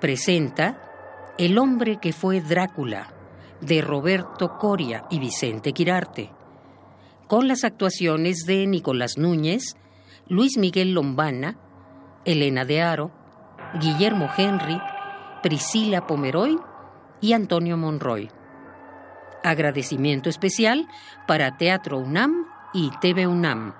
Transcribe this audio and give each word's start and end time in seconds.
Presenta 0.00 1.34
El 1.38 1.58
hombre 1.58 1.98
que 2.00 2.12
fue 2.12 2.40
Drácula, 2.40 3.08
de 3.60 3.80
Roberto 3.80 4.58
Coria 4.58 5.04
y 5.10 5.18
Vicente 5.18 5.72
Quirarte, 5.72 6.30
con 7.26 7.48
las 7.48 7.64
actuaciones 7.64 8.44
de 8.46 8.66
Nicolás 8.66 9.18
Núñez, 9.18 9.76
Luis 10.28 10.56
Miguel 10.56 10.94
Lombana, 10.94 11.58
Elena 12.24 12.64
de 12.64 12.82
Aro, 12.82 13.10
Guillermo 13.80 14.28
Henry, 14.36 14.80
Priscila 15.42 16.06
Pomeroy 16.06 16.58
y 17.20 17.32
Antonio 17.32 17.76
Monroy. 17.76 18.30
Agradecimiento 19.42 20.28
especial 20.28 20.88
para 21.26 21.56
Teatro 21.56 21.98
UNAM 21.98 22.46
y 22.72 22.90
TV 23.00 23.26
UNAM. 23.26 23.74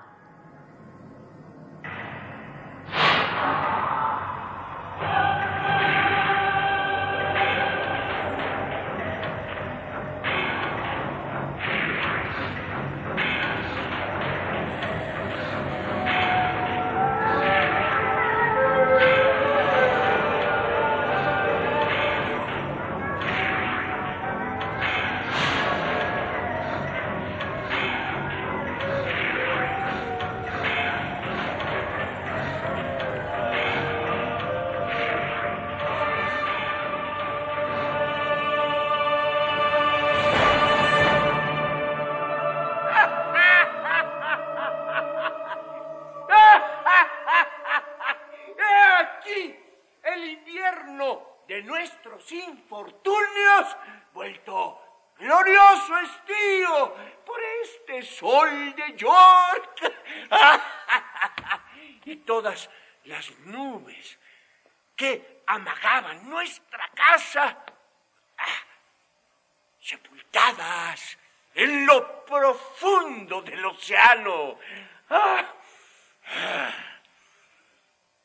Océano. 74.27 74.59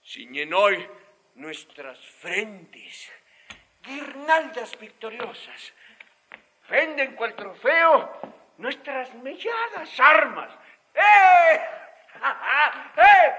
Ciñen 0.04 0.54
hoy 0.54 0.88
nuestras 1.36 2.00
frentes 2.00 3.12
guirnaldas 3.84 4.78
victoriosas. 4.80 5.74
Venden 6.70 7.16
cual 7.16 7.36
trofeo 7.36 8.22
nuestras 8.58 9.14
melladas 9.16 10.00
armas. 10.00 10.52
¡Eh! 10.94 11.62
¡Eh! 12.98 13.36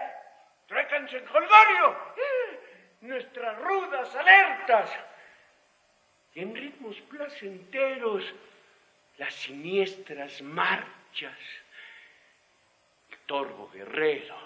¡Trécanse 0.67 1.19
en 1.19 1.27
colgorio! 1.27 1.97
¡Eh! 2.17 2.61
Nuestras 3.03 3.59
rudas 3.61 4.15
alertas. 4.15 4.91
Y 6.35 6.41
en 6.41 6.55
ritmos 6.55 7.01
placenteros, 7.03 8.25
las 9.19 9.33
siniestras 9.35 10.43
marchas. 10.43 11.39
Torvo 13.27 13.71
guerrero. 13.71 14.37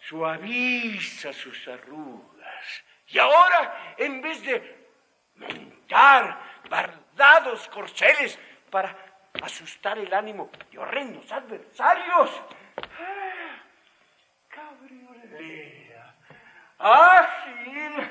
Suaviza 0.00 1.32
sus 1.32 1.68
arrugas. 1.68 2.84
Y 3.08 3.18
ahora, 3.18 3.94
en 3.98 4.22
vez 4.22 4.42
de 4.42 4.80
montar 5.36 6.38
bardados 6.68 7.68
corceles 7.68 8.38
para 8.70 8.96
asustar 9.42 9.98
el 9.98 10.12
ánimo 10.12 10.50
de 10.70 10.78
horrendos 10.78 11.30
adversarios, 11.32 12.30
ah, 12.98 13.62
cabriolea, 14.48 16.14
ágil 16.78 18.08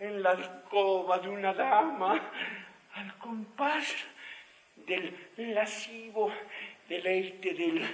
en 0.00 0.22
la 0.22 0.30
alcoba 0.30 1.18
de 1.18 1.28
una 1.28 1.52
dama, 1.52 2.20
al 2.94 3.18
compás 3.18 3.94
del 4.76 5.14
lascivo 5.36 6.32
deleite 6.88 7.54
del 7.54 7.84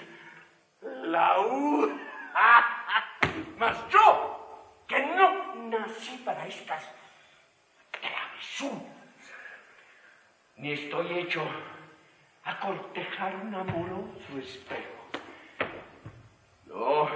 laúd. 0.84 1.93
Mas 3.59 3.77
yo 3.89 4.84
que 4.86 5.01
no 5.01 5.54
nací 5.71 6.19
para 6.19 6.47
estas 6.47 6.84
travesuras, 7.91 8.83
ni 10.57 10.72
estoy 10.72 11.19
hecho 11.19 11.42
a 12.45 12.59
cortejar 12.60 13.36
un 13.36 13.54
amoroso 13.54 14.39
espejo. 14.39 15.09
Yo, 16.66 17.09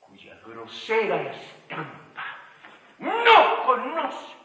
cuya 0.00 0.38
grosera 0.44 1.30
estampa 1.30 2.24
no 2.98 3.64
conoce 3.64 4.36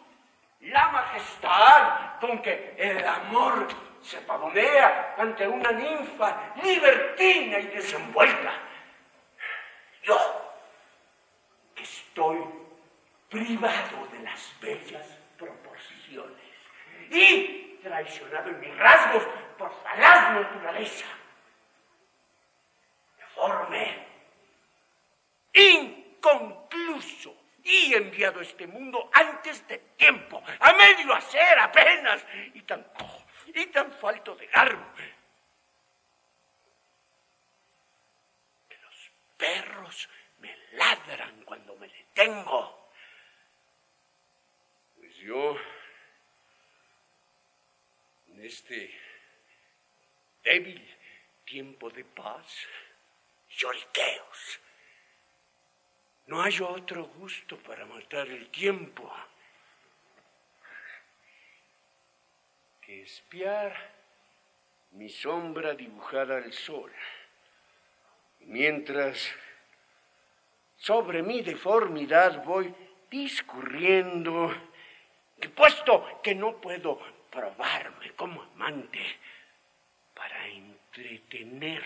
la 0.61 0.87
majestad 0.89 2.19
con 2.19 2.41
que 2.41 2.75
el 2.77 3.05
amor 3.05 3.67
se 4.05 4.21
pavonea 4.21 5.15
ante 5.17 5.47
una 5.47 5.71
ninfa 5.71 6.53
libertina 6.61 7.59
y 7.59 7.67
desenvuelta. 7.67 8.53
Yo, 10.03 10.53
estoy 11.75 12.37
privado 13.29 14.07
de 14.11 14.19
las 14.19 14.53
bellas 14.61 15.07
proporciones 15.37 16.45
y 17.09 17.79
traicionado 17.81 18.49
en 18.49 18.59
mis 18.59 18.77
rasgos 18.77 19.23
por 19.57 19.73
falaz 19.83 20.33
naturaleza. 20.33 21.07
Deforme, 23.17 24.05
inconcluso 25.53 27.35
y 27.63 27.95
enviado 27.95 28.39
a 28.39 28.43
este 28.43 28.67
mundo 28.67 29.09
antes 29.11 29.67
de 29.67 29.79
tiempo, 29.97 30.43
a 30.59 30.73
medio 30.73 31.13
hacer 31.15 31.59
apenas, 31.59 32.23
y 32.53 32.61
tan 32.61 32.83
cojo, 32.83 33.24
y 33.47 33.65
tan 33.67 33.91
falto 33.93 34.35
de 34.35 34.47
garbo. 34.47 34.93
Que 38.69 38.77
los 38.77 39.11
perros 39.37 39.65
perros 39.65 40.09
me 40.39 40.55
ladran 40.73 41.43
cuando 41.43 41.75
me 41.75 41.87
detengo. 41.87 42.91
Pues 44.95 45.15
yo, 45.17 45.57
en 48.29 48.45
este 48.45 48.93
débil 50.43 50.97
tiempo 51.45 51.89
de 51.89 52.03
paz, 52.03 52.45
lloriqueos, 53.49 54.59
no 56.27 56.41
hay 56.41 56.59
otro 56.59 57.05
gusto 57.05 57.57
para 57.59 57.85
matar 57.85 58.27
el 58.27 58.49
tiempo 58.49 59.13
espiar 62.87 63.75
mi 64.91 65.09
sombra 65.09 65.73
dibujada 65.73 66.37
al 66.37 66.53
sol. 66.53 66.91
Mientras 68.41 69.33
sobre 70.77 71.23
mi 71.23 71.41
deformidad 71.41 72.43
voy 72.43 72.73
discurriendo, 73.09 74.53
que 75.39 75.49
puesto 75.49 76.21
que 76.21 76.35
no 76.35 76.57
puedo 76.57 76.99
probarme 77.31 78.11
como 78.11 78.41
amante 78.41 79.03
para 80.13 80.47
entretener 80.47 81.83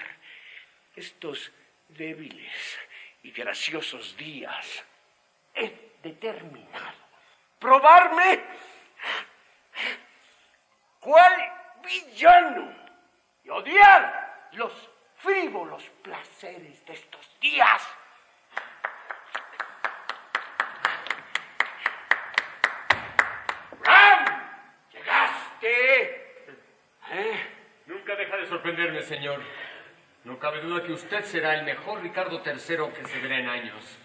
estos 0.96 1.52
débiles 1.88 2.80
y 3.24 3.32
graciosos 3.32 4.16
días, 4.18 4.84
he 5.56 5.72
determinado 6.04 6.98
probarme 7.58 8.44
cuál 11.00 11.34
villano 11.84 12.74
y 13.44 13.50
odiar 13.50 14.50
los 14.54 14.72
frívolos 15.16 15.84
placeres 16.02 16.86
de 16.86 16.94
estos 16.94 17.40
días. 17.40 17.88
¡Ram! 23.84 24.26
¿Llegaste? 24.92 26.56
¿Eh? 27.12 27.48
Nunca 27.88 28.16
deja 28.16 28.38
de 28.38 28.48
sorprenderme, 28.48 29.02
señor. 29.04 29.42
No 30.26 30.38
cabe 30.38 30.62
duda 30.62 30.84
que 30.84 30.92
usted 30.92 31.24
será 31.24 31.56
el 31.56 31.64
mejor 31.64 32.02
Ricardo 32.02 32.42
III 32.46 32.94
que 32.94 33.06
se 33.06 33.20
verá 33.20 33.40
en 33.40 33.50
años. 33.50 33.98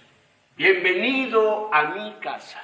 Bienvenido 0.56 1.74
a 1.74 1.82
mi 1.86 2.14
casa. 2.20 2.62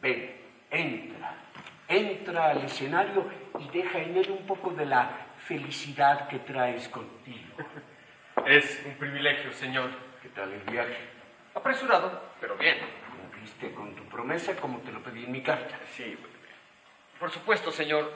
Ven, 0.00 0.34
entra. 0.70 1.47
Entra 1.88 2.50
al 2.50 2.64
escenario 2.64 3.26
y 3.58 3.68
deja 3.70 3.98
en 3.98 4.16
él 4.16 4.30
un 4.30 4.46
poco 4.46 4.70
de 4.70 4.84
la 4.84 5.28
felicidad 5.38 6.28
que 6.28 6.38
traes 6.40 6.88
contigo. 6.88 7.56
Es 8.46 8.82
un 8.84 8.94
privilegio, 8.94 9.52
señor. 9.52 9.90
¿Qué 10.22 10.28
tal 10.28 10.52
el 10.52 10.60
viaje? 10.60 10.98
Apresurado, 11.54 12.22
pero 12.40 12.56
bien. 12.56 12.76
¿Cumpliste 13.20 13.72
con 13.72 13.94
tu 13.94 14.04
promesa 14.04 14.54
como 14.56 14.78
te 14.80 14.92
lo 14.92 15.02
pedí 15.02 15.24
en 15.24 15.32
mi 15.32 15.42
carta? 15.42 15.78
Sí, 15.96 16.16
por 17.18 17.30
supuesto, 17.30 17.72
señor. 17.72 18.12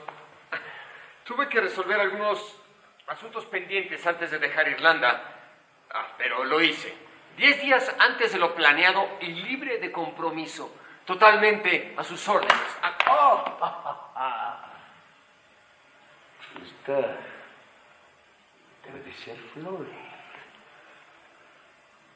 Tuve 1.23 1.49
que 1.49 1.59
resolver 1.59 1.99
algunos 1.99 2.61
asuntos 3.07 3.45
pendientes 3.45 4.05
antes 4.05 4.31
de 4.31 4.39
dejar 4.39 4.67
Irlanda. 4.67 5.23
Ah, 5.91 6.13
pero 6.17 6.43
lo 6.43 6.61
hice. 6.61 6.93
Diez 7.37 7.61
días 7.61 7.95
antes 7.99 8.33
de 8.33 8.39
lo 8.39 8.53
planeado 8.53 9.17
y 9.19 9.27
libre 9.27 9.79
de 9.79 9.91
compromiso. 9.91 10.73
Totalmente 11.05 11.93
a 11.97 12.03
sus 12.03 12.27
órdenes. 12.29 12.77
Ah, 12.81 12.97
oh. 13.09 14.63
Esta 16.63 17.17
debe 18.85 18.99
de 19.03 19.13
ser 19.13 19.37
Flores, 19.53 19.89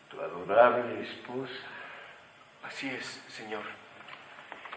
tu 0.10 0.22
adorable 0.22 1.02
esposa. 1.02 1.66
Así 2.64 2.90
es, 2.90 3.06
señor. 3.28 3.64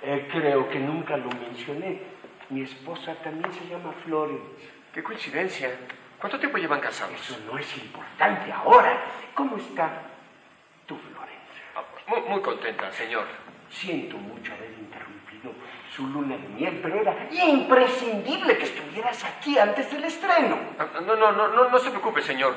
Eh, 0.03 0.29
creo 0.31 0.69
que 0.71 0.79
nunca 0.79 1.17
lo 1.17 1.29
mencioné. 1.31 2.01
Mi 2.49 2.63
esposa 2.63 3.15
también 3.17 3.53
se 3.53 3.67
llama 3.67 3.93
Florence. 4.05 4.71
Qué 4.93 5.03
coincidencia. 5.03 5.71
¿Cuánto 6.19 6.39
tiempo 6.39 6.59
llevan 6.59 6.81
casados? 6.81 7.15
Eso 7.21 7.39
no 7.47 7.59
es 7.59 7.77
importante 7.77 8.51
ahora. 8.53 9.05
¿Cómo 9.35 9.57
está 9.57 10.03
tu 10.87 10.97
Florence? 10.97 11.31
Ah, 11.77 11.85
muy, 12.07 12.21
muy 12.23 12.41
contenta, 12.41 12.91
señor. 12.93 13.27
Siento 13.71 14.17
mucho 14.19 14.53
haber 14.53 14.71
interrumpido 14.73 15.53
su 15.95 16.07
luna 16.09 16.37
de 16.37 16.49
miel, 16.49 16.81
pero 16.83 17.01
era 17.01 17.29
imprescindible 17.33 18.57
que 18.59 18.65
estuvieras 18.65 19.25
aquí 19.25 19.59
antes 19.59 19.91
del 19.93 20.05
estreno. 20.05 20.59
Ah, 20.79 20.89
No, 21.07 21.17
no, 21.17 21.33
no, 21.33 21.49
no, 21.49 21.69
no 21.71 21.79
se 21.79 21.91
preocupe, 21.91 22.21
señor. 22.23 22.55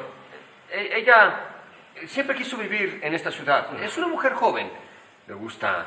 E- 0.72 0.98
Ella 0.98 1.40
siempre 2.08 2.36
quiso 2.36 2.58
vivir 2.58 3.00
en 3.04 3.14
esta 3.14 3.32
ciudad. 3.32 3.80
Es 3.82 3.98
una 3.98 4.08
mujer 4.08 4.34
joven. 4.34 4.70
Le 5.28 5.34
gusta 5.36 5.86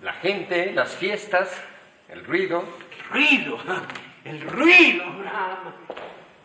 la 0.00 0.14
gente, 0.14 0.72
las 0.72 0.96
fiestas, 0.96 1.62
el 2.08 2.24
ruido. 2.24 2.64
El 2.90 3.04
ruido, 3.10 3.58
el 4.24 4.40
ruido, 4.40 5.04
Brahma. 5.18 5.74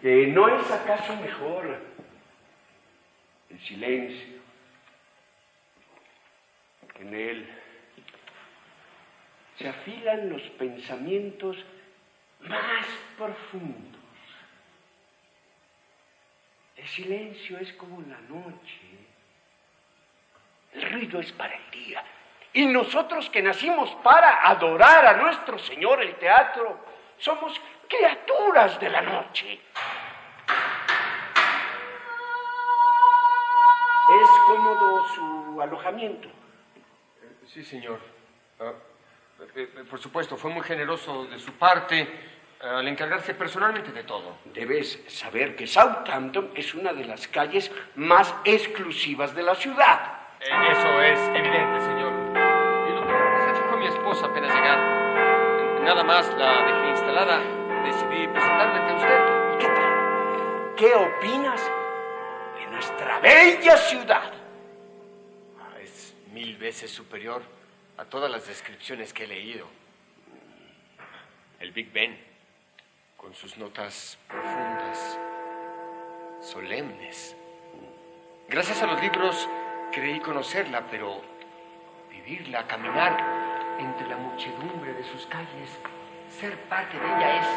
Eh, 0.03 0.27
¿No 0.33 0.47
es 0.47 0.69
acaso 0.71 1.15
mejor 1.17 1.77
el 3.49 3.59
silencio? 3.61 4.39
En 6.99 7.13
él 7.13 7.49
se 9.59 9.67
afilan 9.67 10.29
los 10.29 10.41
pensamientos 10.51 11.57
más 12.39 12.85
profundos. 13.17 13.99
El 16.77 16.87
silencio 16.87 17.57
es 17.59 17.73
como 17.73 18.01
la 18.07 18.21
noche. 18.21 18.79
El 20.71 20.91
ruido 20.93 21.19
es 21.19 21.33
para 21.33 21.53
el 21.55 21.71
día. 21.71 22.01
Y 22.53 22.67
nosotros 22.67 23.29
que 23.29 23.41
nacimos 23.41 23.93
para 24.01 24.47
adorar 24.47 25.05
a 25.05 25.17
nuestro 25.17 25.59
Señor 25.59 26.01
el 26.01 26.15
teatro, 26.15 26.79
somos 27.17 27.59
criaturas 27.89 28.79
de 28.79 28.89
la 28.89 29.01
noche. 29.01 29.59
¿Es 34.21 34.29
cómodo 34.47 35.05
su 35.07 35.61
alojamiento? 35.61 36.29
Sí, 37.45 37.61
señor. 37.61 37.99
Ah, 38.59 38.71
por 39.89 39.99
supuesto, 39.99 40.37
fue 40.37 40.51
muy 40.51 40.63
generoso 40.63 41.25
de 41.25 41.39
su 41.39 41.53
parte 41.53 42.01
eh, 42.01 42.07
al 42.61 42.87
encargarse 42.87 43.33
personalmente 43.33 43.91
de 43.91 44.03
todo. 44.03 44.37
Debes 44.45 45.01
saber 45.07 45.55
que 45.55 45.65
Southampton 45.65 46.51
es 46.55 46.73
una 46.73 46.93
de 46.93 47.05
las 47.05 47.27
calles 47.27 47.71
más 47.95 48.33
exclusivas 48.43 49.33
de 49.33 49.43
la 49.43 49.55
ciudad. 49.55 50.19
Eh, 50.41 50.49
eso 50.71 51.01
es 51.01 51.19
evidente, 51.37 51.79
señor. 51.81 52.11
Y 52.87 52.91
lo 52.93 53.01
primero 53.01 53.35
que 53.35 53.55
se 53.55 53.61
fijó 53.61 53.77
mi 53.77 53.87
esposa 53.87 54.25
apenas 54.25 54.53
llegar. 54.53 55.81
Nada 55.83 56.03
más 56.03 56.33
la 56.35 56.65
dejé 56.65 56.89
instalada. 56.91 57.39
Decidí 57.85 58.27
presentarme 58.27 58.79
ante 58.79 58.93
usted. 58.93 59.57
¿Qué 59.59 59.67
tal? 59.67 60.75
¿Qué 60.75 60.93
opinas 60.93 61.71
de 62.57 62.67
nuestra 62.71 63.19
bella 63.19 63.77
ciudad? 63.77 64.33
Ah, 65.59 65.79
es 65.81 66.13
mil 66.31 66.57
veces 66.57 66.91
superior 66.91 67.58
a 67.99 68.05
todas 68.05 68.31
las 68.31 68.47
descripciones 68.47 69.11
que 69.11 69.25
he 69.25 69.27
leído. 69.27 69.67
El 71.59 71.71
Big 71.73 71.91
Ben, 71.91 72.17
con 73.17 73.33
sus 73.33 73.57
notas 73.57 74.17
profundas, 74.25 75.19
solemnes. 76.41 77.35
Gracias 78.47 78.81
a 78.81 78.87
los 78.87 79.01
libros 79.01 79.49
creí 79.91 80.21
conocerla, 80.21 80.85
pero 80.89 81.21
vivirla, 82.09 82.65
caminar 82.67 83.77
entre 83.79 84.07
la 84.07 84.15
muchedumbre 84.15 84.93
de 84.93 85.03
sus 85.03 85.25
calles, 85.25 85.69
ser 86.39 86.57
parte 86.69 86.97
de 86.97 87.05
ella 87.05 87.41
es 87.41 87.47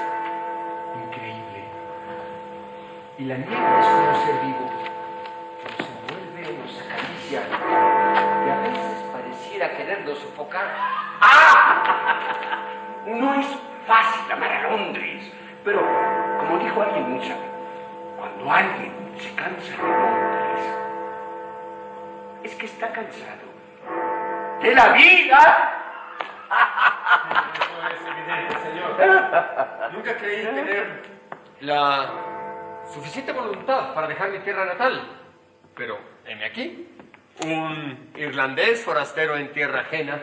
increíble. 1.06 1.64
Y 3.18 3.24
la 3.26 3.36
niebla 3.36 3.80
es 3.80 4.18
un 4.18 4.26
ser 4.26 4.44
vivo. 4.44 4.72
Nos 5.78 5.88
envuelve, 5.88 6.58
nos 6.58 6.80
acaricia 6.80 8.31
pareciera 9.62 9.76
querernos 9.76 10.18
sofocar. 10.18 10.66
No 13.04 13.34
es 13.34 13.48
fácil 13.84 14.30
amar 14.30 14.52
a 14.52 14.70
Londres, 14.70 15.28
pero 15.64 15.80
como 16.38 16.56
dijo 16.58 16.80
alguien 16.80 17.10
muy 17.10 17.20
sabio, 17.20 17.50
cuando 18.16 18.52
alguien 18.52 18.92
se 19.18 19.34
cansa 19.34 19.72
de 19.72 19.78
Londres, 19.82 20.78
es 22.44 22.54
que 22.54 22.66
está 22.66 22.92
cansado 22.92 23.42
de 24.60 24.72
la 24.72 24.92
vida. 24.92 25.80
Nunca 29.92 30.16
creí 30.16 30.44
tener 30.44 31.02
la 31.60 32.08
suficiente 32.86 33.32
voluntad 33.32 33.94
para 33.94 34.06
dejar 34.06 34.30
mi 34.30 34.38
tierra 34.38 34.64
natal. 34.64 35.08
Pero, 35.74 35.98
heme 36.24 36.44
aquí, 36.44 36.88
un 37.44 38.10
irlandés 38.16 38.82
forastero 38.82 39.36
en 39.36 39.52
tierra 39.52 39.80
ajena, 39.80 40.20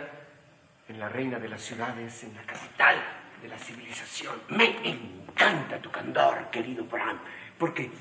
en 0.88 1.00
la 1.00 1.10
reina 1.10 1.40
de 1.40 1.50
las 1.50 1.62
ciudades, 1.62 2.24
en 2.24 2.36
la 2.36 2.44
capital 2.44 2.96
de 3.42 3.48
la 3.48 3.58
civilización. 3.58 4.36
Me 4.50 4.76
encanta 4.88 5.80
tu 5.80 5.92
candor, 5.92 6.50
querido 6.50 6.84
Bram, 6.86 7.20
porque 7.58 7.92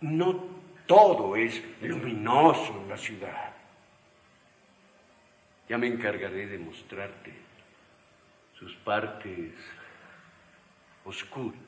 no 0.00 0.58
todo 0.86 1.36
es 1.36 1.62
luminoso 1.82 2.80
en 2.82 2.88
la 2.88 2.96
ciudad. 2.96 3.52
Ya 5.68 5.76
me 5.76 5.86
encargaré 5.86 6.46
de 6.46 6.58
mostrarte 6.58 7.32
sus 8.58 8.74
partes 8.76 9.52
oscuras. 11.04 11.60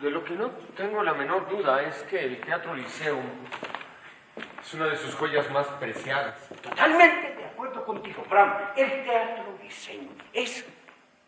De 0.00 0.10
lo 0.10 0.24
que 0.24 0.32
no 0.32 0.50
tengo 0.76 1.02
la 1.02 1.12
menor 1.12 1.46
duda 1.50 1.82
es 1.82 1.94
que 2.04 2.18
el 2.18 2.40
Teatro 2.40 2.74
Liceo 2.74 3.20
es 4.62 4.72
una 4.72 4.86
de 4.86 4.96
sus 4.96 5.14
joyas 5.14 5.50
más 5.50 5.66
preciadas. 5.78 6.48
Totalmente 6.62 7.34
de 7.36 7.44
acuerdo 7.44 7.84
contigo, 7.84 8.24
Bram. 8.30 8.72
El 8.76 9.04
Teatro 9.04 9.58
Liceo 9.62 10.08
es 10.32 10.64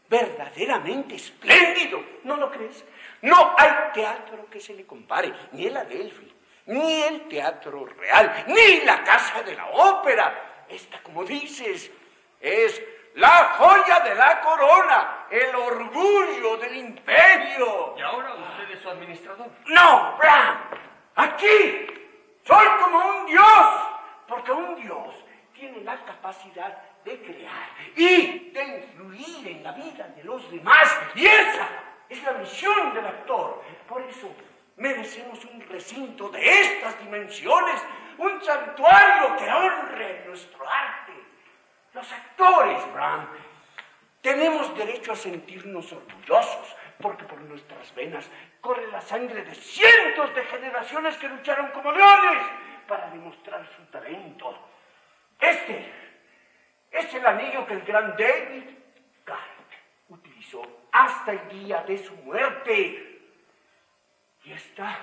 verdaderamente 0.09 1.17
espléndido. 1.17 2.02
¿No 2.25 2.37
lo 2.37 2.50
crees? 2.50 2.83
No 3.21 3.55
hay 3.59 3.93
teatro 3.93 4.47
que 4.50 4.59
se 4.59 4.73
le 4.73 4.87
compare, 4.87 5.35
ni 5.52 5.67
el 5.67 5.76
Adelphi, 5.76 6.33
ni 6.67 7.02
el 7.02 7.29
Teatro 7.29 7.85
Real, 7.85 8.45
ni 8.47 8.87
la 8.87 9.05
Casa 9.05 9.43
de 9.43 9.55
la 9.55 9.67
Ópera. 9.67 10.64
Esta, 10.67 11.02
como 11.02 11.25
dices, 11.25 11.91
es 12.41 12.83
la 13.14 13.54
joya 13.59 14.00
de 14.00 14.14
la 14.14 14.40
corona, 14.40 15.26
el 15.31 15.54
orgullo 15.54 16.57
del 16.57 16.76
imperio. 16.76 17.95
¿Y 17.97 18.02
ahora 18.02 18.35
usted 18.35 18.71
es 18.71 18.83
su 18.83 18.88
administrador? 18.88 19.49
No, 19.66 20.16
Bram, 20.19 20.59
aquí 21.16 21.87
soy 22.45 22.66
como 22.83 22.99
un 22.99 23.26
dios, 23.26 23.66
porque 24.26 24.52
un 24.52 24.76
dios 24.76 25.14
tiene 25.52 25.81
la 25.83 25.97
capacidad 26.04 26.76
de 27.04 27.21
crear 27.23 27.69
y 27.97 28.50
de 28.50 28.64
influir 28.64 29.49
en 29.49 29.62
la 29.64 29.73
vida 29.73 30.09
de 30.09 30.25
los 30.25 30.50
demás. 30.50 30.99
Y 31.14 31.26
esa 31.26 31.69
es 32.09 32.23
la 32.23 32.33
misión 32.33 32.95
del 32.95 33.07
actor. 33.07 33.62
Por 33.88 34.02
eso 34.02 34.28
merecemos 34.76 35.45
un 35.45 35.61
recinto 35.69 36.28
de 36.31 36.61
estas 36.61 36.99
dimensiones, 37.00 37.83
un 38.19 38.42
santuario 38.42 39.37
que 39.37 39.50
honre 39.50 40.25
nuestro 40.26 40.69
arte. 40.69 41.12
Los 41.94 42.11
actores, 42.11 42.92
Bram, 42.94 43.28
tenemos 44.22 44.75
derecho 44.76 45.12
a 45.12 45.16
sentirnos 45.16 45.92
orgullosos, 45.92 46.76
porque 47.00 47.25
por 47.25 47.40
nuestras 47.42 47.94
venas 47.94 48.30
corre 48.61 48.87
la 48.87 49.00
sangre 49.00 49.42
de 49.42 49.54
cientos 49.54 50.34
de 50.34 50.44
generaciones 50.44 51.16
que 51.16 51.28
lucharon 51.28 51.70
como 51.72 51.92
leones 51.92 52.46
para 52.87 53.11
demostrar 53.11 53.66
su 53.76 53.82
talento. 53.87 54.56
Este 55.38 55.92
es 56.90 57.14
el 57.14 57.26
anillo 57.26 57.66
que 57.66 57.75
el 57.75 57.82
gran 57.82 58.16
David 58.16 58.64
Garrett 59.26 59.72
utilizó 60.08 60.62
hasta 60.92 61.32
el 61.32 61.49
día 61.49 61.82
de 61.82 61.99
su 61.99 62.14
muerte. 62.16 63.20
Y 64.44 64.52
esta 64.52 64.99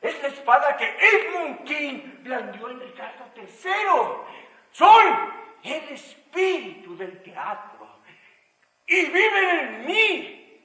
es 0.00 0.22
la 0.22 0.28
espada 0.28 0.76
que 0.76 0.96
Edmund 0.98 1.64
King 1.64 2.00
blandió 2.22 2.70
en 2.70 2.80
Ricardo 2.80 3.24
III. 3.36 4.36
Soy 4.70 5.43
el 5.64 5.88
espíritu 5.88 6.96
del 6.96 7.22
teatro 7.22 8.00
y 8.86 9.06
viven 9.06 9.58
en 9.58 9.86
mí. 9.86 10.60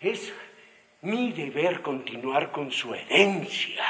Es 0.00 0.32
mi 1.00 1.32
deber 1.32 1.82
continuar 1.82 2.52
con 2.52 2.70
su 2.70 2.94
herencia. 2.94 3.84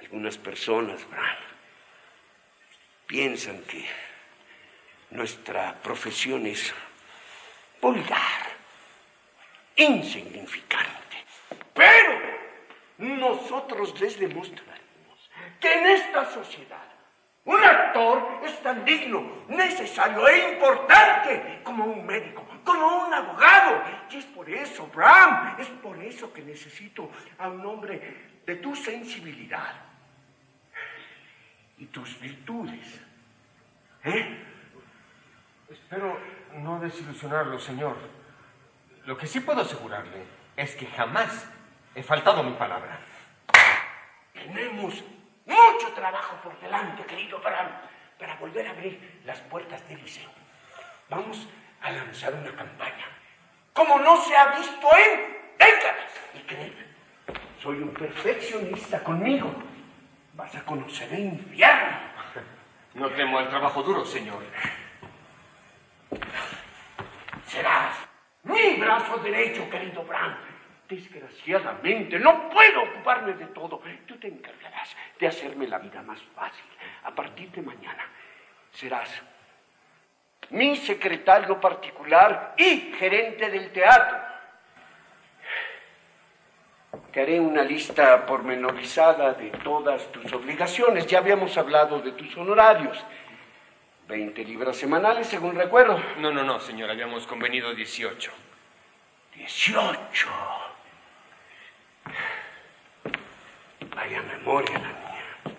Algunas 0.00 0.38
personas, 0.38 1.08
Bram, 1.08 1.36
piensan 3.06 3.62
que 3.64 3.84
nuestra 5.10 5.74
profesión 5.82 6.46
es 6.46 6.72
vulgar, 7.80 8.56
insignificante. 9.76 11.24
Pero 11.74 12.13
nosotros 12.98 13.98
les 14.00 14.18
demostraremos 14.18 15.30
que 15.60 15.72
en 15.72 15.86
esta 15.86 16.24
sociedad 16.26 16.94
un 17.44 17.62
actor 17.62 18.40
es 18.42 18.62
tan 18.62 18.84
digno, 18.84 19.44
necesario 19.48 20.26
e 20.28 20.54
importante 20.54 21.60
como 21.62 21.84
un 21.84 22.06
médico, 22.06 22.46
como 22.64 23.04
un 23.06 23.12
abogado. 23.12 23.82
Y 24.10 24.16
es 24.16 24.24
por 24.26 24.48
eso, 24.48 24.86
Bram, 24.86 25.56
es 25.58 25.68
por 25.68 26.02
eso 26.02 26.32
que 26.32 26.42
necesito 26.42 27.10
a 27.38 27.48
un 27.48 27.64
hombre 27.66 28.40
de 28.46 28.56
tu 28.56 28.74
sensibilidad 28.74 29.74
y 31.76 31.86
tus 31.86 32.18
virtudes. 32.18 33.00
¿Eh? 34.04 34.44
Espero 35.68 36.18
no 36.54 36.78
desilusionarlo, 36.80 37.58
señor. 37.58 37.96
Lo 39.04 39.18
que 39.18 39.26
sí 39.26 39.40
puedo 39.40 39.60
asegurarle 39.60 40.24
es 40.56 40.74
que 40.76 40.86
jamás 40.86 41.46
he 41.94 42.02
faltado 42.02 42.42
mi 42.42 42.52
palabra. 42.52 42.98
Tenemos 44.32 45.02
mucho 45.46 45.92
trabajo 45.94 46.36
por 46.42 46.58
delante, 46.60 47.04
querido 47.04 47.38
Bram, 47.38 47.68
para 48.18 48.34
volver 48.36 48.66
a 48.66 48.70
abrir 48.70 49.20
las 49.24 49.40
puertas 49.42 49.86
del 49.88 50.00
liceo. 50.02 50.28
Vamos 51.08 51.46
a 51.80 51.90
lanzar 51.92 52.34
una 52.34 52.54
campaña, 52.54 53.06
como 53.72 53.98
no 53.98 54.16
se 54.22 54.36
ha 54.36 54.56
visto 54.56 54.88
en 54.96 55.20
décadas. 55.58 56.12
Y 56.34 56.38
créeme, 56.40 56.84
soy 57.62 57.82
un 57.82 57.94
perfeccionista 57.94 59.02
conmigo. 59.02 59.54
Vas 60.34 60.54
a 60.56 60.64
conocer 60.64 61.12
el 61.12 61.20
infierno. 61.20 61.96
No 62.94 63.08
temo 63.10 63.38
al 63.38 63.48
trabajo 63.48 63.82
duro, 63.82 64.04
señor. 64.04 64.42
Serás 67.46 67.96
mi 68.42 68.76
brazo 68.76 69.18
derecho, 69.18 69.68
querido 69.70 70.02
Bram. 70.04 70.53
Desgraciadamente, 70.94 72.20
no 72.20 72.48
puedo 72.50 72.82
ocuparme 72.82 73.32
de 73.32 73.46
todo. 73.46 73.82
Tú 74.06 74.16
te 74.16 74.28
encargarás 74.28 74.94
de 75.18 75.26
hacerme 75.26 75.66
la 75.66 75.78
vida 75.78 76.02
más 76.02 76.20
fácil. 76.36 76.64
A 77.02 77.10
partir 77.12 77.50
de 77.50 77.62
mañana 77.62 78.06
serás 78.70 79.10
mi 80.50 80.76
secretario 80.76 81.60
particular 81.60 82.54
y 82.56 82.92
gerente 82.96 83.50
del 83.50 83.72
teatro. 83.72 84.18
Te 87.12 87.22
haré 87.22 87.40
una 87.40 87.62
lista 87.62 88.24
pormenorizada 88.24 89.32
de 89.32 89.50
todas 89.50 90.12
tus 90.12 90.32
obligaciones. 90.32 91.08
Ya 91.08 91.18
habíamos 91.18 91.56
hablado 91.58 92.00
de 92.02 92.12
tus 92.12 92.36
honorarios. 92.36 93.04
20 94.06 94.44
libras 94.44 94.76
semanales, 94.76 95.26
según 95.26 95.56
recuerdo. 95.56 96.00
No, 96.18 96.30
no, 96.30 96.44
no, 96.44 96.60
señor. 96.60 96.88
Habíamos 96.88 97.26
convenido 97.26 97.74
18. 97.74 98.30
18. 99.34 100.63
Vaya 103.94 104.22
memoria 104.22 104.78
la 104.78 104.88
mía. 104.88 105.56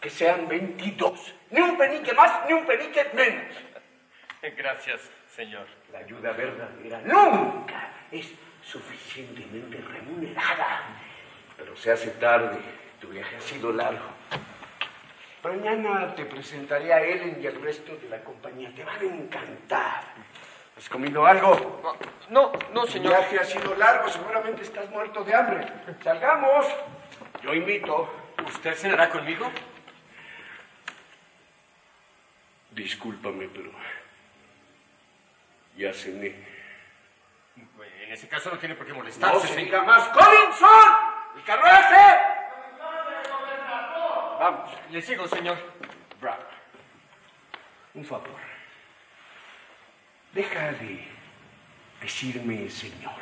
Que 0.00 0.10
sean 0.10 0.48
22. 0.48 1.34
Ni 1.50 1.60
un 1.60 1.78
penique 1.78 2.12
más, 2.12 2.46
ni 2.46 2.52
un 2.52 2.66
penique 2.66 3.10
menos. 3.14 3.56
Gracias, 4.56 5.00
señor. 5.34 5.66
La 5.92 6.00
ayuda 6.00 6.32
verdadera 6.32 7.00
nunca 7.02 7.88
es 8.10 8.32
suficientemente 8.62 9.78
remunerada. 9.78 10.82
Pero 11.56 11.76
se 11.76 11.92
hace 11.92 12.10
tarde. 12.10 12.58
Tu 13.00 13.08
viaje 13.08 13.36
ha 13.36 13.40
sido 13.40 13.72
largo. 13.72 14.04
Mañana 15.42 16.14
te 16.14 16.24
presentaré 16.24 16.92
a 16.92 17.02
Ellen 17.02 17.38
y 17.42 17.46
al 17.46 17.60
resto 17.60 17.96
de 17.96 18.08
la 18.08 18.22
compañía. 18.24 18.72
Te 18.74 18.82
van 18.82 19.00
a 19.00 19.04
encantar. 19.04 20.04
¿Has 20.76 20.88
comido 20.88 21.24
algo? 21.26 21.80
No, 22.30 22.52
no, 22.72 22.84
El 22.84 22.90
señor. 22.90 23.12
viaje 23.12 23.38
ha 23.40 23.44
sido 23.44 23.74
largo, 23.76 24.08
seguramente 24.08 24.62
estás 24.62 24.88
muerto 24.90 25.22
de 25.24 25.34
hambre. 25.34 25.66
Salgamos. 26.02 26.66
Yo 27.42 27.54
invito. 27.54 28.12
¿Usted 28.46 28.74
cenará 28.74 29.08
conmigo? 29.08 29.50
Discúlpame, 32.72 33.48
pero 33.48 33.70
ya 35.76 35.92
cené. 35.92 36.34
En 38.06 38.12
ese 38.12 38.28
caso 38.28 38.50
no 38.50 38.58
tiene 38.58 38.74
por 38.74 38.84
qué 38.86 38.92
No 38.92 38.98
molestarse, 38.98 39.40
se 39.46 39.54
señor. 39.54 39.64
diga 39.66 39.82
más. 39.84 40.08
¡Collinson! 40.08 40.96
¡El 41.36 41.44
carruaje! 41.44 42.18
Vamos. 44.40 44.70
Le 44.90 45.00
sigo, 45.00 45.26
señor. 45.28 45.56
Bravo. 46.20 46.42
Un 47.94 48.04
favor. 48.04 48.53
Deja 50.34 50.72
de 50.72 51.04
decirme 52.00 52.68
señor. 52.70 53.12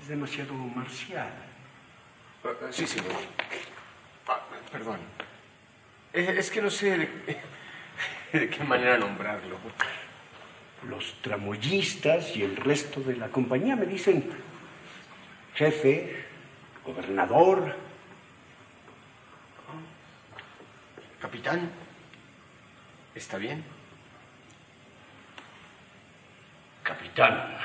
Es 0.00 0.08
demasiado 0.08 0.52
marcial. 0.52 1.30
Eh, 2.44 2.48
Sí, 2.70 2.86
señor. 2.86 3.12
Ah, 4.28 4.40
perdón. 4.70 4.98
Es 6.12 6.50
que 6.50 6.60
no 6.60 6.70
sé 6.70 6.98
de, 6.98 7.40
de 8.38 8.50
qué 8.50 8.64
manera 8.64 8.98
nombrarlo. 8.98 9.58
Los 10.88 11.14
tramoyistas 11.22 12.36
y 12.36 12.42
el 12.42 12.56
resto 12.56 13.00
de 13.00 13.16
la 13.16 13.28
compañía 13.28 13.76
me 13.76 13.86
dicen 13.86 14.30
jefe, 15.54 16.24
gobernador. 16.84 17.76
Capitán, 21.20 21.70
¿está 23.14 23.36
bien? 23.36 23.62
Capitán. 26.90 27.56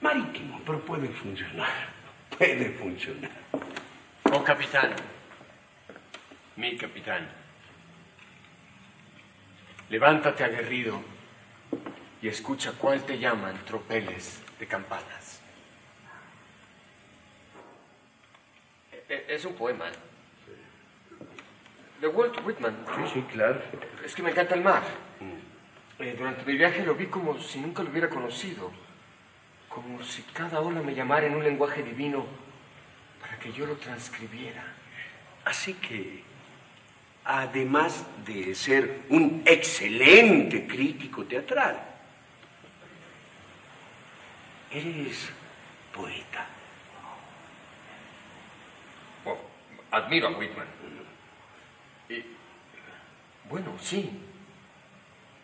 Marítimo, 0.00 0.60
pero 0.64 0.80
puede 0.80 1.08
funcionar. 1.08 1.68
Puede 2.38 2.70
funcionar. 2.70 3.30
Oh, 4.32 4.42
capitán. 4.42 4.94
Mi 6.56 6.74
capitán. 6.78 7.28
Levántate 9.90 10.44
aguerrido 10.44 11.02
y 12.22 12.28
escucha 12.28 12.72
cuál 12.78 13.02
te 13.04 13.18
llaman 13.18 13.58
tropeles 13.66 14.42
de 14.58 14.66
campanas. 14.66 15.42
E- 18.92 19.04
e- 19.08 19.34
Es 19.34 19.44
un 19.44 19.54
poema. 19.54 19.86
De 22.00 22.08
Walt 22.08 22.38
Whitman. 22.42 22.86
Sí, 22.96 23.02
sí, 23.12 23.22
claro. 23.32 23.60
Es 24.02 24.14
que 24.14 24.22
me 24.22 24.30
encanta 24.30 24.54
el 24.54 24.62
mar. 24.62 24.82
Eh, 26.00 26.14
durante 26.16 26.46
mi 26.46 26.56
viaje 26.56 26.82
lo 26.82 26.94
vi 26.94 27.06
como 27.06 27.38
si 27.38 27.60
nunca 27.60 27.82
lo 27.82 27.90
hubiera 27.90 28.08
conocido. 28.08 28.72
Como 29.68 30.02
si 30.02 30.22
cada 30.22 30.60
ola 30.60 30.80
me 30.80 30.94
llamara 30.94 31.26
en 31.26 31.36
un 31.36 31.44
lenguaje 31.44 31.82
divino 31.82 32.24
para 33.20 33.38
que 33.38 33.52
yo 33.52 33.66
lo 33.66 33.76
transcribiera. 33.76 34.64
Así 35.44 35.74
que, 35.74 36.22
además 37.24 38.06
de 38.24 38.54
ser 38.54 39.02
un 39.10 39.42
excelente 39.44 40.66
crítico 40.66 41.24
teatral, 41.26 41.78
eres 44.70 45.28
poeta. 45.94 46.46
Oh, 49.26 49.36
admiro 49.90 50.28
a 50.28 50.30
Whitman. 50.30 50.66
Y, 52.08 52.24
bueno, 53.50 53.76
sí. 53.78 54.29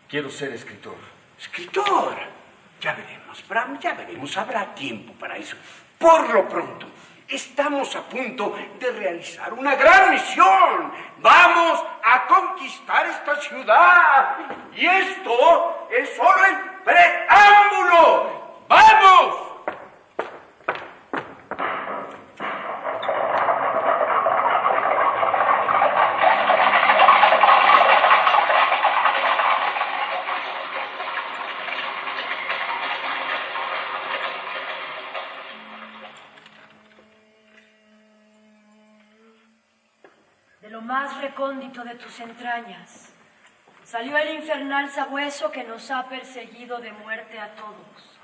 Quiero 0.07 0.29
ser 0.29 0.53
escritor. 0.53 0.95
Escritor. 1.37 2.15
Ya 2.79 2.93
veremos, 2.93 3.45
Bram, 3.47 3.79
ya 3.79 3.93
veremos. 3.93 4.37
Habrá 4.37 4.73
tiempo 4.73 5.13
para 5.13 5.35
eso. 5.35 5.57
Por 5.97 6.29
lo 6.29 6.47
pronto, 6.47 6.87
estamos 7.27 7.93
a 7.95 8.03
punto 8.03 8.55
de 8.79 8.91
realizar 8.91 9.51
una 9.51 9.75
gran 9.75 10.11
misión. 10.11 10.93
Vamos 11.17 11.83
a 12.03 12.25
conquistar 12.25 13.07
esta 13.07 13.35
ciudad. 13.41 14.37
Y 14.75 14.85
esto 14.85 15.89
es 15.91 16.15
solo 16.15 16.45
el 16.45 16.83
preámbulo. 16.85 18.63
¡Vamos! 18.69 19.47
de 40.67 40.73
lo 40.73 40.81
más 40.81 41.21
de 41.83 41.95
tus 41.95 42.19
entrañas, 42.19 43.13
salió 43.83 44.17
el 44.17 44.35
infernal 44.35 44.89
sabueso 44.89 45.51
que 45.51 45.63
nos 45.63 45.91
ha 45.91 46.07
perseguido 46.09 46.79
de 46.79 46.91
muerte 46.91 47.39
a 47.39 47.55
todos. 47.55 48.19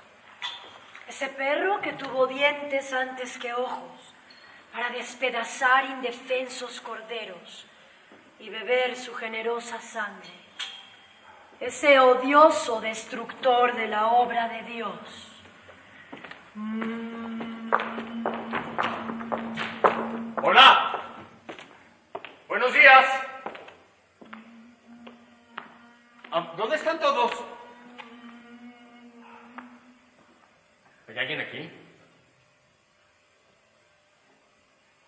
Ese 1.06 1.28
perro 1.28 1.80
que 1.80 1.92
tuvo 1.92 2.26
dientes 2.26 2.92
antes 2.92 3.38
que 3.38 3.52
ojos 3.52 4.14
para 4.72 4.90
despedazar 4.90 5.84
indefensos 5.84 6.80
corderos 6.80 7.66
y 8.38 8.48
beber 8.48 8.96
su 8.96 9.14
generosa 9.14 9.80
sangre. 9.80 10.32
Ese 11.60 12.00
odioso 12.00 12.80
destructor 12.80 13.74
de 13.74 13.86
la 13.86 14.08
obra 14.08 14.48
de 14.48 14.62
Dios. 14.62 14.98
¡Hola! 20.42 21.00
¡Buenos 22.48 22.72
días! 22.72 23.33
¿Dónde 26.56 26.74
están 26.74 26.98
todos? 26.98 27.30
¿Hay 31.06 31.16
alguien 31.16 31.40
aquí? 31.40 31.70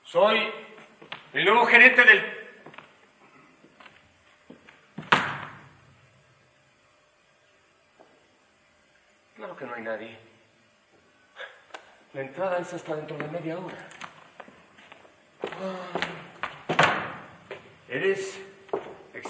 Soy 0.04 0.52
el 1.32 1.44
nuevo 1.44 1.66
gerente 1.66 2.04
del... 2.04 2.48
Claro 9.34 9.56
que 9.56 9.64
no 9.64 9.74
hay 9.74 9.82
nadie. 9.82 10.18
La 12.12 12.20
entrada 12.20 12.58
es 12.58 12.72
hasta 12.72 12.94
dentro 12.94 13.18
de 13.18 13.26
media 13.26 13.58
hora. 13.58 13.88
Eres 17.88 18.40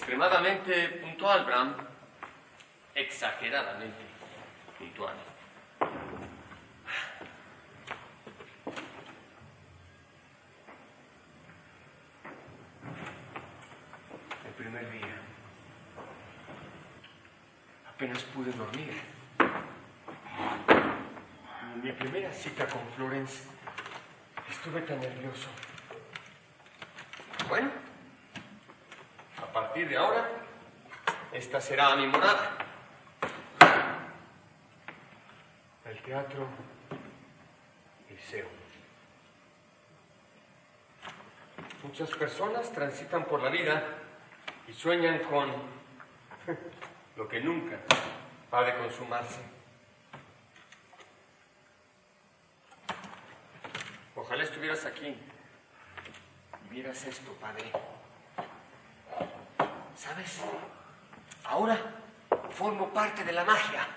extremadamente 0.06 0.88
puntual, 1.02 1.44
Bram. 1.44 1.74
Exageradamente 2.94 4.04
puntual. 4.78 5.16
El 14.44 14.52
primer 14.52 14.92
día. 14.92 15.16
Apenas 17.90 18.22
pude 18.22 18.52
dormir. 18.52 18.92
En 21.74 21.82
mi 21.82 21.92
primera 21.92 22.32
cita 22.32 22.64
con 22.68 22.88
Florence 22.94 23.48
estuve 24.48 24.82
tan 24.82 25.00
nervioso. 25.00 25.48
Bueno, 27.48 27.85
partir 29.76 29.90
de 29.90 29.98
ahora, 29.98 30.26
esta 31.32 31.60
será 31.60 31.94
mi 31.96 32.06
morada. 32.06 32.56
El 35.84 36.00
teatro 36.00 36.46
Liceo. 38.08 38.46
Muchas 41.82 42.08
personas 42.12 42.72
transitan 42.72 43.26
por 43.26 43.42
la 43.42 43.50
vida 43.50 43.84
y 44.66 44.72
sueñan 44.72 45.18
con 45.24 45.52
lo 47.16 47.28
que 47.28 47.40
nunca 47.40 47.78
ha 48.52 48.62
de 48.62 48.78
consumarse. 48.78 49.42
Ojalá 54.14 54.42
estuvieras 54.42 54.86
aquí 54.86 55.14
y 56.64 56.68
vieras 56.70 57.04
esto, 57.04 57.30
padre. 57.32 57.95
¿Sabes? 59.96 60.42
Ahora 61.44 61.78
formo 62.50 62.90
parte 62.90 63.24
de 63.24 63.32
la 63.32 63.44
magia. 63.44 63.88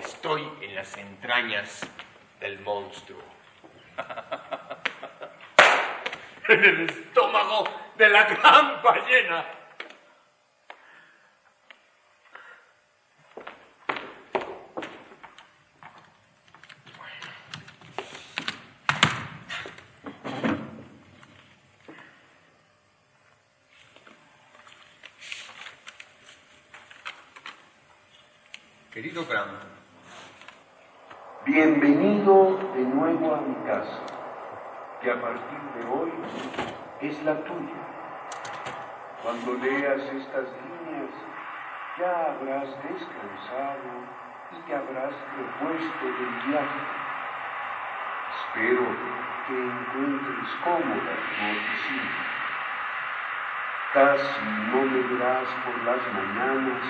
Estoy 0.00 0.50
en 0.62 0.74
las 0.74 0.96
entrañas 0.96 1.82
del 2.40 2.58
monstruo. 2.60 3.22
en 6.48 6.64
el 6.64 6.88
estómago 6.88 7.64
de 7.96 8.08
la 8.08 8.24
gran 8.24 8.82
ballena. 8.82 9.58
Querido 28.98 29.22
Bram, 29.26 29.50
Bienvenido 31.46 32.58
de 32.74 32.82
nuevo 32.82 33.32
a 33.32 33.40
mi 33.42 33.54
casa, 33.64 34.00
que 35.00 35.08
a 35.08 35.20
partir 35.20 35.60
de 35.76 35.84
hoy 35.88 36.10
es 37.02 37.22
la 37.22 37.36
tuya. 37.44 37.78
Leas 39.98 40.14
estas 40.14 40.46
líneas, 40.62 41.10
ya 41.98 42.30
habrás 42.30 42.68
descansado 42.84 43.90
y 44.52 44.60
te 44.66 44.74
habrás 44.76 45.12
repuesto 45.36 46.04
del 46.06 46.34
viaje. 46.46 46.80
Espero 48.38 48.86
que 49.46 49.54
encuentres 49.58 50.50
cómoda 50.62 51.14
tu 51.34 51.42
oficina. 51.50 52.10
Casi 53.92 54.40
no 54.70 54.82
me 54.82 55.00
verás 55.00 55.48
por 55.64 55.76
las 55.82 56.02
mañanas, 56.14 56.82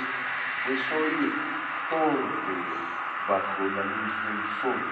pues 0.66 0.80
soy 0.90 1.32
torpe 1.88 2.56
bajo 3.26 3.62
la 3.62 3.84
luz 3.84 4.12
del 4.24 4.60
sol. 4.60 4.82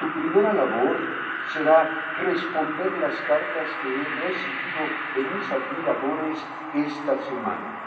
Tu 0.00 0.10
primera 0.10 0.52
labor 0.52 1.23
será 1.52 1.84
responder 2.20 2.92
las 2.98 3.14
cartas 3.22 3.68
que 3.82 3.88
he 3.88 4.04
recibido 4.28 4.82
de 5.14 5.22
mis 5.36 5.50
admiradores 5.50 6.38
esta 6.74 7.24
semana. 7.24 7.80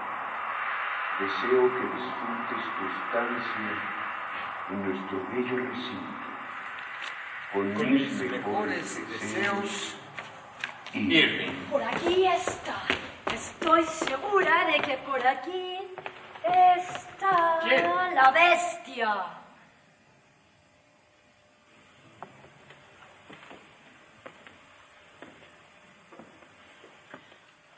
deseo 1.20 1.64
que 1.74 1.86
disfrutes 1.98 2.64
tu 2.78 2.84
estancia 2.88 3.70
en 4.70 4.88
nuestro 4.88 5.18
bello 5.32 5.58
recinto. 5.70 6.28
Con, 7.54 7.74
Con 7.74 7.94
mis 7.94 8.14
mejores 8.22 9.10
deseos, 9.10 9.98
Irving. 10.94 11.54
Por 11.72 11.84
aquí 11.84 12.28
está. 12.28 12.76
Estoy 13.34 13.84
segura 13.86 14.66
de 14.68 14.80
que 14.82 14.98
por 14.98 15.26
aquí 15.26 15.80
está 16.44 17.60
¿Quién? 17.64 18.16
la 18.16 18.32
bestia. 18.32 19.37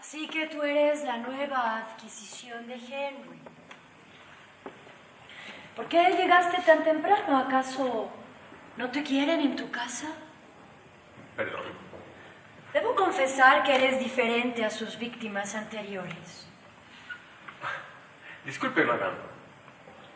Así 0.10 0.28
que 0.28 0.48
tú 0.48 0.64
eres 0.64 1.04
la 1.04 1.18
nueva 1.18 1.78
adquisición 1.78 2.66
de 2.66 2.74
Henry. 2.74 3.40
¿Por 5.76 5.88
qué 5.88 6.16
llegaste 6.18 6.64
tan 6.64 6.84
temprano? 6.84 7.38
¿Acaso 7.38 8.10
no 8.76 8.90
te 8.90 9.04
quieren 9.04 9.40
en 9.40 9.56
tu 9.56 9.70
casa? 9.70 10.08
Perdón. 11.36 11.62
Debo 12.74 12.96
confesar 12.96 13.62
que 13.62 13.76
eres 13.76 14.00
diferente 14.00 14.66
a 14.66 14.72
sus 14.72 14.98
víctimas 14.98 15.54
anteriores. 15.54 16.48
Disculpe, 18.46 18.84
madame. 18.86 19.18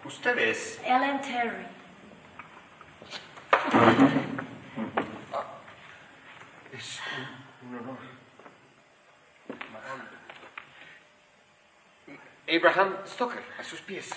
Usted 0.05 0.35
es... 0.39 0.81
Ellen 0.83 1.21
Terry. 1.21 1.67
Es 6.71 6.99
un, 7.61 7.69
un 7.69 7.77
honor. 7.77 8.12
Abraham 12.47 12.97
Stoker, 13.05 13.43
a 13.57 13.63
sus 13.63 13.81
pies. 13.81 14.09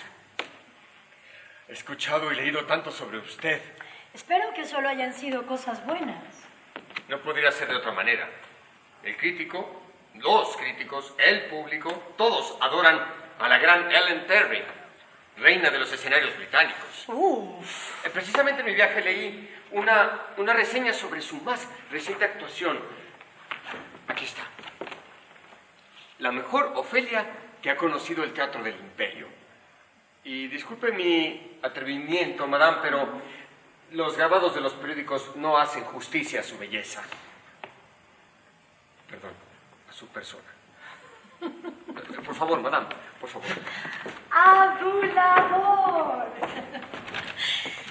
He 1.67 1.73
escuchado 1.73 2.31
y 2.31 2.35
leído 2.35 2.65
tanto 2.65 2.91
sobre 2.91 3.19
usted. 3.19 3.61
Espero 4.13 4.53
que 4.53 4.65
solo 4.65 4.89
hayan 4.89 5.13
sido 5.13 5.45
cosas 5.45 5.85
buenas. 5.85 6.23
No 7.07 7.19
podría 7.21 7.51
ser 7.51 7.67
de 7.69 7.75
otra 7.75 7.91
manera. 7.91 8.29
El 9.03 9.15
crítico, 9.17 9.81
los 10.15 10.55
críticos, 10.57 11.13
el 11.17 11.45
público, 11.45 11.91
todos 12.17 12.57
adoran 12.61 12.99
a 13.39 13.47
la 13.47 13.57
gran 13.59 13.89
Ellen 13.91 14.25
Terry, 14.27 14.63
reina 15.37 15.69
de 15.69 15.79
los 15.79 15.91
escenarios 15.91 16.35
británicos. 16.37 17.05
Uf. 17.07 18.05
Eh, 18.05 18.09
Precisamente 18.09 18.61
en 18.61 18.65
mi 18.65 18.73
viaje 18.73 19.01
leí 19.01 19.55
una, 19.71 20.21
una 20.37 20.53
reseña 20.53 20.93
sobre 20.93 21.21
su 21.21 21.37
más 21.41 21.67
reciente 21.91 22.25
actuación. 22.25 22.79
Aquí 24.07 24.25
está. 24.25 24.43
La 26.19 26.31
mejor 26.31 26.73
Ofelia 26.75 27.25
que 27.67 27.71
ha 27.71 27.75
conocido 27.75 28.23
el 28.23 28.31
teatro 28.31 28.63
del 28.63 28.79
imperio. 28.79 29.27
Y 30.23 30.47
disculpe 30.47 30.93
mi 30.93 31.59
atrevimiento, 31.61 32.47
madame, 32.47 32.77
pero 32.81 33.09
los 33.91 34.15
grabados 34.15 34.55
de 34.55 34.61
los 34.61 34.71
periódicos 34.71 35.35
no 35.35 35.57
hacen 35.57 35.83
justicia 35.83 36.39
a 36.39 36.43
su 36.43 36.57
belleza. 36.57 37.03
Perdón, 39.09 39.33
a 39.89 39.91
su 39.91 40.07
persona. 40.07 40.45
Por 42.25 42.35
favor, 42.35 42.61
madame, 42.61 42.87
por 43.19 43.29
favor. 43.29 43.47
¡Adulador! 44.31 46.25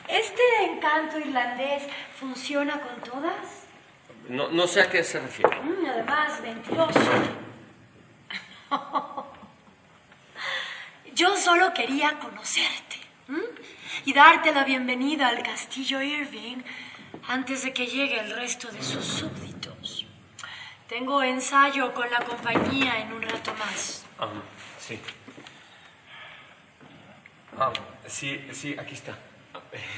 ¿Este 0.08 0.42
encanto 0.70 1.18
irlandés 1.18 1.82
funciona 2.18 2.80
con 2.80 2.98
todas? 3.02 3.66
No, 4.30 4.48
no 4.48 4.66
sé 4.66 4.80
a 4.80 4.88
qué 4.88 5.04
se 5.04 5.20
refiere. 5.20 5.54
Mm, 5.60 5.86
además, 5.86 6.40
mentiroso. 6.40 7.00
Yo 11.16 11.34
solo 11.38 11.72
quería 11.72 12.18
conocerte 12.18 12.96
y 14.04 14.12
darte 14.12 14.52
la 14.52 14.64
bienvenida 14.64 15.28
al 15.28 15.42
castillo 15.42 16.02
Irving 16.02 16.58
antes 17.26 17.64
de 17.64 17.72
que 17.72 17.86
llegue 17.86 18.20
el 18.20 18.36
resto 18.36 18.70
de 18.70 18.82
sus 18.82 19.02
súbditos. 19.02 20.04
Tengo 20.86 21.22
ensayo 21.22 21.94
con 21.94 22.10
la 22.10 22.18
compañía 22.18 23.00
en 23.00 23.14
un 23.14 23.22
rato 23.22 23.54
más. 23.54 24.04
Ah, 24.18 24.28
sí. 24.78 25.00
Ah, 27.58 27.72
sí, 28.06 28.46
sí, 28.52 28.76
aquí 28.78 28.92
está. 28.92 29.16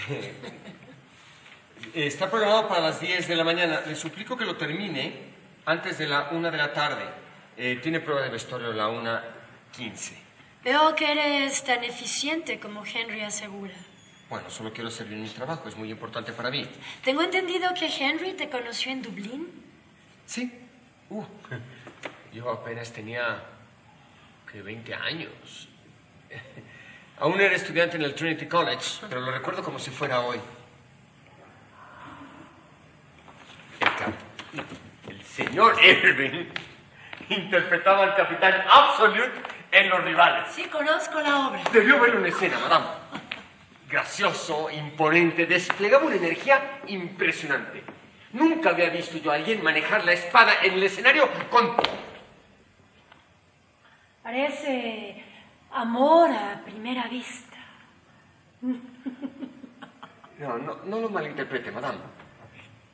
Está 1.95 2.31
programado 2.31 2.69
para 2.69 2.81
las 2.81 3.01
10 3.01 3.27
de 3.27 3.35
la 3.35 3.43
mañana. 3.43 3.81
Le 3.81 3.97
suplico 3.97 4.37
que 4.37 4.45
lo 4.45 4.57
termine 4.57 5.33
antes 5.67 5.99
de 5.99 6.07
la 6.07 6.29
1 6.31 6.49
de 6.49 6.57
la 6.57 6.73
tarde. 6.73 7.07
Eh, 7.57 7.81
tiene 7.83 7.99
prueba 7.99 8.23
de 8.23 8.29
vestuario 8.29 8.71
a 8.71 8.75
la 8.75 8.89
1.15. 8.89 10.28
Veo 10.65 10.95
que 10.95 11.11
eres 11.11 11.63
tan 11.65 11.85
eficiente 11.85 12.59
como 12.59 12.85
Henry 12.85 13.23
asegura. 13.23 13.75
Bueno, 14.29 14.51
solo 14.51 14.73
quiero 14.73 14.89
hacer 14.89 15.07
bien 15.07 15.23
mi 15.23 15.29
trabajo, 15.29 15.69
es 15.69 15.77
muy 15.77 15.91
importante 15.91 16.33
para 16.33 16.51
mí. 16.51 16.69
Tengo 17.03 17.23
entendido 17.23 17.73
que 17.75 17.87
Henry 17.87 18.35
te 18.35 18.51
conoció 18.51 18.93
en 18.93 19.03
Dublín. 19.03 19.49
Sí. 20.27 20.53
Uh, 21.09 21.25
yo 22.33 22.51
apenas 22.51 22.93
tenía 22.93 23.43
que 24.51 24.61
20 24.61 24.95
años. 24.95 25.69
Aún 27.21 27.41
era 27.41 27.55
estudiante 27.55 27.97
en 27.97 28.03
el 28.03 28.15
Trinity 28.15 28.47
College, 28.47 29.07
pero 29.09 29.21
lo 29.21 29.31
recuerdo 29.33 29.63
como 29.63 29.79
si 29.79 29.91
fuera 29.91 30.21
hoy. 30.21 30.39
El, 35.09 35.23
señor 35.25 35.77
Irving 35.83 36.47
interpretaba 37.29 38.05
al 38.05 38.17
capitán 38.17 38.65
Absolute 38.69 39.48
en 39.71 39.89
Los 39.89 40.05
Rivales. 40.05 40.53
Sí, 40.53 40.65
conozco 40.65 41.21
la 41.21 41.49
obra. 41.49 41.63
Debió 41.73 42.01
verlo 42.01 42.21
en 42.21 42.27
escena, 42.27 42.59
madame. 42.59 42.87
Gracioso, 43.89 44.71
imponente, 44.71 45.47
desplegaba 45.47 46.07
una 46.07 46.17
energía 46.17 46.81
impresionante. 46.87 47.83
Nunca 48.33 48.71
había 48.71 48.91
visto 48.91 49.17
yo 49.19 49.31
a 49.31 49.37
alguien 49.37 49.63
manejar 49.63 50.05
la 50.05 50.13
espada 50.13 50.53
en 50.63 50.75
el 50.75 50.83
escenario 50.83 51.29
con... 51.51 51.75
Parece 54.23 55.25
amor 55.71 56.31
a 56.31 56.61
primera 56.65 57.09
vista. 57.09 57.57
No, 60.39 60.59
no, 60.59 60.81
no 60.85 61.01
lo 61.01 61.09
malinterprete, 61.09 61.71
madame. 61.71 61.99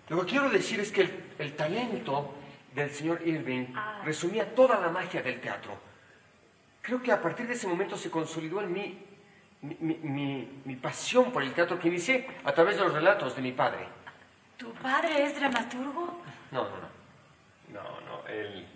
Lo 0.09 0.21
que 0.21 0.31
quiero 0.31 0.49
decir 0.49 0.81
es 0.81 0.93
que 0.93 1.03
el, 1.03 1.25
el 1.39 1.57
talento 1.57 2.35
del 2.75 2.91
señor 2.91 3.21
Irving 3.27 3.67
resumía 4.05 4.55
toda 4.55 4.79
la 4.81 4.91
magia 4.91 5.23
del 5.23 5.41
teatro. 5.41 5.77
Creo 6.85 7.03
que 7.03 7.11
a 7.11 7.21
partir 7.23 7.47
de 7.47 7.55
ese 7.55 7.67
momento 7.67 7.97
se 7.97 8.11
consolidó 8.11 8.61
en 8.61 8.71
mí 8.71 8.99
mi, 9.63 9.75
mi- 9.81 9.95
mi- 10.03 10.49
mi 10.67 10.77
pasión 10.77 11.33
por 11.33 11.43
el 11.43 11.55
teatro 11.55 11.79
que 11.79 11.89
inicié 11.89 12.29
a 12.45 12.53
través 12.53 12.77
de 12.77 12.83
los 12.85 12.93
relatos 12.93 13.35
de 13.35 13.41
mi 13.41 13.53
padre. 13.53 13.87
¿Tu 14.59 14.71
padre 14.75 15.25
es 15.25 15.35
dramaturgo? 15.35 16.21
No, 16.51 16.65
no, 16.65 16.71
no. 16.77 16.95
No, 17.73 18.01
no, 18.03 18.27
él. 18.29 18.67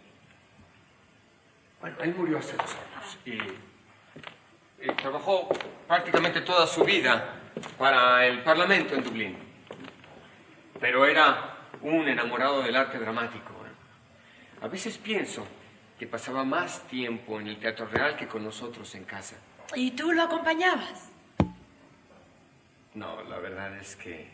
Bueno, 1.82 1.96
él 2.00 2.14
murió 2.16 2.38
hace 2.38 2.56
dos 2.56 2.74
años 2.74 3.18
y, 3.26 3.32
y 4.88 4.92
trabajó 4.94 5.46
prácticamente 5.86 6.40
toda 6.40 6.66
su 6.66 6.84
vida 6.84 7.34
para 7.76 8.24
el 8.26 8.42
Parlamento 8.42 8.94
en 8.94 9.04
Dublín. 9.04 9.38
Pero 10.80 11.04
era 11.04 11.56
un 11.82 12.08
enamorado 12.08 12.62
del 12.62 12.74
arte 12.74 12.98
dramático. 12.98 13.52
¿eh? 13.66 14.64
A 14.64 14.68
veces 14.68 14.96
pienso 14.96 15.46
que 15.98 16.06
pasaba 16.06 16.44
más 16.44 16.82
tiempo 16.88 17.40
en 17.40 17.48
el 17.48 17.58
Teatro 17.58 17.86
Real 17.86 18.16
que 18.16 18.26
con 18.28 18.44
nosotros 18.44 18.94
en 18.94 19.04
casa. 19.04 19.36
¿Y 19.74 19.90
tú 19.92 20.12
lo 20.12 20.22
acompañabas? 20.22 21.08
No, 22.94 23.22
la 23.24 23.38
verdad 23.38 23.76
es 23.78 23.96
que... 23.96 24.28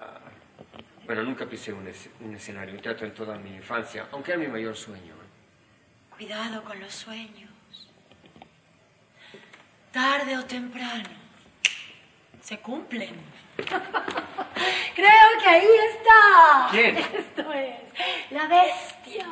ah, 0.00 0.18
bueno, 1.06 1.22
nunca 1.22 1.46
pisé 1.46 1.72
un, 1.72 1.86
es- 1.88 2.10
un 2.20 2.34
escenario, 2.34 2.74
un 2.74 2.82
teatro 2.82 3.06
en 3.06 3.14
toda 3.14 3.36
mi 3.38 3.54
infancia, 3.54 4.06
aunque 4.12 4.32
era 4.32 4.40
mi 4.40 4.46
mayor 4.48 4.76
sueño. 4.76 5.14
¿eh? 5.14 6.10
Cuidado 6.16 6.62
con 6.64 6.78
los 6.80 6.92
sueños. 6.92 7.50
Tarde 9.90 10.36
o 10.36 10.44
temprano. 10.44 11.08
Se 12.42 12.58
cumplen. 12.60 13.14
Creo 13.56 15.28
que 15.42 15.48
ahí 15.48 15.66
está. 15.90 16.68
¿Quién? 16.70 16.96
Esto 16.98 17.52
es 17.52 17.74
la 18.30 18.46
bestia. 18.46 19.26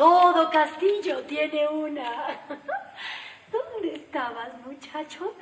Todo 0.00 0.50
castillo 0.50 1.22
tiene 1.24 1.68
una. 1.68 2.40
¿Dónde 3.52 3.96
estabas, 3.96 4.48
muchacho? 4.64 5.34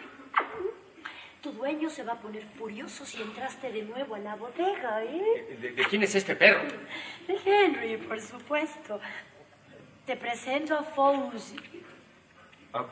Tu 1.41 1.53
dueño 1.53 1.89
se 1.89 2.03
va 2.03 2.15
a 2.15 2.17
poner 2.17 2.43
furioso 2.43 3.07
si 3.07 3.23
entraste 3.23 3.71
de 3.71 3.83
nuevo 3.83 4.17
a 4.17 4.19
la 4.19 4.35
bodega, 4.35 5.05
¿eh? 5.05 5.59
¿De, 5.61 5.71
de 5.71 5.85
quién 5.85 6.03
es 6.03 6.13
este 6.17 6.35
perro? 6.35 6.65
De 7.29 7.39
Henry, 7.47 7.99
por 7.99 8.21
supuesto. 8.21 9.01
Te 10.05 10.17
presento 10.17 10.77
a 10.77 10.83
Fawzi. 10.83 11.55
Ah, 12.75 12.85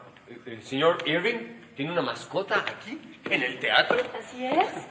¿El 0.46 0.62
señor 0.62 1.02
Irving 1.04 1.62
tiene 1.74 1.90
una 1.90 2.02
mascota 2.02 2.60
aquí, 2.60 3.18
en 3.24 3.42
el 3.42 3.58
teatro? 3.58 3.98
Así 4.16 4.46
es. 4.46 4.86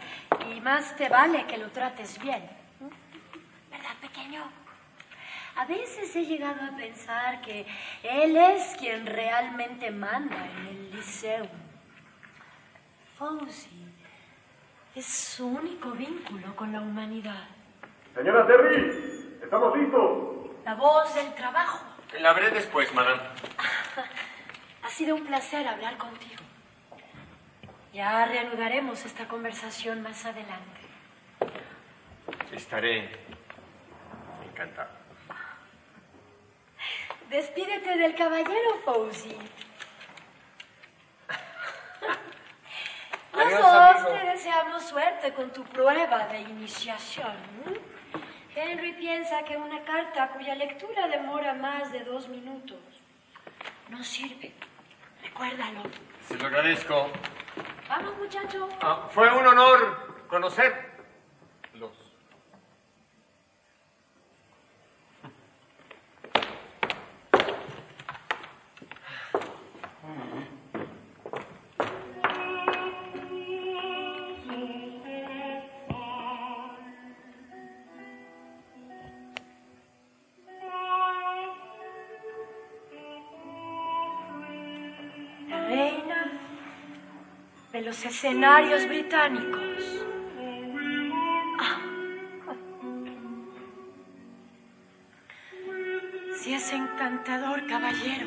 Y 0.54 0.60
más 0.60 0.94
te 0.98 1.08
vale 1.08 1.48
que 1.48 1.58
lo 1.58 1.70
trates 1.70 2.20
bien. 2.20 2.44
¿Verdad, 3.72 3.96
pequeño? 4.02 4.65
A 5.56 5.66
veces 5.66 6.14
he 6.16 6.26
llegado 6.26 6.62
a 6.62 6.76
pensar 6.76 7.42
que 7.42 7.66
él 8.04 8.36
es 8.36 8.76
quien 8.78 9.06
realmente 9.06 9.90
manda 9.90 10.36
en 10.36 10.68
el 10.68 10.92
liceo. 10.92 11.48
Fauci 13.18 13.86
es 14.96 15.06
su 15.06 15.48
único 15.48 15.92
vínculo 15.92 16.54
con 16.58 16.74
la 16.74 16.82
humanidad. 16.82 17.48
Señora 18.14 18.46
Terry, 18.46 19.38
estamos 19.42 19.78
listos. 19.78 20.52
La 20.66 20.76
voz 20.76 21.16
del 21.16 21.34
trabajo. 21.36 21.80
La 22.20 22.34
veré 22.34 22.52
después, 22.52 22.94
madame. 22.94 23.22
Ha 24.84 24.90
sido 24.90 25.16
un 25.16 25.26
placer 25.26 25.66
hablar 25.68 25.98
contigo. 25.98 26.44
Ya 27.94 28.26
reanudaremos 28.26 29.06
esta 29.06 29.26
conversación 29.28 30.02
más 30.02 30.26
adelante. 30.26 30.82
Estaré 32.52 33.10
encantado. 34.46 35.05
Despídete 37.30 37.98
del 37.98 38.16
caballero, 38.16 38.82
Fauzi. 38.86 39.36
Amigo. 43.34 44.12
te 44.12 44.26
deseamos 44.32 44.84
suerte 44.84 45.34
con 45.34 45.52
tu 45.52 45.64
prueba 45.64 46.28
de 46.28 46.40
iniciación. 46.42 47.36
Henry 48.56 48.94
piensa 48.94 49.44
que 49.44 49.58
una 49.58 49.84
carta 49.84 50.30
cuya 50.30 50.56
lectura 50.56 51.08
demora 51.08 51.54
más 51.54 51.92
de 51.92 52.06
dos 52.06 52.30
minutos 52.30 52.80
no 53.90 54.04
sirve. 54.04 54.54
Recuérdalo. 55.22 55.82
Se 56.28 56.38
lo 56.38 56.48
agradezco. 56.48 57.10
Vamos, 57.90 58.18
muchacho. 58.18 58.70
Ah, 58.82 59.08
fue 59.12 59.30
un 59.36 59.46
honor 59.46 60.26
conocerlos. 60.28 60.95
Los 87.86 88.04
escenarios 88.04 88.88
británicos. 88.88 89.62
Ah. 91.60 91.78
Si 96.42 96.52
es 96.52 96.74
encantador, 96.74 97.68
caballero. 97.68 98.26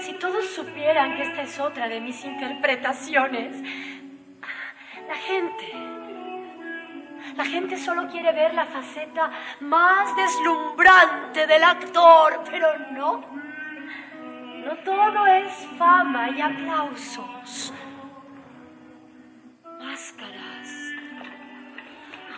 Si 0.00 0.14
todos 0.14 0.46
supieran 0.46 1.16
que 1.16 1.24
esta 1.24 1.42
es 1.42 1.60
otra 1.60 1.88
de 1.88 2.00
mis 2.00 2.24
interpretaciones. 2.24 3.54
La 5.06 5.14
gente. 5.14 5.72
La 7.36 7.44
gente 7.44 7.76
solo 7.76 8.08
quiere 8.08 8.32
ver 8.32 8.54
la 8.54 8.64
faceta 8.64 9.30
más 9.60 10.16
deslumbrante 10.16 11.46
del 11.46 11.64
actor, 11.64 12.42
pero 12.50 12.78
no. 12.92 13.43
No 14.64 14.74
todo 14.78 15.26
es 15.26 15.52
fama 15.78 16.30
y 16.30 16.40
aplausos. 16.40 17.72
Máscaras. 19.78 20.68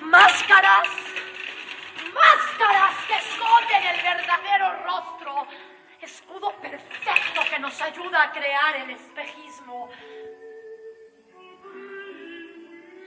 Máscaras. 0.00 0.88
Máscaras 2.12 2.96
que 3.06 3.14
esconden 3.14 3.82
el 3.94 4.02
verdadero 4.02 4.84
rostro. 4.84 5.46
Escudo 6.00 6.52
perfecto 6.60 7.40
que 7.48 7.58
nos 7.60 7.80
ayuda 7.80 8.24
a 8.24 8.32
crear 8.32 8.76
el 8.76 8.90
espejismo. 8.90 9.88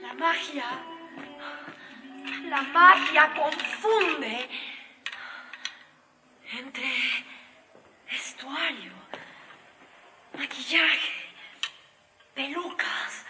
La 0.00 0.14
magia. 0.14 0.64
La 2.48 2.62
magia 2.62 3.34
confunde 3.34 4.48
entre 6.58 6.90
vestuario, 8.10 8.92
maquillaje, 10.32 11.34
pelucas. 12.34 13.24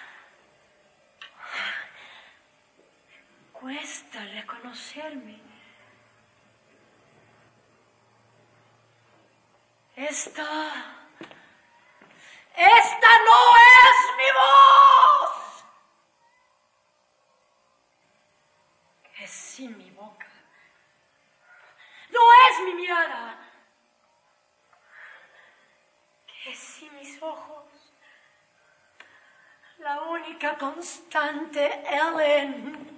Cuesta 3.53 4.25
reconocerme. 4.25 5.39
Esta... 9.97 10.97
Esta 12.57 13.19
no 13.29 13.57
es 13.57 14.17
mi 14.17 14.31
voz. 14.41 15.65
Es 19.21 19.31
sí 19.31 19.69
mi 19.69 19.91
boca. 19.91 20.27
No 22.11 22.21
es 22.49 22.61
mi 22.65 22.75
mirada. 22.75 23.50
Sí 26.43 26.89
mis 26.99 27.23
ojos. 27.23 27.65
La 29.79 30.01
única 30.03 30.57
constante, 30.57 31.71
Ellen. 31.87 32.89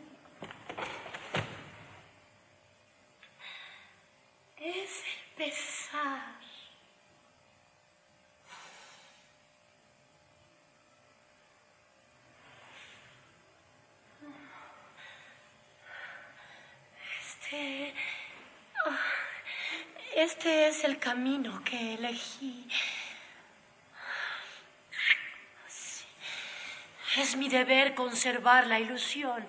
Es 4.57 5.03
el 5.05 5.35
pesar. 5.37 6.35
Este. 17.21 17.95
ah, 18.87 18.99
Este 20.15 20.69
es 20.69 20.85
el 20.85 20.99
camino 20.99 21.63
que 21.65 21.95
elegí. 21.95 22.69
Es 27.17 27.37
mi 27.37 27.49
deber 27.49 27.95
conservar 27.95 28.67
la 28.67 28.81
ilusión. 28.81 29.47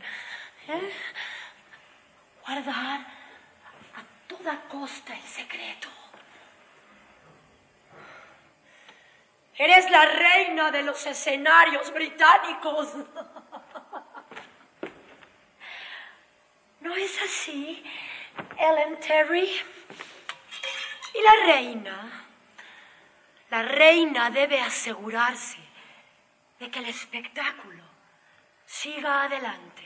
¿eh? 0.67 0.91
Guardar 2.45 2.99
a 2.99 4.03
toda 4.27 4.59
costa 4.67 5.15
el 5.15 5.23
secreto. 5.23 5.87
Eres 9.55 9.89
la 9.89 10.05
reina 10.05 10.71
de 10.71 10.83
los 10.83 11.05
escenarios 11.05 11.93
británicos. 11.93 12.95
¿No 16.81 16.93
es 16.95 17.21
así, 17.21 17.81
Ellen 18.57 18.99
Terry? 18.99 19.49
Y 21.13 21.21
la 21.21 21.45
reina, 21.45 22.25
la 23.51 23.61
reina 23.61 24.29
debe 24.31 24.59
asegurarse 24.59 25.62
de 26.63 26.71
que 26.71 26.79
el 26.79 26.85
espectáculo 26.85 27.83
siga 28.65 29.23
adelante. 29.23 29.83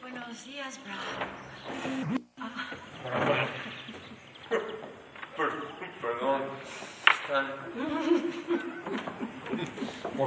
Buenos 0.00 0.46
días, 0.46 0.80
Brown. 0.82 2.17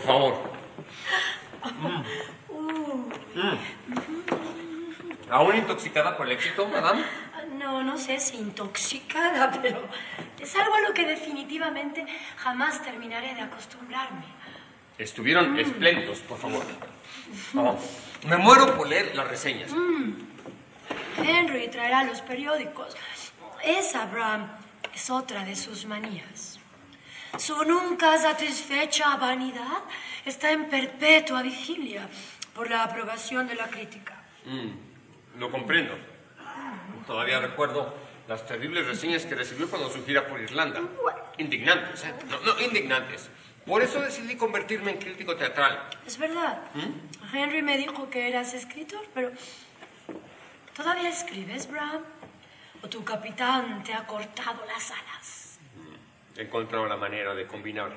Por 0.01 0.07
favor. 0.07 0.33
Mm. 3.35 3.57
¿Aún 5.29 5.55
intoxicada 5.55 6.17
por 6.17 6.25
el 6.25 6.33
éxito, 6.33 6.67
madame? 6.67 7.03
No, 7.53 7.83
no 7.83 7.97
sé 7.97 8.19
si 8.19 8.37
intoxicada, 8.37 9.51
pero 9.61 9.87
es 10.39 10.55
algo 10.55 10.73
a 10.73 10.81
lo 10.81 10.93
que 10.93 11.05
definitivamente 11.05 12.05
jamás 12.37 12.81
terminaré 12.83 13.35
de 13.35 13.41
acostumbrarme. 13.41 14.25
Estuvieron 14.97 15.57
espléndidos, 15.59 16.19
por 16.19 16.37
favor. 16.37 16.63
Oh, 17.55 17.77
me 18.27 18.37
muero 18.37 18.75
por 18.75 18.87
leer 18.87 19.15
las 19.15 19.27
reseñas. 19.27 19.71
Henry 21.17 21.69
traerá 21.69 22.03
los 22.03 22.21
periódicos. 22.21 22.95
Esa, 23.63 24.05
Bram, 24.07 24.51
es 24.93 25.09
otra 25.09 25.43
de 25.43 25.55
sus 25.55 25.85
manías. 25.85 26.50
Su 27.37 27.63
nunca 27.63 28.17
satisfecha 28.17 29.15
vanidad 29.15 29.83
está 30.25 30.51
en 30.51 30.69
perpetua 30.69 31.41
vigilia 31.41 32.07
por 32.53 32.69
la 32.69 32.83
aprobación 32.83 33.47
de 33.47 33.55
la 33.55 33.67
crítica. 33.67 34.21
Mm, 34.45 35.39
lo 35.39 35.49
comprendo. 35.49 35.97
Todavía 37.07 37.39
recuerdo 37.39 37.93
las 38.27 38.45
terribles 38.45 38.85
reseñas 38.85 39.25
que 39.25 39.35
recibió 39.35 39.69
cuando 39.69 39.89
su 39.89 40.05
gira 40.05 40.27
por 40.27 40.39
Irlanda. 40.39 40.81
Indignantes, 41.37 42.03
¿eh? 42.03 42.13
No, 42.29 42.39
no, 42.41 42.61
indignantes. 42.61 43.29
Por 43.65 43.81
eso 43.81 44.01
decidí 44.01 44.35
convertirme 44.35 44.91
en 44.91 44.97
crítico 44.97 45.35
teatral. 45.35 45.89
Es 46.05 46.17
verdad. 46.17 46.61
¿Mm? 46.73 47.35
Henry 47.35 47.61
me 47.61 47.77
dijo 47.77 48.09
que 48.09 48.27
eras 48.27 48.53
escritor, 48.53 49.05
pero 49.13 49.31
¿todavía 50.75 51.09
escribes, 51.09 51.69
Bram? 51.69 52.01
¿O 52.83 52.87
tu 52.89 53.03
capitán 53.03 53.83
te 53.83 53.93
ha 53.93 54.05
cortado 54.07 54.65
las 54.65 54.91
alas? 54.91 55.40
He 56.37 56.41
encontrado 56.41 56.87
la 56.87 56.97
manera 56.97 57.33
de 57.33 57.45
combinar 57.45 57.91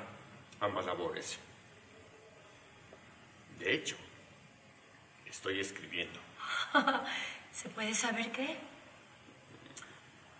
ambas 0.59 0.85
labores. 0.85 1.39
De 3.59 3.73
hecho, 3.73 3.95
estoy 5.25 5.59
escribiendo. 5.59 6.19
¿Se 7.51 7.69
puede 7.69 7.93
saber 7.93 8.31
qué? 8.31 8.57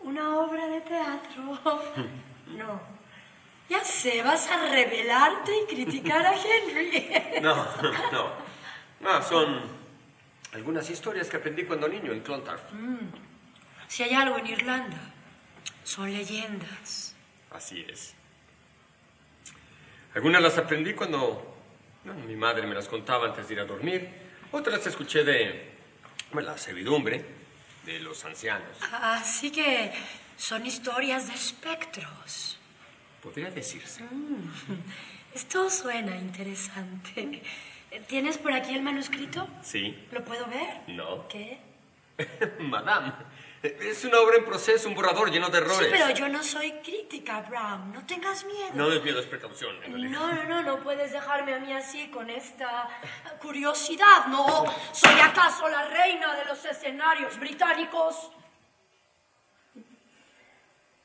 Una 0.01 0.37
obra 0.37 0.67
de 0.67 0.81
teatro. 0.81 1.59
No. 2.45 2.79
Ya 3.67 3.83
sé, 3.83 4.21
vas 4.21 4.47
a 4.51 4.69
rebelarte 4.69 5.51
y 5.63 5.65
criticar 5.65 6.23
a 6.23 6.35
Henry. 6.35 7.09
No, 7.41 7.55
no. 8.11 8.31
No, 8.99 9.23
son 9.23 9.61
algunas 10.53 10.87
historias 10.91 11.27
que 11.27 11.37
aprendí 11.37 11.65
cuando 11.65 11.87
niño 11.87 12.11
en 12.11 12.19
Clontarf. 12.21 12.61
Si 13.87 14.03
hay 14.03 14.13
algo 14.13 14.37
en 14.37 14.45
Irlanda, 14.45 14.99
son 15.83 16.13
leyendas. 16.13 17.14
Así 17.55 17.85
es. 17.89 18.13
Algunas 20.13 20.41
las 20.41 20.57
aprendí 20.57 20.93
cuando 20.93 21.55
mi 22.27 22.35
madre 22.35 22.67
me 22.67 22.75
las 22.75 22.87
contaba 22.87 23.27
antes 23.27 23.47
de 23.47 23.53
ir 23.53 23.59
a 23.61 23.65
dormir. 23.65 24.09
Otras 24.51 24.77
las 24.77 24.87
escuché 24.87 25.23
de 25.23 25.71
bueno, 26.31 26.49
la 26.49 26.57
servidumbre, 26.57 27.23
de 27.85 27.99
los 27.99 28.25
ancianos. 28.25 28.77
Así 28.91 29.51
que 29.51 29.93
son 30.35 30.65
historias 30.65 31.27
de 31.27 31.33
espectros. 31.33 32.59
Podría 33.23 33.49
decirse. 33.51 34.03
Esto 35.33 35.69
suena 35.69 36.15
interesante. 36.17 37.41
¿Tienes 38.07 38.37
por 38.37 38.51
aquí 38.51 38.75
el 38.75 38.81
manuscrito? 38.81 39.47
Sí. 39.63 39.97
¿Lo 40.11 40.23
puedo 40.25 40.45
ver? 40.47 40.81
No. 40.87 41.27
¿Qué? 41.29 41.57
Madame, 42.59 43.13
es 43.63 44.05
una 44.05 44.19
obra 44.19 44.37
en 44.37 44.45
proceso, 44.45 44.87
un 44.87 44.95
borrador 44.95 45.31
lleno 45.31 45.49
de 45.49 45.57
errores. 45.57 45.89
Sí, 45.89 45.95
pero 45.97 46.09
yo 46.11 46.29
no 46.29 46.43
soy 46.43 46.71
crítica, 46.83 47.41
Bram. 47.41 47.91
No 47.93 48.05
tengas 48.05 48.45
miedo. 48.45 48.69
No 48.73 48.91
es 48.91 49.03
miedo, 49.03 49.19
es 49.19 49.25
precaución. 49.25 49.75
en 49.83 49.91
realidad. 49.91 50.11
No, 50.19 50.33
no, 50.33 50.43
no, 50.43 50.63
no 50.63 50.83
puedes 50.83 51.11
dejarme 51.11 51.53
a 51.53 51.59
mí 51.59 51.73
así 51.73 52.09
con 52.09 52.29
esta 52.29 52.87
curiosidad. 53.41 54.27
No, 54.27 54.65
¿soy 54.91 55.19
acaso 55.19 55.67
la 55.67 55.87
reina 55.87 56.35
de 56.35 56.45
los 56.45 56.63
escenarios 56.65 57.39
británicos? 57.39 58.31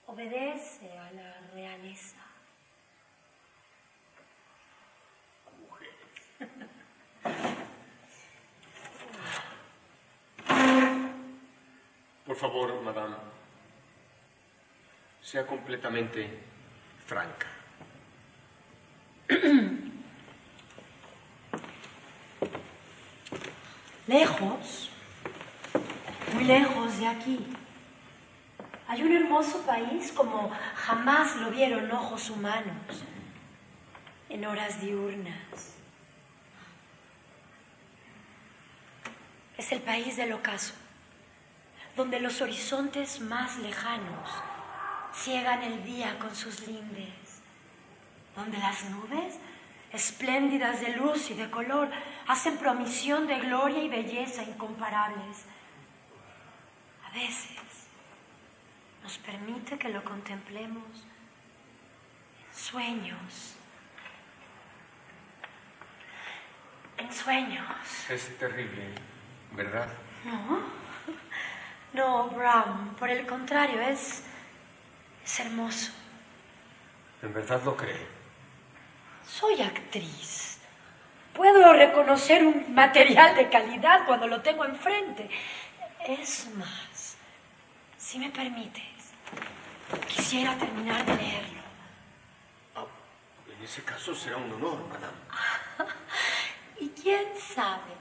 Obedece 0.07 0.91
a 0.99 1.11
la 1.13 1.41
realeza. 1.55 2.17
Por 12.31 12.39
favor, 12.39 12.71
madame, 12.83 13.17
sea 15.21 15.45
completamente 15.45 16.31
franca. 17.05 17.49
Lejos, 24.07 24.91
muy 26.33 26.45
lejos 26.45 27.01
de 27.01 27.09
aquí, 27.09 27.45
hay 28.87 29.03
un 29.03 29.13
hermoso 29.13 29.67
país 29.67 30.13
como 30.13 30.53
jamás 30.77 31.35
lo 31.35 31.51
vieron 31.51 31.91
ojos 31.91 32.31
humanos 32.31 33.03
en 34.29 34.47
horas 34.47 34.81
diurnas. 34.81 35.75
Es 39.59 39.73
el 39.73 39.81
país 39.81 40.17
del 40.17 40.33
ocaso, 40.33 40.75
donde 41.97 42.21
los 42.21 42.41
horizontes 42.41 43.21
más 43.21 43.59
lejanos 43.59 44.31
ciegan 45.13 45.63
el 45.63 45.85
día 45.85 46.19
con 46.19 46.35
sus 46.35 46.67
lindes, 46.67 47.43
donde 48.37 48.59
las 48.59 48.85
nubes, 48.85 49.39
espléndidas 49.93 50.81
de 50.81 50.97
luz 50.97 51.31
y 51.31 51.35
de 51.35 51.51
color, 51.51 51.91
hacen 52.27 52.59
promisión 52.59 53.27
de 53.27 53.41
gloria 53.41 53.83
y 53.83 53.89
belleza 53.89 54.43
incomparables. 54.43 55.45
A 57.05 57.13
veces 57.13 57.59
nos 59.03 59.19
permite 59.19 59.79
que 59.79 59.89
lo 59.89 60.05
contemplemos 60.05 60.85
en 62.49 62.57
sueños. 62.57 63.57
En 66.99 67.13
sueños. 67.13 68.11
Es 68.11 68.39
terrible, 68.39 68.91
¿verdad? 69.53 69.89
No, 70.25 70.80
no, 71.93 72.29
Bram, 72.29 72.95
por 72.97 73.11
el 73.11 73.27
contrario, 73.27 73.81
es, 73.81 74.23
es 75.25 75.41
hermoso. 75.41 75.93
¿En 77.23 77.35
verdad 77.35 77.63
lo 77.65 77.77
cree? 77.77 78.07
Soy 79.27 79.61
actriz. 79.61 80.59
Puedo 81.35 81.73
reconocer 81.73 82.45
un 82.45 82.75
material 82.75 83.37
de 83.37 83.49
calidad 83.49 84.05
cuando 84.07 84.27
lo 84.27 84.41
tengo 84.43 84.65
enfrente. 84.65 85.29
Es 86.07 86.49
más, 86.57 87.17
si 87.99 88.19
me 88.19 88.31
permites, 88.31 88.83
quisiera 90.09 90.57
terminar 90.57 91.05
de 91.05 91.17
leerlo. 91.17 91.61
Ah, 92.75 92.85
en 93.57 93.65
ese 93.65 93.83
caso 93.83 94.15
será 94.15 94.37
un 94.37 94.53
honor, 94.53 94.79
madame. 94.89 95.17
Y 96.81 96.89
quién 96.89 97.27
sabe, 97.39 97.93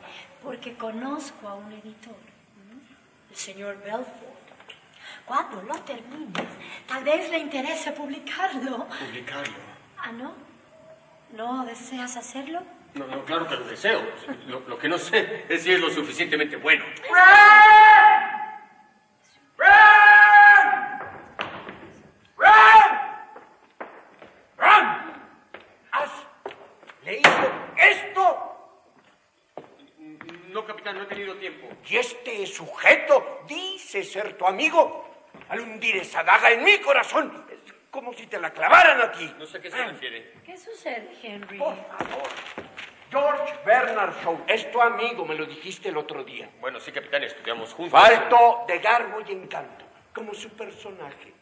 porque 0.41 0.77
conozco 0.77 1.49
a 1.49 1.55
un 1.55 1.69
editor. 1.73 2.15
El 3.29 3.35
señor 3.35 3.77
Belford. 3.83 4.29
Cuando 5.25 5.61
lo 5.61 5.75
termines, 5.81 6.47
tal 6.87 7.03
vez 7.03 7.29
le 7.29 7.37
interese 7.37 7.91
publicarlo. 7.91 8.87
Publicarlo. 8.87 9.53
¿Ah, 9.97 10.11
no? 10.11 10.33
¿No 11.33 11.65
deseas 11.65 12.17
hacerlo? 12.17 12.61
No, 12.95 13.05
no, 13.05 13.23
claro 13.25 13.47
que 13.47 13.55
lo 13.55 13.65
deseo. 13.65 14.01
Lo, 14.47 14.61
lo 14.61 14.79
que 14.79 14.89
no 14.89 14.97
sé 14.97 15.45
es 15.47 15.61
si 15.63 15.71
es 15.71 15.79
lo 15.79 15.91
suficientemente 15.91 16.55
bueno. 16.57 16.83
¿Has 25.91 26.09
leído 27.03 27.51
esto? 27.77 28.55
No, 30.49 30.65
capitán, 30.65 30.97
no 30.97 31.03
he 31.03 31.07
tenido 31.07 31.35
tiempo. 31.35 31.67
Y 31.87 31.97
este 31.97 32.45
sujeto 32.47 33.43
dice 33.47 34.03
ser 34.21 34.33
tu 34.37 34.45
amigo. 34.45 35.05
Al 35.49 35.61
hundir 35.61 35.97
esa 35.97 36.23
daga 36.23 36.51
en 36.51 36.63
mi 36.63 36.77
corazón, 36.79 37.45
es 37.49 37.73
como 37.89 38.13
si 38.13 38.27
te 38.27 38.39
la 38.39 38.51
clavaran 38.51 39.01
a 39.01 39.11
ti. 39.11 39.33
No 39.37 39.45
sé 39.45 39.57
a 39.57 39.61
qué 39.61 39.71
se 39.71 39.83
refiere. 39.83 40.33
¿Qué 40.45 40.57
sucede, 40.57 41.09
Henry? 41.23 41.57
Por 41.57 41.75
favor. 41.75 42.29
George 43.09 43.53
Bernard 43.65 44.13
Shaw 44.21 44.43
es 44.47 44.71
tu 44.71 44.79
amigo, 44.79 45.25
me 45.25 45.33
lo 45.33 45.45
dijiste 45.45 45.89
el 45.89 45.97
otro 45.97 46.23
día. 46.23 46.49
Bueno, 46.59 46.79
sí, 46.79 46.91
capitán, 46.91 47.23
estudiamos 47.23 47.73
juntos. 47.73 47.99
Falto 47.99 48.65
de 48.67 48.77
garbo 48.79 49.21
y 49.27 49.31
encanto, 49.31 49.85
como 50.13 50.33
su 50.35 50.49
personaje. 50.49 51.33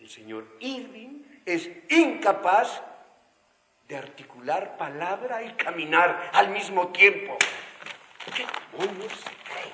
El 0.00 0.08
señor 0.08 0.44
Irving 0.58 1.22
es 1.46 1.70
incapaz 1.90 2.82
de 3.86 3.96
articular 3.96 4.76
palabra 4.76 5.44
y 5.44 5.50
caminar 5.52 6.30
al 6.32 6.48
mismo 6.48 6.88
tiempo. 6.88 7.36
¿Qué 8.34 8.44
demonios 8.72 9.12
se 9.12 9.30
cree? 9.44 9.72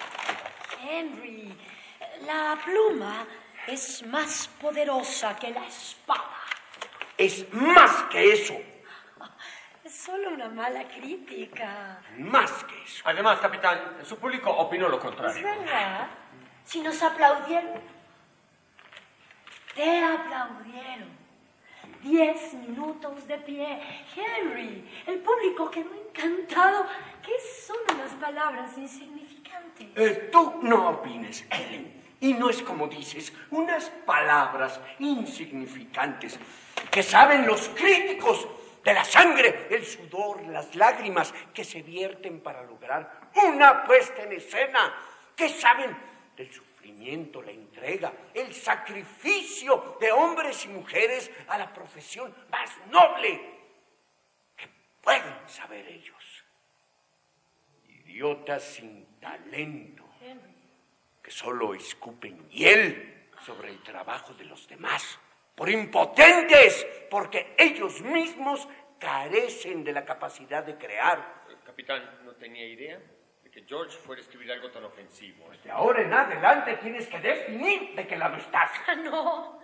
Henry, 0.91 1.57
la 2.27 2.59
pluma 2.65 3.27
es 3.67 4.05
más 4.07 4.49
poderosa 4.61 5.37
que 5.37 5.51
la 5.51 5.67
espada. 5.67 6.25
Es 7.17 7.53
más 7.53 8.05
que 8.11 8.33
eso, 8.33 8.55
Es 9.85 9.95
solo 9.95 10.31
una 10.31 10.49
mala 10.49 10.85
crítica. 10.87 12.01
más 12.19 12.51
que 12.65 12.83
eso. 12.83 13.03
Además, 13.07 13.39
capitán, 13.41 13.97
su 14.05 14.19
público 14.19 14.51
opinó 14.51 14.89
lo 14.89 14.97
¿Es 14.97 15.03
contrario. 15.03 15.43
verdad? 15.43 16.09
Si 16.65 16.81
nos 16.81 17.03
aplaudieron. 17.03 17.81
Te 19.75 20.05
aplaudieron. 20.05 21.09
Diez 22.03 22.53
minutos 22.55 23.27
de 23.27 23.39
pie. 23.39 23.81
Henry, 24.15 24.89
el 25.07 25.19
público 25.21 25.71
quedó 25.71 25.91
encantado. 25.95 26.87
¿Qué 27.25 27.33
son 27.67 27.97
unas 27.97 28.13
palabras 28.13 28.77
insignificantes? 28.77 29.89
Eh, 29.97 30.29
tú 30.31 30.59
no 30.63 30.91
opines, 30.91 31.45
Ellen. 31.51 31.98
Y 32.21 32.35
no 32.35 32.51
es 32.51 32.63
como 32.63 32.89
dices, 32.89 33.33
unas 33.51 33.91
palabras 34.05 34.81
insignificantes. 34.99 36.39
que 36.91 37.03
saben 37.03 37.47
los 37.47 37.69
críticos 37.71 38.47
de 38.85 38.95
la 38.95 39.05
sangre, 39.05 39.67
el 39.71 39.85
sudor, 39.85 40.43
las 40.47 40.75
lágrimas 40.75 41.35
que 41.53 41.65
se 41.65 41.83
vierten 41.83 42.41
para 42.41 42.63
lograr 42.63 43.29
una 43.35 43.85
puesta 43.85 44.23
en 44.23 44.33
escena, 44.33 44.95
que 45.37 45.49
saben 45.49 45.97
del 46.37 46.53
sufrimiento, 46.53 47.43
la 47.43 47.51
entrega, 47.51 48.13
el 48.33 48.55
sacrificio 48.55 49.97
de 50.01 50.11
hombres 50.13 50.65
y 50.65 50.69
mujeres 50.69 51.31
a 51.49 51.59
la 51.59 51.73
profesión 51.73 52.35
más 52.51 52.71
noble 52.91 53.41
que 54.57 54.69
pueden 55.03 55.35
saber 55.47 55.87
ellos. 55.87 56.45
Idiotas 57.89 58.63
sin 58.63 59.19
talento 59.21 59.98
que 61.29 61.35
solo 61.35 61.75
escupen 61.75 62.49
hiel 62.49 63.29
sobre 63.45 63.69
el 63.69 63.83
trabajo 63.83 64.33
de 64.33 64.47
los 64.47 64.67
demás, 64.67 65.19
por 65.55 65.69
impotentes, 65.69 66.87
porque 67.11 67.55
ellos 67.59 68.01
mismos 68.01 68.67
carecen 68.99 69.85
de 69.85 69.93
la 69.93 70.07
capacidad 70.07 70.65
de 70.65 70.79
crear. 70.79 71.45
Capitán, 71.67 72.03
no 72.25 72.33
tenía 72.37 72.67
idea 72.67 72.99
de 73.43 73.51
que 73.51 73.63
George 73.69 73.95
fuera 73.99 74.21
a 74.21 74.25
escribir 74.25 74.51
algo 74.53 74.71
tan 74.71 74.85
ofensivo. 74.85 75.51
De 75.63 75.71
ahora 75.71 76.01
en 76.01 76.15
adelante 76.15 76.79
tienes 76.79 77.07
que 77.09 77.21
definir 77.21 77.95
de 77.95 78.07
qué 78.07 78.17
lado 78.17 78.39
estás. 78.39 78.71
Ah, 78.87 78.95
no, 78.95 79.61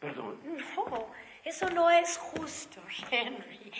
Perdón. 0.00 0.40
no, 0.42 1.12
eso 1.44 1.68
no 1.68 1.90
es 1.90 2.16
justo, 2.16 2.80
Henry. 3.10 3.70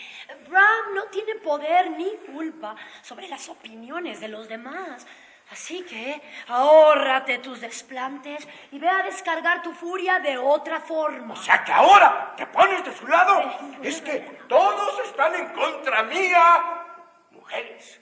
Bram 0.46 0.94
no 0.94 1.04
tiene 1.04 1.36
poder 1.36 1.90
ni 1.92 2.16
culpa 2.34 2.76
sobre 3.00 3.28
las 3.28 3.48
opiniones 3.48 4.20
de 4.20 4.28
los 4.28 4.46
demás. 4.46 5.06
Así 5.50 5.84
que 5.84 6.20
ahórrate 6.48 7.38
tus 7.38 7.60
desplantes 7.60 8.48
y 8.72 8.78
ve 8.78 8.88
a 8.88 9.02
descargar 9.02 9.62
tu 9.62 9.72
furia 9.72 10.18
de 10.18 10.38
otra 10.38 10.80
forma. 10.80 11.34
O 11.34 11.36
sea 11.36 11.62
que 11.62 11.72
ahora 11.72 12.34
te 12.36 12.46
pones 12.46 12.84
de 12.84 12.92
su 12.92 13.06
lado. 13.06 13.52
Es 13.82 14.00
que 14.00 14.20
todos 14.48 15.00
están 15.06 15.34
en 15.34 15.48
contra 15.50 16.02
mía. 16.04 16.86
Mujeres, 17.30 18.00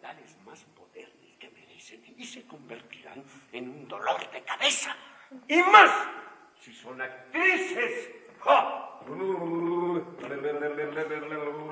dales 0.00 0.36
más 0.44 0.62
poder 0.76 1.10
del 1.14 1.38
que 1.38 1.50
merecen 1.50 2.04
y 2.16 2.24
se 2.24 2.46
convertirán 2.46 3.24
en 3.52 3.70
un 3.70 3.88
dolor 3.88 4.30
de 4.30 4.42
cabeza. 4.42 4.94
Y 5.48 5.62
más 5.62 5.90
si 6.60 6.72
son 6.74 7.00
actrices. 7.00 8.10
¡Ja! 8.40 9.00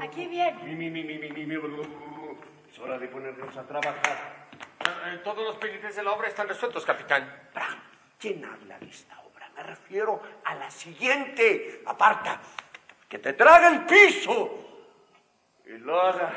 Aquí 0.02 0.26
viene. 0.26 0.58
Es 2.70 2.78
hora 2.78 2.98
de 2.98 3.08
ponernos 3.08 3.56
a 3.56 3.62
trabajar. 3.66 4.39
Eh, 5.06 5.20
Todos 5.24 5.44
los 5.44 5.56
pendientes 5.56 5.96
de 5.96 6.02
la 6.02 6.12
obra 6.12 6.28
están 6.28 6.48
resueltos, 6.48 6.84
capitán. 6.84 7.48
Bram, 7.54 7.78
¿quién 8.18 8.44
habla 8.44 8.78
de 8.78 8.86
esta 8.88 9.18
obra? 9.20 9.48
Me 9.56 9.62
refiero 9.62 10.20
a 10.44 10.54
la 10.54 10.70
siguiente. 10.70 11.82
Aparta, 11.86 12.40
que 13.08 13.18
te 13.18 13.32
traga 13.34 13.68
el 13.68 13.86
piso. 13.86 14.84
Y 15.66 15.78
Laura, 15.78 16.32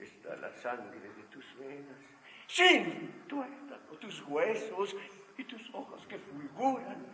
está 0.00 0.36
la 0.36 0.50
sangre 0.56 1.00
de 1.00 1.22
tus 1.24 1.44
venas. 1.58 1.96
Sin 2.46 3.24
tuétano, 3.26 3.96
tus 4.00 4.22
huesos 4.22 4.94
y 5.36 5.44
tus 5.44 5.62
ojos 5.74 6.06
que 6.06 6.18
fulguran. 6.18 7.06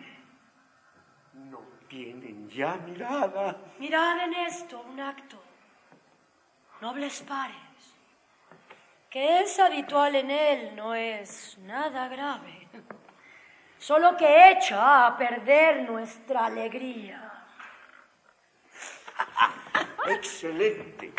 No 1.34 1.60
tienen 1.88 2.48
ya 2.48 2.76
mirada. 2.76 3.56
Mirad 3.78 4.24
en 4.24 4.34
esto 4.34 4.80
un 4.80 5.00
acto. 5.00 5.40
Nobles 6.80 7.22
pares. 7.22 7.67
Que 9.10 9.40
es 9.40 9.58
habitual 9.58 10.14
en 10.16 10.30
él 10.30 10.76
no 10.76 10.94
es 10.94 11.56
nada 11.62 12.08
grave. 12.08 12.68
Solo 13.78 14.16
que 14.16 14.50
echa 14.50 15.06
a 15.06 15.16
perder 15.16 15.88
nuestra 15.88 16.46
alegría. 16.46 17.32
Excelente. 20.08 21.12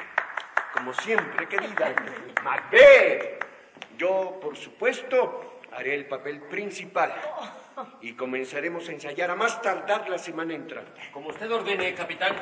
Como 0.73 0.93
siempre, 0.93 1.47
querida. 1.47 1.95
Macbeth. 2.43 3.43
Yo, 3.97 4.39
por 4.39 4.55
supuesto, 4.55 5.61
haré 5.71 5.95
el 5.95 6.05
papel 6.05 6.41
principal. 6.43 7.13
Y 8.01 8.13
comenzaremos 8.13 8.87
a 8.87 8.91
ensayar 8.91 9.31
a 9.31 9.35
más 9.35 9.61
tardar 9.61 10.07
la 10.09 10.17
semana 10.17 10.53
entrante. 10.53 11.09
Como 11.11 11.29
usted 11.29 11.51
ordene, 11.51 11.95
capitán. 11.95 12.35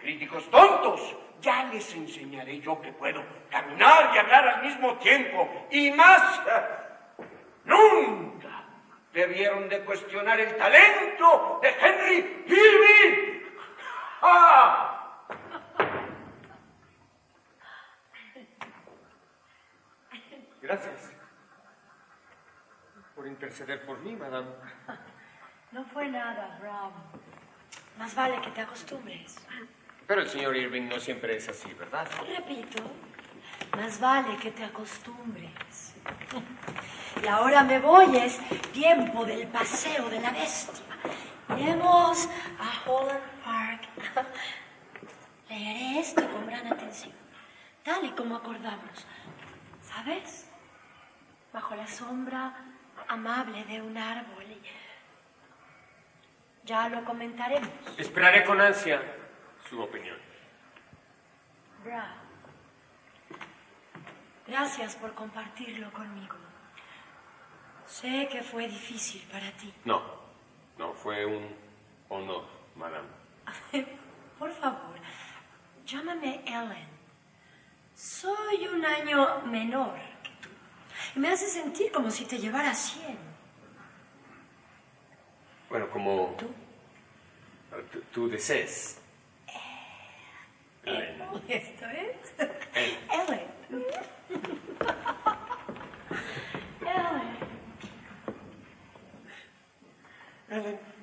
Críticos 0.00 0.50
tontos, 0.50 1.16
ya 1.40 1.64
les 1.64 1.94
enseñaré 1.94 2.60
yo 2.60 2.80
que 2.80 2.92
puedo 2.92 3.22
caminar 3.50 4.12
y 4.14 4.18
hablar 4.18 4.48
al 4.48 4.62
mismo 4.62 4.96
tiempo. 4.98 5.66
Y 5.70 5.90
más, 5.92 6.40
nunca 7.64 8.64
debieron 9.12 9.68
de 9.68 9.80
cuestionar 9.84 10.40
el 10.40 10.56
talento 10.56 11.60
de 11.62 11.68
Henry. 11.80 13.44
¡Ah! 14.22 14.92
Gracias 20.60 21.12
por 23.14 23.26
interceder 23.26 23.86
por 23.86 23.98
mí, 24.00 24.16
madame. 24.16 24.50
No 25.72 25.84
fue 25.84 26.08
nada, 26.08 26.58
Bram. 26.60 26.92
Más 27.98 28.14
vale 28.14 28.40
que 28.40 28.50
te 28.50 28.60
acostumbres. 28.60 29.36
Pero 30.06 30.20
el 30.20 30.28
señor 30.28 30.56
Irving 30.56 30.88
no 30.88 31.00
siempre 31.00 31.36
es 31.36 31.48
así, 31.48 31.72
¿verdad? 31.74 32.08
Repito, 32.36 32.82
más 33.76 33.98
vale 33.98 34.36
que 34.36 34.52
te 34.52 34.64
acostumbres. 34.64 35.94
Y 37.22 37.26
ahora 37.26 37.64
me 37.64 37.80
voy, 37.80 38.16
es 38.16 38.38
tiempo 38.72 39.24
del 39.24 39.48
paseo 39.48 40.08
de 40.08 40.20
la 40.20 40.30
bestia. 40.30 40.84
Iremos 41.58 42.28
a 42.58 42.88
Holland 42.88 43.20
Park. 43.44 43.82
Leeré 45.48 46.00
esto 46.00 46.28
con 46.30 46.46
gran 46.46 46.66
atención, 46.68 47.14
tal 47.82 48.04
y 48.04 48.10
como 48.10 48.36
acordamos. 48.36 49.06
¿Sabes? 49.82 50.48
Bajo 51.52 51.74
la 51.74 51.86
sombra 51.86 52.54
amable 53.08 53.64
de 53.64 53.82
un 53.82 53.96
árbol. 53.96 54.44
Ya 56.64 56.88
lo 56.88 57.04
comentaremos. 57.04 57.70
Esperaré 57.96 58.44
con 58.44 58.60
ansia 58.60 59.00
su 59.68 59.80
opinión. 59.80 60.16
Bra. 61.84 62.14
Gracias 64.46 64.94
por 64.96 65.14
compartirlo 65.14 65.92
conmigo. 65.92 66.36
Sé 67.86 68.28
que 68.30 68.42
fue 68.42 68.68
difícil 68.68 69.22
para 69.30 69.50
ti. 69.52 69.72
No, 69.84 70.02
no, 70.78 70.92
fue 70.92 71.24
un 71.24 71.54
honor, 72.08 72.44
madame. 72.76 73.08
Por 74.38 74.52
favor, 74.52 74.96
llámame 75.84 76.42
Ellen. 76.46 76.88
Soy 77.94 78.66
un 78.66 78.84
año 78.84 79.40
menor 79.46 79.94
que 80.22 80.30
tú. 80.42 80.48
Y 81.14 81.20
me 81.20 81.28
hace 81.28 81.46
sentir 81.46 81.90
como 81.90 82.10
si 82.10 82.26
te 82.26 82.38
llevara 82.38 82.74
cien. 82.74 83.16
Bueno, 85.70 85.88
como 85.90 86.34
¿Tú? 86.38 86.52
tú, 87.92 88.00
tú 88.12 88.28
desees. 88.28 89.00
Ellen. 90.86 91.42
¿Esto 91.48 91.84
es? 91.86 92.48
Ellen. 93.10 93.48
Ellen. 96.80 97.36
Ellen. 100.48 100.95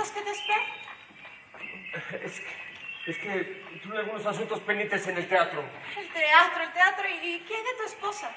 minutos 0.00 0.10
que 0.12 0.22
te. 0.22 0.30
Es 2.24 2.40
que, 2.40 3.10
es 3.10 3.18
que 3.18 3.62
tuve 3.82 3.98
algunos 3.98 4.24
asuntos 4.26 4.60
pendientes 4.60 5.06
en 5.06 5.16
el 5.16 5.28
teatro. 5.28 5.62
El 5.96 6.08
teatro, 6.08 6.62
el 6.62 6.72
teatro. 6.72 7.08
¿Y 7.08 7.40
qué 7.40 7.56
hay 7.56 7.62
de 7.62 7.74
tu 7.76 7.84
esposa? 7.84 8.30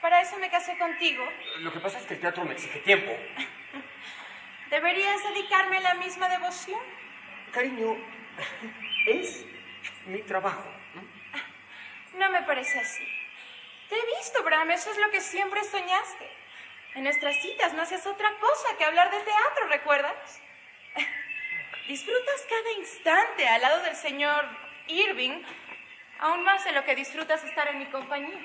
Para 0.00 0.20
eso 0.20 0.36
me 0.38 0.50
casé 0.50 0.76
contigo. 0.78 1.26
Lo 1.60 1.72
que 1.72 1.80
pasa 1.80 1.98
es 1.98 2.06
que 2.06 2.14
el 2.14 2.20
teatro 2.20 2.44
me 2.44 2.52
exige 2.52 2.80
tiempo. 2.80 3.12
¿Deberías 4.70 5.22
dedicarme 5.22 5.80
la 5.80 5.94
misma 5.94 6.28
devoción? 6.28 6.80
Cariño, 7.52 7.96
es 9.06 9.44
mi 10.06 10.22
trabajo. 10.22 10.64
No 12.14 12.30
me 12.30 12.40
parece 12.44 12.78
así. 12.78 13.06
Te 13.90 13.94
he 13.94 14.06
visto, 14.16 14.42
Bram, 14.42 14.70
eso 14.70 14.90
es 14.90 14.96
lo 14.96 15.10
que 15.10 15.20
siempre 15.20 15.62
soñaste. 15.64 16.30
En 16.94 17.04
nuestras 17.04 17.36
citas 17.42 17.74
no 17.74 17.82
haces 17.82 18.06
otra 18.06 18.32
cosa 18.40 18.74
que 18.78 18.86
hablar 18.86 19.10
de 19.10 19.18
teatro, 19.18 19.66
¿recuerdas? 19.68 20.40
Disfrutas 21.88 22.46
cada 22.48 22.72
instante 22.78 23.46
al 23.46 23.62
lado 23.62 23.84
del 23.84 23.94
señor 23.94 24.44
Irving, 24.88 25.42
aún 26.18 26.42
más 26.42 26.64
de 26.64 26.72
lo 26.72 26.84
que 26.84 26.96
disfrutas 26.96 27.44
estar 27.44 27.68
en 27.68 27.78
mi 27.78 27.86
compañía. 27.86 28.40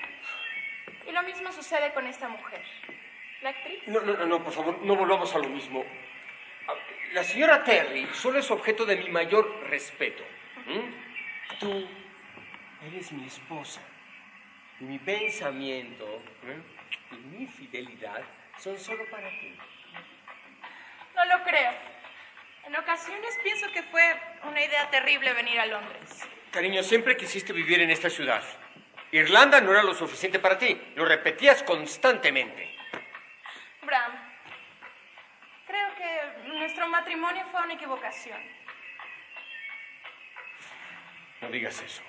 Y 1.08 1.10
lo 1.10 1.22
mismo 1.24 1.50
sucede 1.50 1.92
con 1.92 2.06
esta 2.06 2.28
mujer, 2.28 2.64
la 3.42 3.50
actriz. 3.50 3.80
No, 3.86 4.00
no, 4.00 4.14
no, 4.26 4.44
por 4.44 4.52
favor, 4.52 4.78
no 4.82 4.94
volvamos 4.94 5.34
a 5.34 5.38
lo 5.38 5.48
mismo. 5.48 5.84
La 7.12 7.24
señora 7.24 7.64
Terry 7.64 8.06
solo 8.12 8.38
es 8.38 8.50
objeto 8.50 8.86
de 8.86 8.96
mi 8.96 9.08
mayor 9.08 9.64
respeto. 9.68 10.22
¿Mm? 10.66 11.58
Tú 11.58 11.88
eres 12.86 13.10
mi 13.12 13.26
esposa. 13.26 13.82
Mi 14.78 14.98
pensamiento 14.98 16.22
¿eh? 16.44 16.60
y 17.10 17.16
mi 17.16 17.46
fidelidad 17.46 18.22
son 18.58 18.78
solo 18.78 19.04
para 19.10 19.28
ti. 19.28 19.56
No 21.16 21.24
lo 21.24 21.44
creo. 21.44 21.91
En 22.64 22.76
ocasiones 22.76 23.38
pienso 23.42 23.66
que 23.72 23.82
fue 23.82 24.02
una 24.44 24.62
idea 24.62 24.88
terrible 24.90 25.32
venir 25.32 25.58
a 25.58 25.66
Londres. 25.66 26.28
Cariño, 26.50 26.82
siempre 26.82 27.16
quisiste 27.16 27.52
vivir 27.52 27.80
en 27.80 27.90
esta 27.90 28.08
ciudad. 28.08 28.42
Irlanda 29.10 29.60
no 29.60 29.72
era 29.72 29.82
lo 29.82 29.94
suficiente 29.94 30.38
para 30.38 30.58
ti. 30.58 30.80
Lo 30.94 31.04
repetías 31.04 31.62
constantemente. 31.62 32.74
Bram, 33.82 34.12
creo 35.66 35.94
que 35.96 36.48
nuestro 36.48 36.88
matrimonio 36.88 37.44
fue 37.50 37.62
una 37.62 37.74
equivocación. 37.74 38.40
No 41.40 41.50
digas 41.50 41.82
eso. 41.82 42.02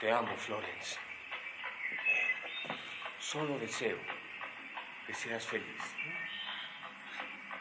Te 0.00 0.12
amo, 0.12 0.36
Florence. 0.36 0.98
Solo 3.18 3.58
deseo 3.58 3.98
que 5.06 5.14
seas 5.14 5.46
feliz. 5.46 5.82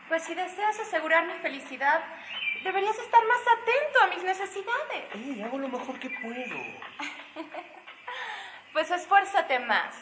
Pues 0.07 0.23
si 0.23 0.35
deseas 0.35 0.79
asegurar 0.79 1.25
mi 1.25 1.33
felicidad, 1.41 2.03
deberías 2.63 2.97
estar 2.97 3.23
más 3.25 3.41
atento 3.41 4.01
a 4.03 4.07
mis 4.07 4.23
necesidades. 4.23 5.03
Eh, 5.15 5.43
hago 5.43 5.57
lo 5.57 5.67
mejor 5.67 5.99
que 5.99 6.09
puedo. 6.09 6.55
Pues 8.73 8.91
esfuérzate 8.91 9.57
más. 9.59 9.95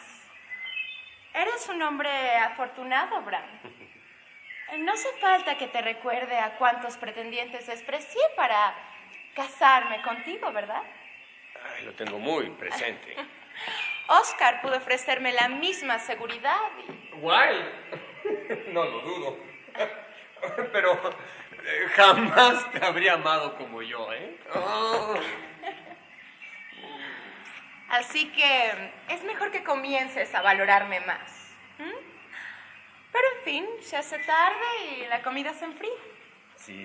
Eres 1.32 1.68
un 1.68 1.80
hombre 1.82 2.10
afortunado, 2.38 3.22
Bram. 3.22 3.44
No 4.78 4.92
hace 4.92 5.12
falta 5.20 5.56
que 5.56 5.68
te 5.68 5.80
recuerde 5.80 6.36
a 6.36 6.56
cuántos 6.56 6.96
pretendientes 6.96 7.68
desprecié 7.68 8.20
para 8.34 8.74
casarme 9.36 10.02
contigo, 10.02 10.50
¿verdad? 10.50 10.82
Ay, 11.62 11.84
lo 11.84 11.92
tengo 11.92 12.18
muy 12.18 12.50
presente. 12.50 13.14
Oscar 14.08 14.60
pudo 14.60 14.76
ofrecerme 14.76 15.32
la 15.32 15.48
misma 15.48 16.00
seguridad 16.00 16.58
y... 16.88 17.20
Guay. 17.20 17.56
No 18.72 18.84
lo 18.84 19.00
dudo. 19.02 19.53
Pero 20.72 20.92
eh, 20.92 21.88
jamás 21.94 22.70
te 22.72 22.84
habría 22.84 23.14
amado 23.14 23.56
como 23.56 23.82
yo, 23.82 24.12
¿eh? 24.12 24.38
Oh. 24.54 25.14
Así 27.88 28.30
que 28.32 28.92
es 29.08 29.22
mejor 29.24 29.50
que 29.50 29.62
comiences 29.62 30.34
a 30.34 30.42
valorarme 30.42 31.00
más. 31.00 31.54
Pero 31.76 33.28
en 33.38 33.44
fin, 33.44 33.66
se 33.80 33.96
hace 33.96 34.18
tarde 34.18 34.66
y 34.88 35.06
la 35.06 35.22
comida 35.22 35.54
se 35.54 35.64
enfría. 35.64 35.92
Sí, 36.56 36.82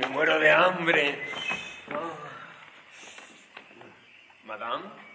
me 0.00 0.08
muero 0.08 0.38
de 0.40 0.50
hambre. 0.50 1.24
Oh. 1.94 2.16
Madame. 4.44 5.07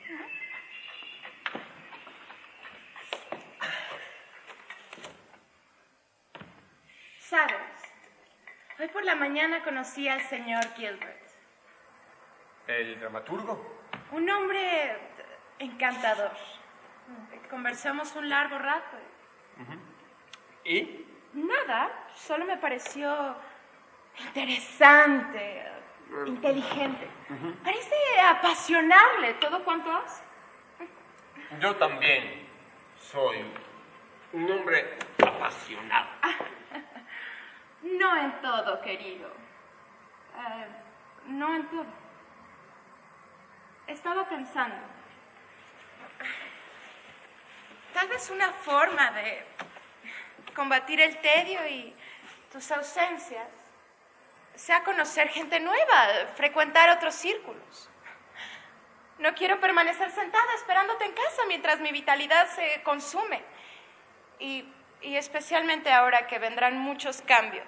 Sabes, 7.33 7.57
hoy 8.77 8.87
por 8.89 9.03
la 9.03 9.15
mañana 9.15 9.63
conocí 9.63 10.07
al 10.07 10.21
señor 10.21 10.63
Gilbert. 10.75 11.19
¿El 12.67 12.99
dramaturgo? 12.99 13.79
Un 14.11 14.29
hombre 14.29 14.95
encantador. 15.57 16.29
Conversamos 17.49 18.15
un 18.15 18.29
largo 18.29 18.59
rato. 18.59 18.97
¿Y? 20.63 21.07
Nada, 21.33 22.05
solo 22.15 22.45
me 22.45 22.57
pareció 22.57 23.35
interesante, 24.27 25.71
inteligente. 26.27 27.07
Parece 27.63 27.95
apasionarle 28.29 29.33
todo 29.41 29.63
cuanto 29.63 29.91
hace. 29.91 30.21
Yo 31.59 31.75
también 31.77 32.47
soy 33.01 33.43
un 34.33 34.51
hombre 34.51 34.99
apasionado. 35.17 36.12
No 37.97 38.17
en 38.17 38.41
todo, 38.41 38.81
querido. 38.81 39.27
Eh, 39.27 40.67
no 41.27 41.55
en 41.55 41.67
todo. 41.67 41.85
Estaba 43.87 44.25
pensando. 44.25 44.75
Tal 47.93 48.07
vez 48.07 48.29
una 48.29 48.51
forma 48.51 49.11
de 49.11 49.45
combatir 50.55 51.01
el 51.01 51.19
tedio 51.21 51.65
y 51.67 51.95
tus 52.51 52.71
ausencias 52.71 53.47
sea 54.55 54.83
conocer 54.83 55.29
gente 55.29 55.59
nueva, 55.59 56.27
frecuentar 56.35 56.89
otros 56.89 57.15
círculos. 57.15 57.89
No 59.19 59.33
quiero 59.35 59.59
permanecer 59.59 60.11
sentada 60.11 60.53
esperándote 60.55 61.05
en 61.05 61.13
casa 61.13 61.43
mientras 61.47 61.79
mi 61.79 61.91
vitalidad 61.91 62.47
se 62.49 62.81
consume. 62.83 63.41
Y, 64.39 64.67
y 65.03 65.17
especialmente 65.17 65.91
ahora 65.91 66.27
que 66.27 66.39
vendrán 66.39 66.77
muchos 66.77 67.21
cambios. 67.21 67.65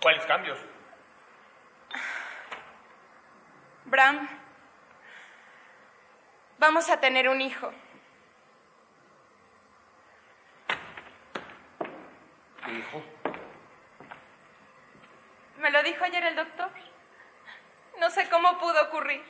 ¿Cuáles 0.00 0.24
cambios? 0.26 0.58
Bram, 3.84 4.28
vamos 6.58 6.88
a 6.88 6.98
tener 6.98 7.28
un 7.28 7.40
hijo. 7.40 7.72
Hijo. 12.68 13.02
Me 15.58 15.70
lo 15.70 15.82
dijo 15.82 16.04
ayer 16.04 16.24
el 16.24 16.36
doctor. 16.36 16.70
No 17.98 18.10
sé 18.10 18.28
cómo 18.30 18.58
pudo 18.58 18.82
ocurrir. 18.84 19.22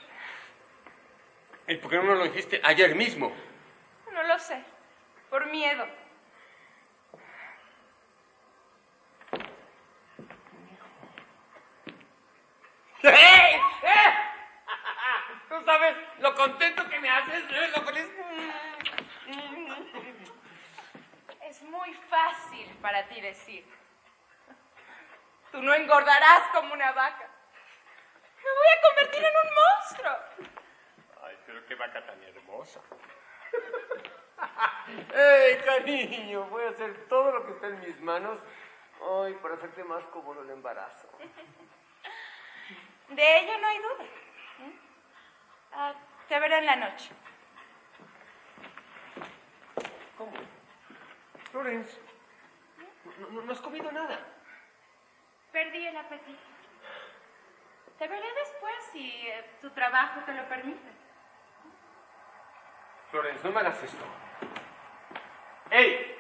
¿Y 1.67 1.77
por 1.77 1.91
qué 1.91 1.97
no 1.97 2.03
me 2.03 2.15
lo 2.15 2.25
dijiste 2.25 2.61
ayer 2.63 2.95
mismo? 2.95 3.35
No 4.13 4.23
lo 4.23 4.39
sé. 4.39 4.63
Por 5.29 5.47
miedo. 5.47 5.87
¡Eh! 13.03 13.61
¡Eh! 13.83 14.15
Tú 15.49 15.65
sabes 15.65 15.97
lo 16.19 16.35
contento 16.35 16.89
que 16.89 17.01
me 17.01 17.11
haces, 17.11 17.45
¿eh? 17.51 17.73
lo 17.77 17.83
feliz. 17.83 18.09
Es 21.43 21.63
muy 21.63 21.93
fácil 22.09 22.69
para 22.81 23.07
ti 23.09 23.21
decir. 23.21 23.67
Tú 25.51 25.61
no 25.63 25.75
engordarás 25.75 26.49
como 26.53 26.73
una 26.73 26.93
vaca. 26.93 27.29
Me 28.43 28.51
voy 28.51 28.67
a 28.67 28.89
convertir 28.89 29.25
en 29.25 29.33
un 29.37 29.55
monstruo. 29.55 30.17
Ay, 31.23 31.39
pero 31.47 31.67
qué 31.67 31.75
vaca 31.75 32.07
tan 32.07 32.23
hermosa. 32.23 32.81
¡Ey, 35.15 35.59
cariño! 35.59 36.45
Voy 36.45 36.65
a 36.65 36.71
hacer 36.71 37.07
todo 37.09 37.33
lo 37.33 37.47
que 37.47 37.53
está 37.53 37.67
en 37.67 37.81
mis 37.81 38.01
manos. 38.01 38.39
Ay, 39.23 39.35
para 39.35 39.55
hacerte 39.55 39.85
más 39.85 40.05
cómodo 40.07 40.43
el 40.43 40.51
embarazo. 40.51 41.09
De 43.15 43.39
ello 43.39 43.59
no 43.59 43.67
hay 43.69 43.79
duda. 43.79 44.05
¿Mm? 44.59 44.73
Ah, 45.75 45.95
te 46.29 46.39
veré 46.41 46.59
en 46.59 46.67
la 46.67 46.77
noche. 46.77 47.11
¿Cómo? 50.17 50.33
Florence, 51.51 51.99
no, 53.19 53.27
no- 53.31 53.43
no 53.43 53.53
has 53.53 53.61
comido 53.61 53.91
nada. 53.93 54.19
Perdí 55.53 55.87
el 55.87 55.97
apetito. 55.97 56.41
Te 57.99 58.09
veré 58.09 58.27
después 58.35 58.75
si 58.93 59.07
eh, 59.29 59.45
tu 59.61 59.71
trabajo 59.71 60.21
te 60.25 60.33
lo 60.33 60.49
permite. 60.49 60.91
Florence, 63.11 63.45
no 63.45 63.51
me 63.53 63.61
hagas 63.61 63.83
esto. 63.83 64.05
¡Ey! 65.71 66.12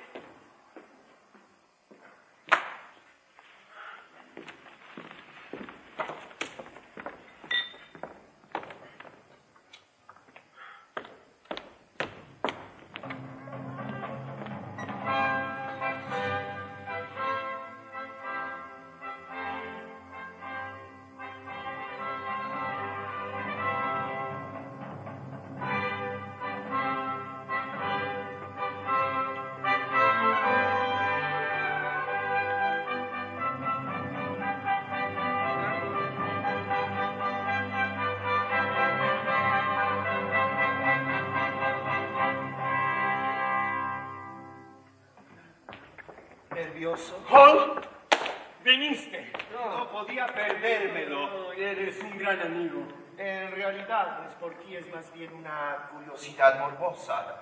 Porque 54.43 54.78
es 54.78 54.93
más 54.93 55.11
bien 55.14 55.32
una 55.34 55.88
curiosidad 55.93 56.59
morbosa. 56.59 57.38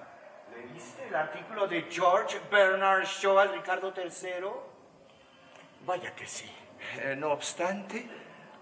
¿Leíste 0.55 1.09
el 1.09 1.15
artículo 1.15 1.67
de 1.67 1.87
George 1.91 2.39
Bernard 2.51 3.05
Shaw 3.07 3.39
al 3.39 3.55
Ricardo 3.55 3.95
III? 3.97 4.49
Vaya 5.87 6.15
que 6.15 6.27
sí. 6.27 6.45
Eh, 6.99 7.17
no 7.17 7.33
obstante, 7.33 8.07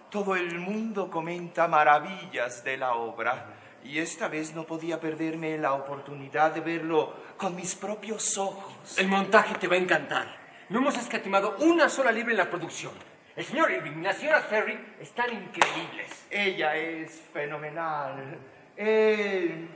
todo 0.09 0.37
el 0.37 0.57
mundo 0.61 1.11
comenta 1.11 1.67
maravillas 1.67 2.63
de 2.63 2.77
la 2.77 2.95
obra 2.95 3.47
y 3.83 3.99
esta 3.99 4.29
vez 4.29 4.55
no 4.55 4.63
podía 4.65 5.01
perderme 5.01 5.59
la 5.59 5.73
oportunidad 5.73 6.53
de 6.53 6.61
verlo 6.61 7.15
con 7.37 7.57
mis 7.57 7.75
propios 7.75 8.39
ojos. 8.39 8.97
El 8.99 9.09
montaje 9.09 9.57
te 9.57 9.67
va 9.67 9.75
a 9.75 9.79
encantar. 9.79 10.29
No 10.69 10.79
hemos 10.79 10.97
escatimado 10.97 11.57
una 11.59 11.89
sola 11.89 12.13
libra 12.13 12.33
en 12.33 12.39
la 12.39 12.51
producción. 12.51 12.93
El 13.39 13.45
señor 13.45 13.71
Irving 13.71 14.01
y 14.01 14.03
la 14.03 14.13
señora 14.13 14.41
Ferry 14.41 14.77
están 14.99 15.33
increíbles. 15.33 16.27
Ella 16.29 16.75
es 16.75 17.23
fenomenal. 17.33 18.37
Él 18.77 19.69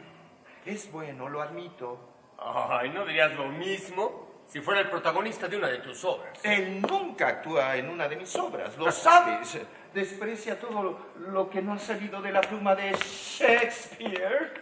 es 0.66 0.90
bueno, 0.90 1.28
lo 1.28 1.40
admito. 1.40 1.96
Ay, 2.40 2.90
no 2.90 3.06
dirías 3.06 3.32
lo 3.36 3.46
mismo 3.46 4.42
si 4.48 4.60
fuera 4.60 4.80
el 4.80 4.90
protagonista 4.90 5.46
de 5.46 5.58
una 5.58 5.68
de 5.68 5.78
tus 5.78 6.04
obras. 6.04 6.40
Él 6.42 6.82
nunca 6.82 7.28
actúa 7.28 7.76
en 7.76 7.88
una 7.88 8.08
de 8.08 8.16
mis 8.16 8.34
obras, 8.34 8.76
lo 8.76 8.90
sabes. 8.90 9.60
Desprecia 9.94 10.58
todo 10.58 11.12
lo 11.18 11.48
que 11.48 11.62
no 11.62 11.74
ha 11.74 11.78
salido 11.78 12.20
de 12.20 12.32
la 12.32 12.40
pluma 12.40 12.74
de 12.74 12.90
Shakespeare, 12.94 14.54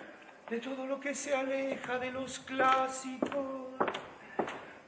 de 0.51 0.61
todo 0.61 0.85
lo 0.85 1.01
que 1.01 1.15
se 1.15 1.35
aleja 1.35 1.99
de 1.99 2.11
los 2.13 2.39
clásicos. 2.41 3.71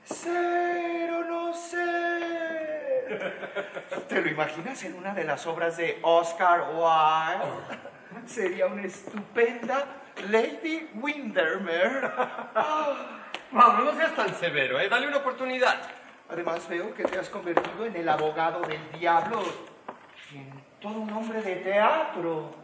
Ser 0.05 1.13
o 1.15 1.25
no 1.25 1.55
ser. 1.55 2.12
¿Te 4.09 4.21
lo 4.21 4.29
imaginas 4.29 4.83
en 4.85 4.95
una 4.95 5.15
de 5.15 5.25
las 5.25 5.47
obras 5.47 5.77
de 5.77 5.99
Oscar 6.03 6.69
Wilde? 6.75 8.27
Sería 8.27 8.67
una 8.67 8.83
estupenda 8.83 9.85
Lady 10.29 10.91
Windermere. 10.95 12.01
Vamos, 13.53 13.85
no 13.85 13.95
seas 13.95 14.15
tan 14.15 14.35
severo, 14.35 14.81
¿eh? 14.81 14.89
Dale 14.89 15.09
una 15.09 15.19
oportunidad. 15.19 15.77
Además 16.31 16.67
veo 16.69 16.95
que 16.95 17.05
te 17.05 17.19
has 17.19 17.29
convertido 17.29 17.85
en 17.85 17.97
el 17.97 18.09
abogado 18.09 18.63
del 18.63 18.81
diablo 18.99 19.43
y 20.33 20.39
en 20.39 20.65
todo 20.81 21.01
un 21.01 21.11
hombre 21.13 21.43
de 21.43 21.57
teatro. 21.57 22.55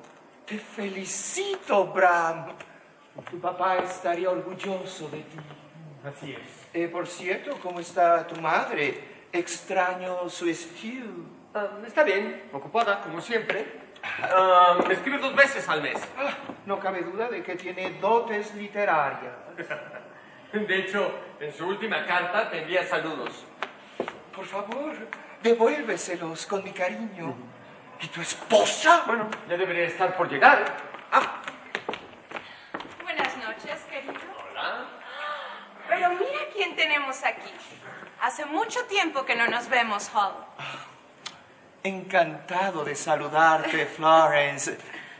Te 0.47 0.59
felicito, 0.59 1.89
Bram. 1.89 2.55
Tu 3.31 3.39
papá 3.39 3.79
estaría 3.79 4.31
orgulloso 4.31 5.09
de 5.11 5.19
ti. 5.19 5.39
Así 6.05 6.33
es. 6.33 6.69
Eh, 6.73 6.89
por 6.89 7.07
cierto, 7.07 7.59
¿cómo 7.61 7.81
está 7.81 8.27
tu 8.27 8.41
madre? 8.41 9.18
Extraño 9.33 10.29
su 10.29 10.49
estilo. 10.49 11.07
Ah, 11.55 11.67
está 11.87 12.03
bien, 12.03 12.49
ocupada, 12.53 13.01
como 13.03 13.21
siempre. 13.21 13.89
Me 14.87 14.95
escribe 14.95 15.19
dos 15.19 15.35
veces 15.35 15.69
al 15.69 15.83
mes. 15.83 15.99
Ah, 16.17 16.31
no 16.67 16.79
cabe 16.79 17.03
duda 17.03 17.29
de 17.29 17.43
que 17.43 17.57
tiene 17.57 17.91
dotes 18.01 18.55
literarias. 18.55 19.33
De 20.53 20.79
hecho, 20.79 21.13
en 21.41 21.53
su 21.53 21.67
última 21.67 22.07
carta 22.07 22.49
te 22.51 22.63
envía 22.63 22.87
saludos. 22.87 23.45
Por 24.35 24.47
favor, 24.47 24.95
devuélveselos 25.43 26.47
con 26.47 26.63
mi 26.65 26.71
cariño. 26.73 27.35
¿Y 28.01 28.07
tu 28.09 28.21
esposa? 28.21 29.03
Bueno, 29.07 29.29
ya 29.49 29.57
debería 29.57 29.85
estar 29.85 30.17
por 30.17 30.31
llegar. 30.31 30.65
Ah, 31.11 31.43
Buenas 33.03 33.37
noches, 33.37 33.81
querido. 33.91 34.15
hola. 34.53 34.85
Pero 35.89 36.11
mira 36.11 36.41
quién 36.53 36.77
tenemos 36.77 37.25
aquí. 37.25 37.51
Hace 38.21 38.47
mucho 38.47 38.85
tiempo 38.87 39.25
que 39.25 39.37
no 39.37 39.47
nos 39.47 39.69
vemos, 39.69 40.11
Hall. 40.13 40.35
Encantado 41.85 42.85
de 42.85 42.97
saludarte, 42.97 43.87
Florence. 43.87 44.77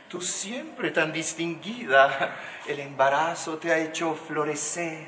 Tú 0.09 0.21
siempre 0.21 0.91
tan 0.91 1.13
distinguida. 1.13 2.35
El 2.67 2.81
embarazo 2.81 3.57
te 3.57 3.71
ha 3.71 3.77
hecho 3.77 4.15
florecer. 4.15 5.07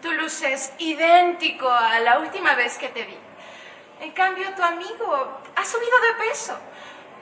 Tu 0.00 0.12
luces 0.12 0.72
idéntico 0.78 1.68
a 1.68 1.98
la 1.98 2.20
última 2.20 2.54
vez 2.54 2.78
que 2.78 2.90
te 2.90 3.02
vi. 3.04 3.18
En 4.00 4.12
cambio, 4.12 4.48
tu 4.54 4.62
amigo 4.62 5.40
ha 5.56 5.64
subido 5.64 6.00
de 6.00 6.28
peso. 6.28 6.56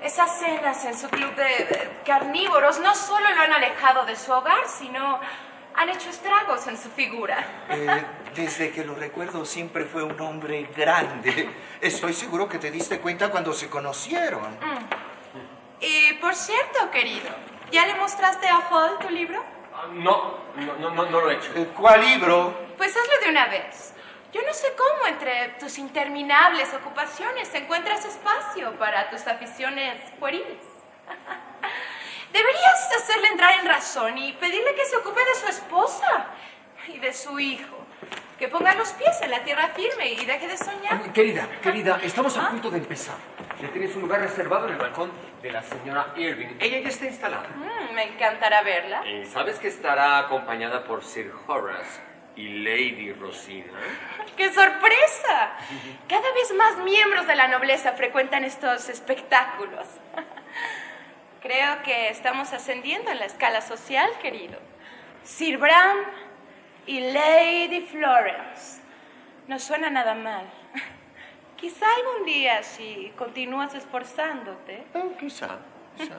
Esas 0.03 0.39
cenas 0.39 0.85
en 0.85 0.99
su 0.99 1.09
club 1.09 1.35
de 1.35 2.03
carnívoros 2.05 2.79
no 2.81 2.95
solo 2.95 3.27
lo 3.31 3.41
han 3.41 3.53
alejado 3.55 4.05
de 4.05 4.17
su 4.17 4.33
hogar, 4.33 4.69
sino 4.69 5.19
han 5.77 5.89
hecho 5.89 6.11
estragos 6.11 6.67
en 6.67 6.77
su 6.77 6.89
figura. 6.91 7.67
Eh, 7.69 8.05
desde 8.35 8.71
que 8.71 8.85
lo 8.85 8.95
recuerdo 8.95 9.45
siempre 9.45 9.85
fue 9.85 10.03
un 10.03 10.19
hombre 10.21 10.69
grande. 10.77 11.51
Estoy 11.81 12.13
seguro 12.13 12.49
que 12.49 12.59
te 12.59 12.71
diste 12.71 13.01
cuenta 13.01 13.31
cuando 13.31 13.53
se 13.53 13.69
conocieron. 13.69 14.57
Y 15.81 16.15
por 16.15 16.35
cierto, 16.35 16.91
querido, 16.91 17.29
¿ya 17.71 17.87
le 17.87 17.95
mostraste 17.95 18.49
a 18.49 18.59
Hall 18.71 18.99
tu 19.01 19.11
libro? 19.11 19.43
No, 19.93 20.39
no, 20.57 20.75
no, 20.79 20.91
no, 20.91 21.11
no 21.11 21.21
lo 21.21 21.31
he 21.31 21.35
hecho. 21.35 21.51
Eh, 21.55 21.69
¿Cuál 21.77 22.01
libro? 22.01 22.57
Pues 22.77 22.97
hazlo 22.97 23.25
de 23.25 23.31
una 23.31 23.47
vez. 23.47 23.93
Yo 24.33 24.41
no 24.43 24.53
sé 24.53 24.75
cómo 24.77 25.07
entre 25.07 25.51
tus 25.61 25.79
interminables 25.79 26.73
ocupaciones 26.75 27.53
encuentras 27.55 28.05
espacio 28.05 28.73
para 28.79 29.11
tus 29.11 29.27
aficiones 29.27 30.01
pueriles. 30.19 30.59
Deberías 32.35 32.91
hacerle 32.97 33.29
entrar 33.29 33.61
en 33.61 33.67
razón 33.67 34.19
y 34.19 34.33
pedirle 34.33 34.75
que 34.75 34.85
se 34.87 34.97
ocupe 34.97 35.21
de 35.25 35.35
su 35.37 35.47
esposa 35.47 36.27
y 36.89 36.99
de 36.99 37.13
su 37.13 37.39
hijo. 37.39 37.77
Que 38.41 38.49
ponga 38.49 38.75
los 38.75 38.93
pies 38.95 39.21
en 39.23 39.31
la 39.31 39.45
tierra 39.45 39.69
firme 39.69 40.11
y 40.15 40.25
deje 40.25 40.49
de 40.49 40.57
soñar. 40.57 41.13
Querida, 41.13 41.49
querida, 41.63 42.01
estamos 42.03 42.37
a 42.37 42.47
¿Ah? 42.47 42.51
punto 42.51 42.73
de 42.73 42.79
empezar. 42.79 43.15
Ya 43.63 43.69
tienes 43.69 43.95
un 43.95 44.03
lugar 44.03 44.21
reservado 44.21 44.67
en 44.67 44.73
el 44.73 44.79
balcón 44.81 45.13
de 45.43 45.53
la 45.53 45.63
señora 45.63 46.13
Irving. 46.17 46.57
Ella 46.59 46.81
ya 46.81 46.89
está 46.89 47.05
instalada. 47.07 47.49
Mm, 47.55 47.95
me 47.95 48.03
encantará 48.03 48.63
verla. 48.63 49.07
Y 49.09 49.27
sabes 49.27 49.61
que 49.61 49.69
estará 49.69 50.19
acompañada 50.19 50.83
por 50.83 51.05
Sir 51.05 51.33
Horace 51.47 52.01
y 52.35 52.49
Lady 52.65 53.13
Rosina. 53.13 53.79
¡Qué 54.37 54.53
sorpresa! 54.53 55.53
Cada 56.09 56.33
vez 56.33 56.53
más 56.55 56.79
miembros 56.79 57.29
de 57.29 57.37
la 57.37 57.47
nobleza 57.47 57.93
frecuentan 57.93 58.43
estos 58.43 58.89
espectáculos. 58.89 59.87
Creo 61.45 61.83
que 61.83 62.09
estamos 62.09 62.55
ascendiendo 62.55 63.11
en 63.11 63.19
la 63.19 63.27
escala 63.27 63.61
social, 63.61 64.09
querido. 64.23 64.59
Sir 65.25 65.59
Bram 65.59 65.99
y 66.87 67.01
Lady 67.01 67.83
Florence. 67.83 68.81
No 69.47 69.59
suena 69.59 69.91
nada 69.91 70.15
mal. 70.15 70.47
Quizá 71.59 71.85
algún 71.97 72.25
día, 72.25 72.63
si 72.63 73.13
continúas 73.19 73.75
esforzándote. 73.75 74.87
Eh, 74.95 75.17
quizá, 75.21 75.59
quizá. 75.99 76.15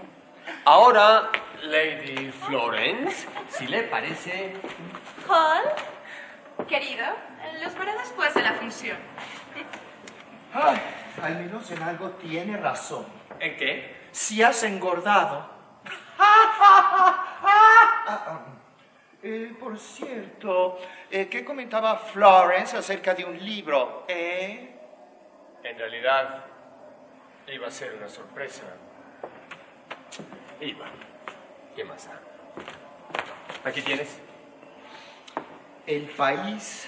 Ahora, 0.63 1.32
Lady 1.63 2.32
Florence, 2.32 3.28
si 3.49 3.65
le 3.65 3.82
parece... 3.82 4.53
Hall, 5.28 6.67
querido, 6.67 7.07
los 7.63 7.73
veré 7.73 7.93
después 7.97 8.32
de 8.36 8.43
la 8.43 8.53
función. 8.53 8.97
Ay, 10.53 10.80
al 11.23 11.36
menos 11.38 11.71
en 11.71 11.82
algo 11.82 12.11
tiene 12.11 12.57
razón. 12.57 13.07
¿En 13.39 13.57
qué? 13.57 14.05
Si 14.16 14.41
has 14.41 14.63
engordado. 14.63 15.45
Eh, 19.28 19.55
por 19.59 19.80
cierto, 19.80 20.78
eh, 21.09 21.28
¿qué 21.28 21.43
comentaba 21.43 21.97
Florence 21.97 22.78
acerca 22.78 23.16
de 23.16 23.26
un 23.26 23.43
libro? 23.43 24.05
¿Eh? 24.07 24.72
En 25.63 25.80
realidad, 25.80 26.45
iba 27.47 27.66
a 27.66 27.72
ser 27.72 27.95
una 27.95 28.07
sorpresa. 28.07 28.61
Iba. 30.61 30.86
¿Qué 31.76 31.84
más? 31.84 32.07
Aquí 33.63 33.82
tienes. 33.82 34.20
El 35.88 36.03
país 36.09 36.88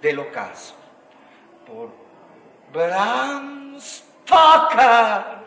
del 0.00 0.20
ocaso. 0.20 0.74
Por 1.66 1.92
Bram 2.72 3.78
Stoker. 3.78 5.43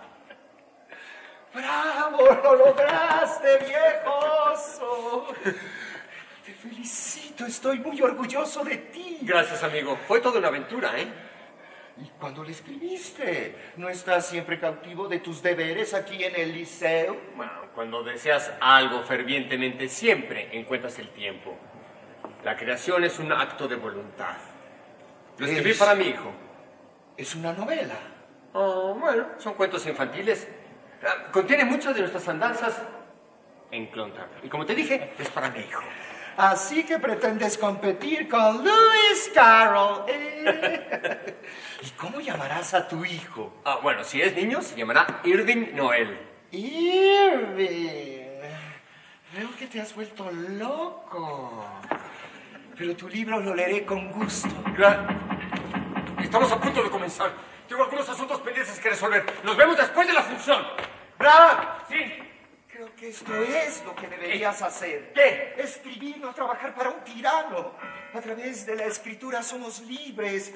¡Bravo! 1.62 2.24
¡Lo 2.44 2.56
lograste, 2.56 3.58
viejoso! 3.66 5.28
Te 6.46 6.54
felicito, 6.54 7.46
estoy 7.46 7.80
muy 7.80 8.00
orgulloso 8.02 8.64
de 8.64 8.78
ti. 8.78 9.18
Gracias, 9.22 9.64
amigo. 9.64 9.98
Fue 10.08 10.20
toda 10.22 10.38
una 10.40 10.50
aventura, 10.50 10.92
¿eh? 11.00 11.08
¿Y 12.00 12.10
cuándo 12.20 12.44
le 12.44 12.52
escribiste? 12.52 13.56
¿No 13.78 13.90
estás 13.90 14.28
siempre 14.28 14.60
cautivo 14.60 15.08
de 15.08 15.18
tus 15.20 15.42
deberes 15.42 15.96
aquí 15.96 16.24
en 16.24 16.36
el 16.36 16.54
liceo? 16.54 17.18
Bueno, 17.36 17.52
cuando 17.74 18.04
deseas 18.04 18.52
algo 18.62 19.02
fervientemente, 19.02 19.90
siempre 19.90 20.50
encuentras 20.56 21.00
el 21.00 21.10
tiempo. 21.10 21.58
La 22.44 22.56
creación 22.56 23.04
es 23.04 23.18
un 23.18 23.32
acto 23.32 23.68
de 23.68 23.78
voluntad. 23.78 24.36
Lo 25.40 25.46
escribí 25.48 25.72
Es- 25.72 25.78
para 25.80 25.96
mi 25.96 26.06
hijo. 26.10 26.32
Es 27.18 27.34
una 27.34 27.52
novela. 27.54 27.96
Oh, 28.54 28.94
bueno, 28.94 29.26
son 29.40 29.56
cuentos 29.56 29.86
infantiles. 29.88 30.48
Contiene 31.32 31.66
muchas 31.66 31.94
de 31.94 32.02
nuestras 32.02 32.28
andanzas 32.28 32.82
en 33.72 33.88
Clontarf. 33.88 34.30
Y 34.44 34.50
como 34.50 34.66
te 34.66 34.76
dije, 34.76 35.14
es 35.20 35.30
para 35.30 35.50
mi 35.50 35.60
hijo. 35.60 35.82
Así 36.38 36.84
que 36.84 37.00
pretendes 37.00 37.58
competir 37.58 38.30
con 38.30 38.64
Lewis 38.64 39.32
Carroll. 39.34 40.04
¿eh? 40.08 41.36
¿Y 41.82 41.90
cómo 41.92 42.20
llamarás 42.20 42.74
a 42.76 42.88
tu 42.88 43.04
hijo? 43.04 43.62
Ah, 43.66 43.80
bueno, 43.82 44.04
si 44.04 44.22
es 44.22 44.36
niño, 44.36 44.62
se 44.62 44.76
llamará 44.76 45.22
Irving 45.24 45.74
Noel. 45.74 46.20
Irving. 46.52 48.28
Veo 49.34 49.50
que 49.58 49.68
te 49.68 49.82
has 49.82 49.94
vuelto 49.96 50.30
loco. 50.32 51.66
Pero 52.78 52.96
tu 52.96 53.10
libro 53.10 53.40
lo 53.40 53.56
leeré 53.56 53.84
con 53.84 54.12
gusto. 54.12 54.50
Estamos 56.22 56.52
a 56.52 56.62
punto 56.62 56.84
de 56.84 56.90
comenzar. 56.90 57.32
Tengo 57.68 57.84
algunos 57.84 58.08
asuntos 58.08 58.40
pendientes 58.42 58.80
que 58.80 58.90
resolver. 58.90 59.26
Nos 59.44 59.58
vemos 59.58 59.78
después 59.78 60.08
de 60.08 60.14
la 60.14 60.24
función. 60.24 60.66
¡Bram! 61.18 61.60
Sí. 61.90 62.24
Creo 62.68 62.96
que 62.96 63.10
esto 63.10 63.36
es 63.36 63.84
lo 63.84 63.96
que 63.96 64.08
deberías 64.08 64.62
hacer. 64.62 65.12
¿Qué? 65.14 65.56
Escribir, 65.58 66.18
no 66.20 66.34
trabajar 66.34 66.74
para 66.76 66.92
un 66.92 67.04
tirano. 67.04 67.74
A 68.14 68.22
través 68.22 68.66
de 68.66 68.76
la 68.76 68.86
escritura 68.86 69.42
somos 69.42 69.82
libres. 69.82 70.54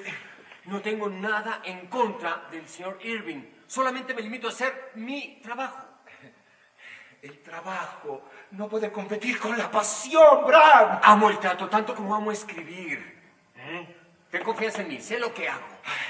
No 0.66 0.80
tengo 0.80 1.08
nada 1.08 1.60
en 1.64 1.88
contra 1.88 2.46
del 2.50 2.66
señor 2.68 2.98
Irving. 3.02 3.42
Solamente 3.66 4.14
me 4.14 4.22
limito 4.22 4.46
a 4.46 4.50
hacer 4.50 4.92
mi 4.94 5.40
trabajo. 5.42 5.84
El 7.20 7.40
trabajo 7.42 8.22
no 8.52 8.68
puede 8.68 8.90
competir 8.90 9.38
con 9.38 9.56
la 9.58 9.70
pasión, 9.70 10.44
Bram. 10.46 11.00
Amo 11.02 11.28
el 11.28 11.38
teatro 11.38 11.68
tanto 11.68 11.94
como 11.94 12.14
amo 12.14 12.32
escribir. 12.32 13.20
¿Eh? 13.56 14.01
Ten 14.32 14.42
confianza 14.42 14.80
en 14.80 14.88
mí, 14.88 14.98
sé 14.98 15.18
lo 15.18 15.34
que 15.34 15.46
hago. 15.46 15.60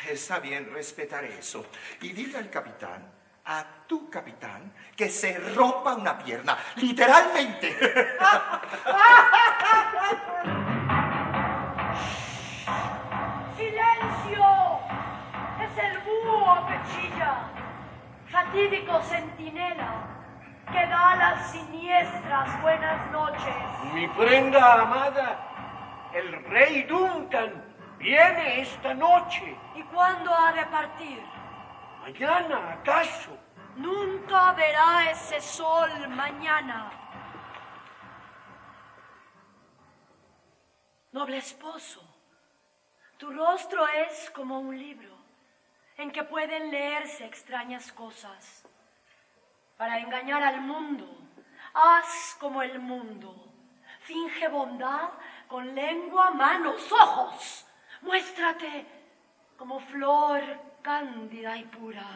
Está 0.09 0.39
bien, 0.39 0.71
respetaré 0.73 1.41
eso. 1.41 1.67
Y 2.01 2.13
dile 2.13 2.39
al 2.39 2.49
capitán, 2.51 3.05
a 3.47 3.65
tu 3.89 4.09
capitán, 4.09 4.73
que 4.97 5.09
se 5.09 5.37
rompa 5.57 5.97
una 5.97 6.17
pierna, 6.17 6.57
literalmente. 6.77 7.77
¡Silencio! 13.57 14.79
Es 15.61 15.77
el 15.83 15.99
búho 15.99 16.67
que 16.69 16.79
chilla, 16.93 17.51
fatídico 18.31 19.03
centinela, 19.03 20.07
que 20.71 20.87
da 20.87 21.17
las 21.17 21.51
siniestras 21.51 22.63
buenas 22.63 23.11
noches. 23.11 23.57
Mi 23.93 24.07
prenda 24.07 24.83
amada, 24.83 26.11
el 26.15 26.45
rey 26.45 26.85
Duncan, 26.85 27.72
viene 28.03 28.61
esta 28.61 28.93
noche. 28.93 29.57
¿Y 29.77 29.83
cuándo 29.85 30.35
ha 30.35 30.53
de 30.53 30.67
partir? 30.67 31.23
Mañana, 32.03 32.73
acaso. 32.73 33.39
Nunca 33.77 34.53
verá 34.53 35.11
ese 35.11 35.41
sol 35.41 36.09
mañana. 36.09 36.91
Noble 41.13 41.39
esposo, 41.39 42.03
tu 43.19 43.31
rostro 43.31 43.87
es 43.87 44.31
como 44.31 44.59
un 44.59 44.79
libro 44.79 45.15
en 45.97 46.11
que 46.11 46.25
pueden 46.25 46.71
leerse 46.71 47.25
extrañas 47.27 47.93
cosas. 47.93 48.65
Para 49.77 49.99
engañar 49.99 50.43
al 50.43 50.61
mundo, 50.63 51.07
haz 51.75 52.37
como 52.41 52.63
el 52.63 52.79
mundo. 52.79 53.35
Finge 54.01 54.49
bondad 54.49 55.11
con 55.49 55.75
lengua, 55.75 56.31
manos, 56.31 56.91
ojos. 56.91 57.67
Muéstrate 58.03 58.87
como 59.57 59.81
flor 59.81 60.43
cándida 60.83 61.57
y 61.57 61.65
pura, 61.65 62.07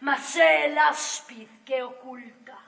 mas 0.00 0.20
sé 0.20 0.66
el 0.66 0.78
áspid 0.78 1.48
que 1.64 1.82
oculta. 1.82 2.58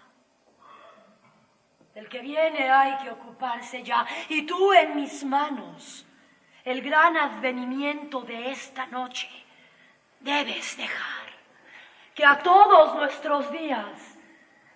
Del 1.95 2.09
que 2.09 2.21
viene 2.21 2.71
hay 2.71 3.05
que 3.05 3.11
ocuparse 3.11 3.83
ya, 3.83 4.07
y 4.29 4.43
tú 4.43 4.73
en 4.73 4.97
mis 4.97 5.23
manos, 5.23 6.05
el 6.65 6.81
gran 6.83 7.17
advenimiento 7.17 8.23
de 8.23 8.51
esta 8.51 8.87
noche, 8.87 9.29
debes 10.21 10.77
dejar 10.77 11.25
que 12.15 12.25
a 12.25 12.39
todos 12.39 12.95
nuestros 12.95 13.51
días 13.53 14.17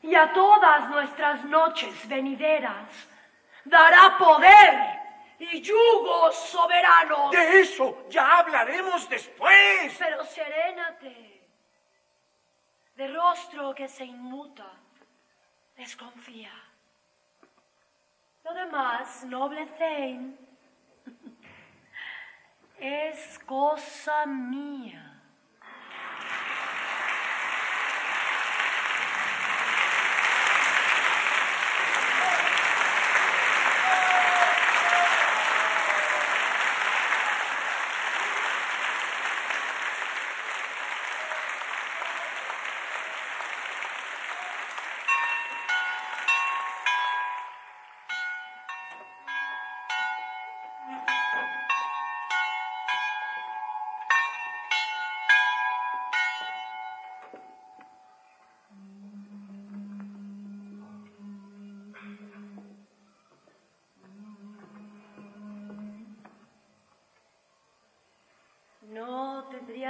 y 0.03 0.15
a 0.15 0.33
todas 0.33 0.91
nuestras 0.91 1.45
noches 1.45 2.07
venideras 2.07 3.09
dará 3.65 4.19
poder 4.19 4.98
y 5.39 5.61
yugos 5.61 6.35
soberanos. 6.35 7.31
De 7.31 7.61
eso 7.61 8.07
ya 8.09 8.39
hablaremos 8.39 9.09
después. 9.09 9.97
Pero 9.99 10.25
serénate, 10.25 11.47
de 12.97 13.09
rostro 13.09 13.75
que 13.75 13.89
se 13.89 14.05
inmuta, 14.05 14.71
desconfía. 15.77 16.53
Lo 18.45 18.55
demás, 18.55 19.25
noble 19.25 19.67
Thane, 19.67 20.35
es 22.79 23.39
cosa 23.41 24.27
mía. 24.27 25.08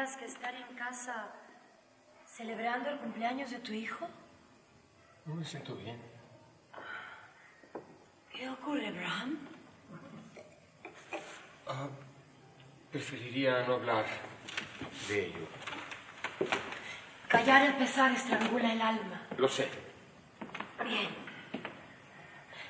Tendrías 0.09 0.17
que 0.17 0.25
estar 0.25 0.55
en 0.55 0.77
casa 0.77 1.29
celebrando 2.27 2.89
el 2.89 2.99
cumpleaños 2.99 3.51
de 3.51 3.59
tu 3.59 3.73
hijo? 3.73 4.09
No 5.27 5.35
me 5.35 5.45
siento 5.45 5.75
bien. 5.77 6.01
¿Qué 8.33 8.49
ocurre, 8.49 8.91
Bram? 8.93 9.39
Ah, 11.67 11.89
preferiría 12.91 13.67
no 13.67 13.75
hablar 13.75 14.07
de 15.09 15.27
ello. 15.27 15.47
Callar 17.29 17.67
el 17.67 17.75
pesar 17.75 18.13
estrangula 18.13 18.73
el 18.73 18.81
alma. 18.81 19.27
Lo 19.37 19.49
sé. 19.49 19.69
Bien. 20.85 21.09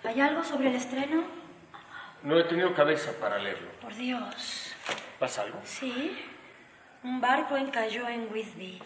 ¿Hay 0.02 0.20
algo 0.20 0.42
sobre 0.42 0.70
el 0.70 0.74
estreno? 0.74 1.22
No 2.22 2.38
he 2.38 2.44
tenido 2.44 2.74
cabeza 2.74 3.12
para 3.20 3.38
leerlo. 3.38 3.70
Por 3.80 3.94
Dios. 3.94 4.74
¿Pasa 5.20 5.42
algo? 5.42 5.60
Sí. 5.64 6.18
Un 7.08 7.22
barco 7.22 7.56
encalló 7.56 8.06
en 8.06 8.30
Whitby. 8.30 8.82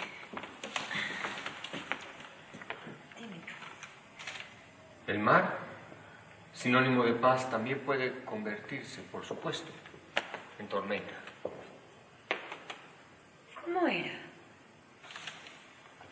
Dime. 3.18 3.36
El 5.08 5.18
mar, 5.18 5.58
sinónimo 6.52 7.02
de 7.02 7.14
paz, 7.14 7.50
también 7.50 7.80
puede 7.80 8.24
convertirse, 8.24 9.02
por 9.10 9.24
supuesto, 9.24 9.72
en 10.60 10.68
tormenta. 10.68 11.14
¿Cómo 13.64 13.88
era? 13.88 14.12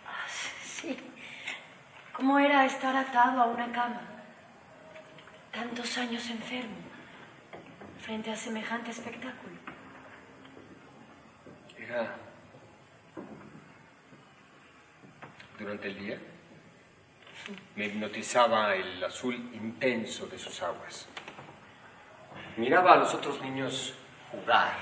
Ah, 0.05 0.27
Sí. 0.65 0.99
¿Cómo 2.13 2.41
era 2.41 2.67
estar 2.67 2.97
atado 2.97 3.41
a 3.41 3.47
una 3.47 3.71
cama? 3.71 4.03
Tantos 5.53 5.97
años 5.97 6.29
enfermo, 6.29 6.75
frente 8.01 8.33
a 8.33 8.37
semejante 8.37 8.91
espectáculo. 8.91 9.70
Durante 15.59 15.89
el 15.89 15.99
día. 15.99 16.19
Me 17.75 17.87
hipnotizaba 17.87 18.77
el 18.77 19.03
azul 19.03 19.35
intenso 19.35 20.27
de 20.27 20.39
sus 20.39 20.63
aguas. 20.63 21.09
Miraba 22.57 22.93
a 22.93 22.97
los 22.97 23.13
otros 23.15 23.41
niños 23.43 23.95
jugar. 24.31 24.73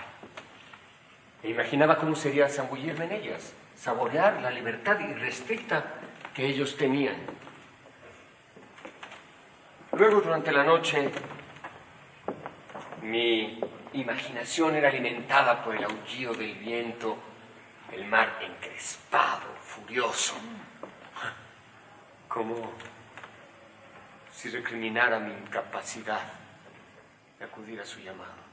Me 1.42 1.50
imaginaba 1.50 1.96
cómo 1.96 2.14
sería 2.14 2.48
zambullirme 2.48 3.06
en 3.06 3.12
ellas, 3.12 3.54
saborear 3.74 4.42
la 4.42 4.50
libertad 4.50 4.98
irrestricta 5.00 5.94
que 6.34 6.46
ellos 6.46 6.76
tenían. 6.76 7.16
Luego, 9.92 10.20
durante 10.20 10.52
la 10.52 10.64
noche, 10.64 11.10
mi 13.02 13.60
imaginación 13.92 14.76
era 14.76 14.88
alimentada 14.88 15.64
por 15.64 15.74
el 15.74 15.84
aullido 15.84 16.34
del 16.34 16.54
viento, 16.54 17.18
el 17.92 18.04
mar 18.04 18.38
encrespado, 18.40 19.46
furioso, 19.60 20.34
como 22.28 22.72
si 24.32 24.50
recriminara 24.50 25.18
mi 25.18 25.32
incapacidad 25.32 26.22
de 27.38 27.44
acudir 27.44 27.80
a 27.80 27.86
su 27.86 28.00
llamado. 28.00 28.48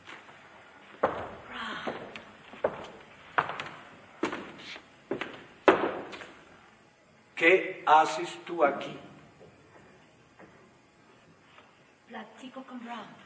¿Qué 7.36 7.84
haces 7.86 8.44
tú 8.46 8.64
aquí? 8.64 8.98
Platico 12.08 12.64
con 12.64 12.80
Brown. 12.84 13.25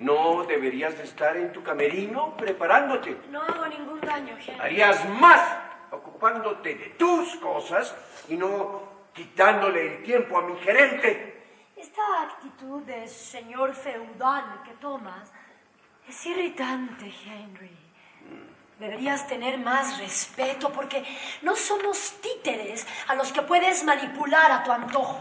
¿No 0.00 0.44
deberías 0.44 0.96
de 0.96 1.04
estar 1.04 1.36
en 1.36 1.52
tu 1.52 1.62
camerino 1.62 2.34
preparándote? 2.34 3.18
No 3.30 3.42
hago 3.42 3.66
ningún 3.66 4.00
daño, 4.00 4.34
Henry. 4.34 4.58
Harías 4.58 5.06
más 5.10 5.42
ocupándote 5.90 6.74
de 6.74 6.86
tus 6.90 7.36
cosas 7.36 7.94
y 8.26 8.34
no 8.34 8.80
quitándole 9.12 9.96
el 9.98 10.02
tiempo 10.02 10.38
a 10.38 10.42
mi 10.42 10.56
gerente. 10.60 11.42
Esta 11.76 12.22
actitud 12.22 12.80
de 12.84 13.06
señor 13.08 13.74
feudal 13.74 14.62
que 14.64 14.72
tomas 14.80 15.30
es 16.08 16.24
irritante, 16.26 17.12
Henry. 17.26 17.76
Deberías 18.78 19.28
tener 19.28 19.58
más 19.58 19.98
respeto 19.98 20.72
porque 20.72 21.04
no 21.42 21.54
somos 21.54 22.18
títeres 22.22 22.86
a 23.06 23.14
los 23.16 23.30
que 23.32 23.42
puedes 23.42 23.84
manipular 23.84 24.50
a 24.50 24.64
tu 24.64 24.72
antojo. 24.72 25.20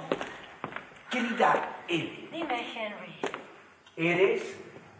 Querida 1.10 1.80
Ellen, 1.90 2.30
Dime, 2.32 2.66
Henry. 2.74 3.20
eres 3.98 4.56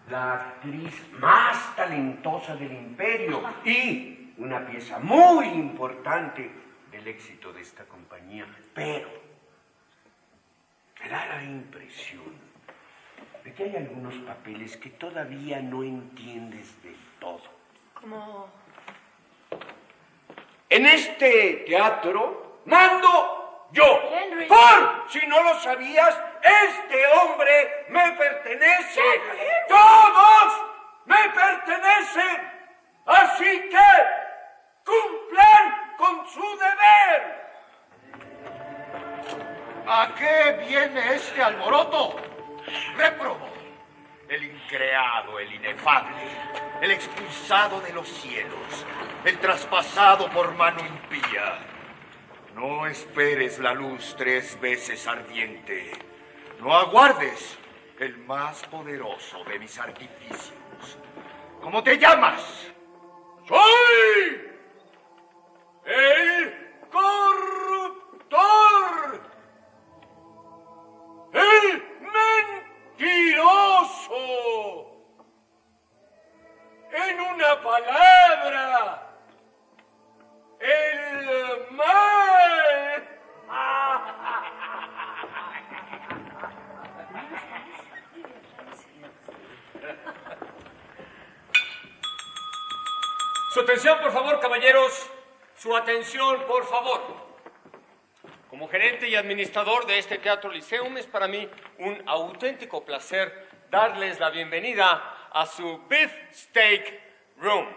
la 0.10 0.34
actriz 0.34 1.08
más 1.20 1.76
talentosa 1.76 2.56
del 2.56 2.72
imperio 2.72 3.44
y 3.64 4.34
una 4.38 4.66
pieza 4.66 5.00
muy 5.00 5.46
importante 5.48 6.50
del 6.92 7.08
éxito 7.08 7.54
de 7.54 7.62
esta 7.62 7.84
compañía. 7.86 8.46
Pero 8.74 9.10
da 11.10 11.26
la 11.26 11.44
impresión 11.44 12.50
de 13.44 13.54
que 13.54 13.64
hay 13.64 13.76
algunos 13.76 14.16
papeles 14.16 14.78
que 14.78 14.90
todavía 14.92 15.62
no 15.62 15.84
entiendes 15.84 16.82
del 16.84 16.98
todo. 17.20 17.44
Como... 17.94 18.50
En 20.70 20.86
este 20.86 21.64
teatro 21.66 22.62
mando 22.66 23.70
yo. 23.72 23.86
Henry. 24.12 24.46
Por 24.48 25.06
si 25.10 25.26
no 25.26 25.42
lo 25.44 25.60
sabías, 25.60 26.16
este 26.42 27.08
hombre 27.08 27.86
me 27.90 28.12
pertenece. 28.14 29.02
Todos 29.68 30.66
me 31.06 31.30
pertenecen. 31.30 32.60
Así 33.06 33.70
que 33.70 33.90
cumplan 34.86 35.96
con 35.98 36.28
su 36.28 36.58
deber. 36.58 37.40
¿A 39.88 40.14
qué 40.16 40.66
viene 40.68 41.16
este 41.16 41.42
alboroto? 41.42 42.16
Réprobo, 42.96 43.50
el 44.28 44.44
increado, 44.44 45.40
el 45.40 45.52
inefable, 45.52 46.22
el 46.82 46.92
expulsado 46.92 47.82
de 47.82 47.94
los 47.94 48.08
cielos, 48.08 48.86
el 49.26 49.40
traspasado 49.40 50.30
por 50.30 50.54
mano 50.54 50.82
impía. 50.86 51.58
No 52.54 52.86
esperes 52.86 53.58
la 53.58 53.74
luz 53.74 54.16
tres 54.16 54.60
veces 54.62 55.08
ardiente. 55.08 56.09
No 56.60 56.76
aguardes 56.76 57.58
el 58.00 58.18
más 58.18 58.62
poderoso 58.68 59.42
de 59.46 59.60
mis 59.60 59.80
artificios. 59.80 60.52
¿Cómo 61.62 61.82
te 61.82 61.98
llamas? 61.98 62.68
Soy 63.48 64.52
el 65.86 66.84
corruptor. 66.92 68.40
El 71.32 71.84
mentiroso. 73.00 74.16
En 76.92 77.22
una 77.22 77.62
palabra, 77.64 79.10
el 80.60 81.72
mal. 81.72 82.60
Su 93.50 93.62
atención, 93.62 94.00
por 94.00 94.12
favor, 94.12 94.40
caballeros. 94.40 95.10
Su 95.58 95.76
atención, 95.76 96.46
por 96.46 96.68
favor. 96.68 97.02
Como 98.48 98.70
gerente 98.70 99.08
y 99.08 99.16
administrador 99.16 99.88
de 99.88 99.98
este 99.98 100.20
Teatro 100.20 100.52
Liceum, 100.52 100.96
es 100.98 101.08
para 101.08 101.28
mí 101.28 101.50
un 101.80 102.00
auténtico 102.08 102.86
placer 102.86 103.48
darles 103.72 104.20
la 104.20 104.30
bienvenida 104.30 105.30
a 105.32 105.48
su 105.48 105.82
Beef 105.88 106.14
Steak 106.32 107.02
Room. 107.38 107.68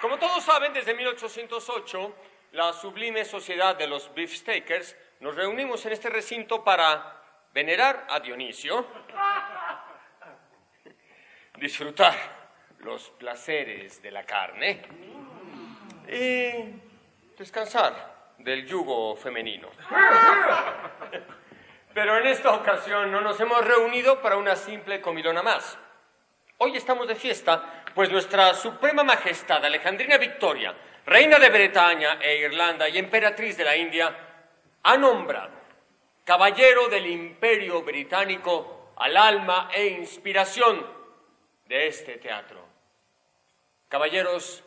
Como 0.00 0.18
todos 0.20 0.44
saben, 0.44 0.72
desde 0.72 0.94
1808, 0.94 2.14
la 2.52 2.72
sublime 2.72 3.24
sociedad 3.24 3.74
de 3.74 3.88
los 3.88 4.14
beefsteakers 4.14 4.96
nos 5.18 5.34
reunimos 5.34 5.84
en 5.84 5.92
este 5.92 6.08
recinto 6.08 6.62
para 6.62 7.15
venerar 7.56 8.04
a 8.10 8.20
Dionisio, 8.20 8.86
disfrutar 11.56 12.14
los 12.80 13.08
placeres 13.12 14.02
de 14.02 14.10
la 14.10 14.24
carne 14.24 14.82
y 16.06 17.32
descansar 17.38 18.34
del 18.36 18.66
yugo 18.66 19.16
femenino. 19.16 19.70
Pero 21.94 22.18
en 22.18 22.26
esta 22.26 22.52
ocasión 22.52 23.10
no 23.10 23.22
nos 23.22 23.40
hemos 23.40 23.64
reunido 23.64 24.20
para 24.20 24.36
una 24.36 24.54
simple 24.54 25.00
comilona 25.00 25.42
más. 25.42 25.78
Hoy 26.58 26.76
estamos 26.76 27.08
de 27.08 27.14
fiesta, 27.14 27.84
pues 27.94 28.10
nuestra 28.10 28.52
Suprema 28.52 29.02
Majestad 29.02 29.64
Alejandrina 29.64 30.18
Victoria, 30.18 30.74
reina 31.06 31.38
de 31.38 31.48
Bretaña 31.48 32.18
e 32.20 32.36
Irlanda 32.36 32.86
y 32.86 32.98
emperatriz 32.98 33.56
de 33.56 33.64
la 33.64 33.74
India, 33.74 34.14
ha 34.82 34.96
nombrado 34.98 35.55
caballero 36.26 36.88
del 36.88 37.06
Imperio 37.06 37.82
Británico 37.82 38.92
al 38.96 39.16
alma 39.16 39.70
e 39.72 39.86
inspiración 39.86 40.84
de 41.66 41.86
este 41.86 42.18
teatro. 42.18 42.66
Caballeros, 43.88 44.64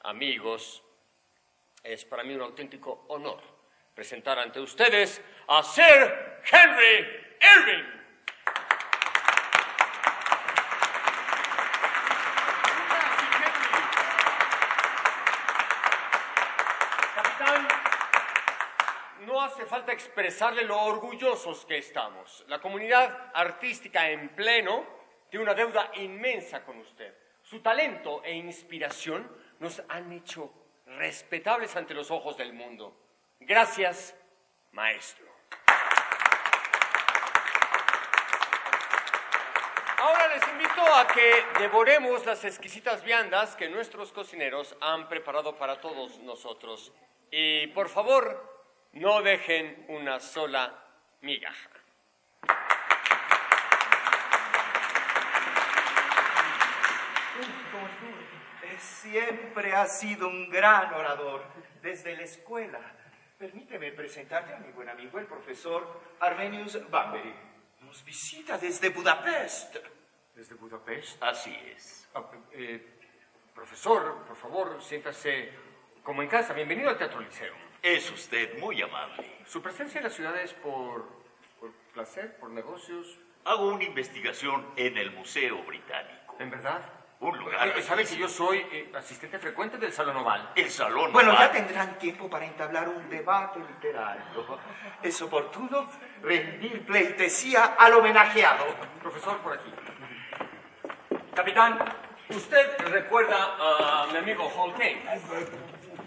amigos, 0.00 0.82
es 1.82 2.04
para 2.04 2.22
mí 2.22 2.34
un 2.34 2.42
auténtico 2.42 3.06
honor 3.08 3.40
presentar 3.94 4.38
ante 4.38 4.60
ustedes 4.60 5.22
a 5.48 5.62
Sir 5.62 6.42
Henry 6.52 7.36
Irving. 7.56 7.99
No 19.40 19.46
hace 19.46 19.64
falta 19.64 19.90
expresarle 19.90 20.64
lo 20.64 20.78
orgullosos 20.82 21.64
que 21.64 21.78
estamos. 21.78 22.44
La 22.48 22.60
comunidad 22.60 23.30
artística 23.32 24.10
en 24.10 24.28
pleno 24.34 24.84
tiene 25.30 25.44
una 25.44 25.54
deuda 25.54 25.90
inmensa 25.94 26.62
con 26.62 26.76
usted. 26.76 27.14
Su 27.42 27.60
talento 27.60 28.22
e 28.22 28.34
inspiración 28.34 29.34
nos 29.58 29.82
han 29.88 30.12
hecho 30.12 30.52
respetables 30.84 31.74
ante 31.74 31.94
los 31.94 32.10
ojos 32.10 32.36
del 32.36 32.52
mundo. 32.52 32.94
Gracias, 33.40 34.14
maestro. 34.72 35.24
Ahora 39.96 40.28
les 40.34 40.48
invito 40.48 40.82
a 40.82 41.06
que 41.06 41.46
devoremos 41.60 42.26
las 42.26 42.44
exquisitas 42.44 43.02
viandas 43.02 43.56
que 43.56 43.70
nuestros 43.70 44.12
cocineros 44.12 44.76
han 44.82 45.08
preparado 45.08 45.56
para 45.56 45.80
todos 45.80 46.18
nosotros. 46.18 46.92
Y 47.30 47.68
por 47.68 47.88
favor, 47.88 48.49
no 48.92 49.22
dejen 49.22 49.86
una 49.88 50.20
sola 50.20 50.84
migaja. 51.20 51.70
Siempre 58.78 59.74
has 59.74 60.00
sido 60.00 60.28
un 60.28 60.48
gran 60.48 60.92
orador, 60.94 61.44
desde 61.82 62.16
la 62.16 62.22
escuela. 62.22 62.80
Permíteme 63.38 63.92
presentarte 63.92 64.54
a 64.54 64.58
mi 64.58 64.72
buen 64.72 64.88
amigo, 64.88 65.18
el 65.18 65.26
profesor 65.26 66.00
Armenius 66.20 66.78
Bambery. 66.90 67.34
Nos 67.80 68.04
visita 68.04 68.56
desde 68.56 68.90
Budapest. 68.90 69.76
¿Desde 70.34 70.54
Budapest? 70.54 71.22
Así 71.22 71.54
es. 71.74 72.08
Ah, 72.14 72.24
eh, 72.52 72.86
profesor, 73.54 74.24
por 74.26 74.36
favor, 74.36 74.82
siéntase 74.82 75.50
como 76.02 76.22
en 76.22 76.28
casa. 76.28 76.52
Bienvenido 76.54 76.88
al 76.88 76.98
Teatro 76.98 77.20
Liceo. 77.20 77.69
Es 77.82 78.10
usted 78.10 78.58
muy 78.58 78.82
amable. 78.82 79.38
¿Su 79.46 79.62
presencia 79.62 79.98
en 79.98 80.04
la 80.04 80.10
ciudad 80.10 80.36
es 80.38 80.52
por, 80.52 81.08
por 81.58 81.72
placer, 81.94 82.36
por 82.38 82.50
negocios? 82.50 83.18
Hago 83.44 83.68
una 83.68 83.84
investigación 83.84 84.66
en 84.76 84.98
el 84.98 85.10
Museo 85.12 85.62
Británico. 85.62 86.36
¿En 86.38 86.50
verdad? 86.50 86.82
Un 87.20 87.38
lugar. 87.38 87.68
Eh, 87.68 87.82
¿Sabe 87.82 88.04
que 88.04 88.16
yo 88.16 88.28
soy 88.28 88.58
eh, 88.70 88.92
asistente 88.94 89.38
frecuente 89.38 89.78
del 89.78 89.92
Salón 89.92 90.16
Oval? 90.16 90.52
El 90.54 90.70
salón. 90.70 91.10
Bueno, 91.12 91.30
oval. 91.32 91.48
ya 91.48 91.52
tendrán 91.52 91.98
tiempo 91.98 92.28
para 92.28 92.44
entablar 92.44 92.88
un 92.88 93.08
debate 93.08 93.60
literario. 93.60 94.58
Es 95.02 95.20
oportuno 95.22 95.90
rendir 96.22 96.84
pleitesía 96.84 97.76
al 97.78 97.94
homenajeado. 97.94 98.64
Profesor, 99.02 99.38
por 99.38 99.54
aquí. 99.54 99.72
Capitán, 101.34 101.78
¿usted 102.28 102.78
recuerda 102.88 103.56
a 103.58 104.06
mi 104.12 104.18
amigo 104.18 104.50
Hall 104.54 104.72
Kane? 104.72 105.02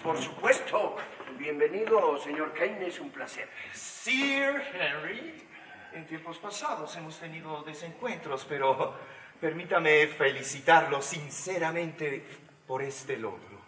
Por 0.04 0.22
supuesto. 0.22 0.98
Bienvenido, 1.44 2.18
señor 2.20 2.54
Kane, 2.54 2.88
es 2.88 3.02
un 3.02 3.10
placer. 3.10 3.50
Sir 3.74 4.64
Henry, 4.74 5.44
en 5.92 6.08
tiempos 6.08 6.38
pasados 6.38 6.96
hemos 6.96 7.20
tenido 7.20 7.62
desencuentros, 7.64 8.46
pero 8.48 8.96
permítame 9.42 10.08
felicitarlo 10.08 11.02
sinceramente 11.02 12.26
por 12.66 12.82
este 12.82 13.18
logro. 13.18 13.60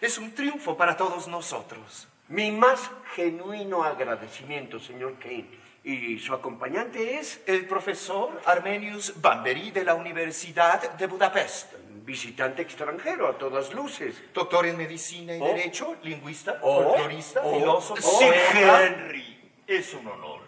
Es 0.00 0.16
un 0.16 0.32
triunfo 0.32 0.76
para 0.76 0.96
todos 0.96 1.26
nosotros. 1.26 2.06
Mi 2.28 2.52
más 2.52 2.88
genuino 3.16 3.82
agradecimiento, 3.82 4.78
señor 4.78 5.18
Kane. 5.18 5.63
¿Y 5.86 6.18
su 6.18 6.32
acompañante 6.32 7.18
es? 7.18 7.42
El 7.46 7.66
profesor 7.66 8.40
Armenius 8.46 9.20
Bamberi 9.20 9.70
de 9.70 9.84
la 9.84 9.94
Universidad 9.94 10.94
de 10.94 11.06
Budapest. 11.06 11.74
Visitante 12.06 12.62
extranjero, 12.62 13.28
a 13.28 13.36
todas 13.36 13.74
luces. 13.74 14.14
Doctor 14.32 14.64
en 14.66 14.78
medicina 14.78 15.36
y 15.36 15.40
Oh. 15.42 15.46
derecho, 15.46 15.96
lingüista, 16.02 16.58
Oh. 16.62 16.84
folclorista, 16.84 17.42
Oh. 17.44 17.58
filósofo. 17.58 18.18
Poeta. 18.18 18.86
Henry, 18.86 19.52
es 19.66 19.92
un 19.92 20.06
honor. 20.06 20.40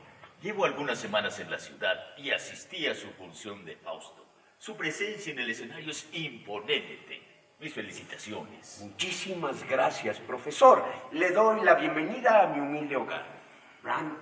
Llevo 0.42 0.64
algunas 0.64 0.98
semanas 0.98 1.38
en 1.38 1.50
la 1.50 1.58
ciudad 1.58 1.98
y 2.16 2.30
asistí 2.30 2.86
a 2.86 2.94
su 2.94 3.08
función 3.10 3.62
de 3.66 3.76
Fausto. 3.76 4.24
Su 4.58 4.74
presencia 4.74 5.32
en 5.32 5.38
el 5.38 5.50
escenario 5.50 5.90
es 5.90 6.08
imponente. 6.12 7.22
Mis 7.58 7.74
felicitaciones. 7.74 8.80
Muchísimas 8.82 9.66
gracias, 9.68 10.18
profesor. 10.20 10.82
Le 11.12 11.30
doy 11.30 11.62
la 11.62 11.74
bienvenida 11.74 12.42
a 12.42 12.46
mi 12.48 12.60
humilde 12.60 12.96
hogar. 12.96 13.35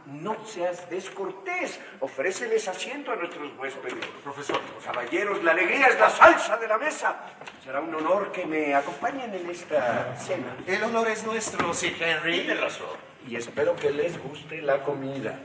No 0.06 0.36
seas 0.46 0.88
descortés. 0.90 1.80
Ofréceles 2.00 2.68
asiento 2.68 3.12
a 3.12 3.16
nuestros 3.16 3.56
huéspedes. 3.58 4.04
Profesor, 4.22 4.60
Caballeros, 4.84 5.42
la 5.42 5.52
alegría 5.52 5.86
es 5.86 5.98
la 5.98 6.10
salsa 6.10 6.58
de 6.58 6.68
la 6.68 6.76
mesa. 6.76 7.16
Será 7.62 7.80
un 7.80 7.94
honor 7.94 8.30
que 8.30 8.44
me 8.44 8.74
acompañen 8.74 9.32
en 9.34 9.48
esta 9.48 10.14
cena. 10.16 10.54
El 10.66 10.82
honor 10.84 11.08
es 11.08 11.24
nuestro, 11.24 11.72
Sir 11.72 11.96
Henry. 11.98 12.40
Tiene 12.40 12.60
razón. 12.60 12.88
Y 13.26 13.36
espero 13.36 13.74
que 13.74 13.90
les 13.90 14.22
guste 14.22 14.60
la 14.60 14.82
comida. 14.82 15.38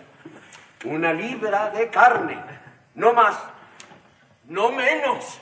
Una 0.83 1.13
libra 1.13 1.69
de 1.69 1.89
carne. 1.89 2.37
No 2.95 3.13
más. 3.13 3.39
No 4.45 4.71
menos. 4.71 5.39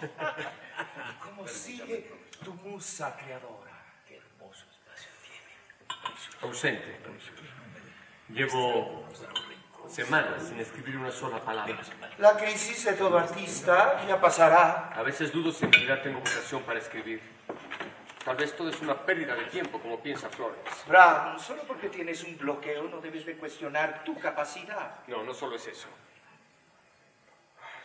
¿Cómo 1.24 1.48
sigue 1.48 2.12
tu 2.44 2.54
musa 2.54 3.18
creadora? 3.18 3.72
Qué 4.08 4.18
hermoso 4.18 4.66
espacio 4.70 5.10
tiene. 5.24 6.52
ausente. 6.52 7.00
Llevo 8.30 9.06
semanas 9.88 10.50
sin 10.50 10.60
escribir 10.60 10.98
una 10.98 11.12
sola 11.12 11.40
palabra. 11.40 11.80
La 12.18 12.36
crisis 12.36 12.84
de 12.84 12.94
todo 12.94 13.18
artista 13.18 14.06
ya 14.06 14.20
pasará. 14.20 14.90
A 14.90 15.02
veces 15.02 15.32
dudo 15.32 15.52
si 15.52 15.64
en 15.64 15.72
realidad 15.72 16.02
tengo 16.04 16.20
vocación 16.20 16.62
para 16.64 16.80
escribir. 16.80 17.22
Tal 18.26 18.36
vez 18.36 18.54
todo 18.54 18.70
es 18.70 18.82
una 18.82 19.06
pérdida 19.06 19.34
de 19.36 19.46
tiempo, 19.46 19.80
como 19.80 20.02
piensa 20.02 20.30
Flores. 20.30 20.60
Bram, 20.86 21.40
solo 21.40 21.64
porque 21.64 21.88
tienes 21.88 22.22
un 22.26 22.38
bloqueo 22.38 22.90
no 22.90 23.00
debes 23.00 23.26
de 23.26 23.38
cuestionar 23.38 24.04
tu 24.04 24.20
capacidad. 24.20 25.00
No, 25.08 25.24
no 25.24 25.34
solo 25.34 25.56
es 25.56 25.66
eso. 25.68 25.88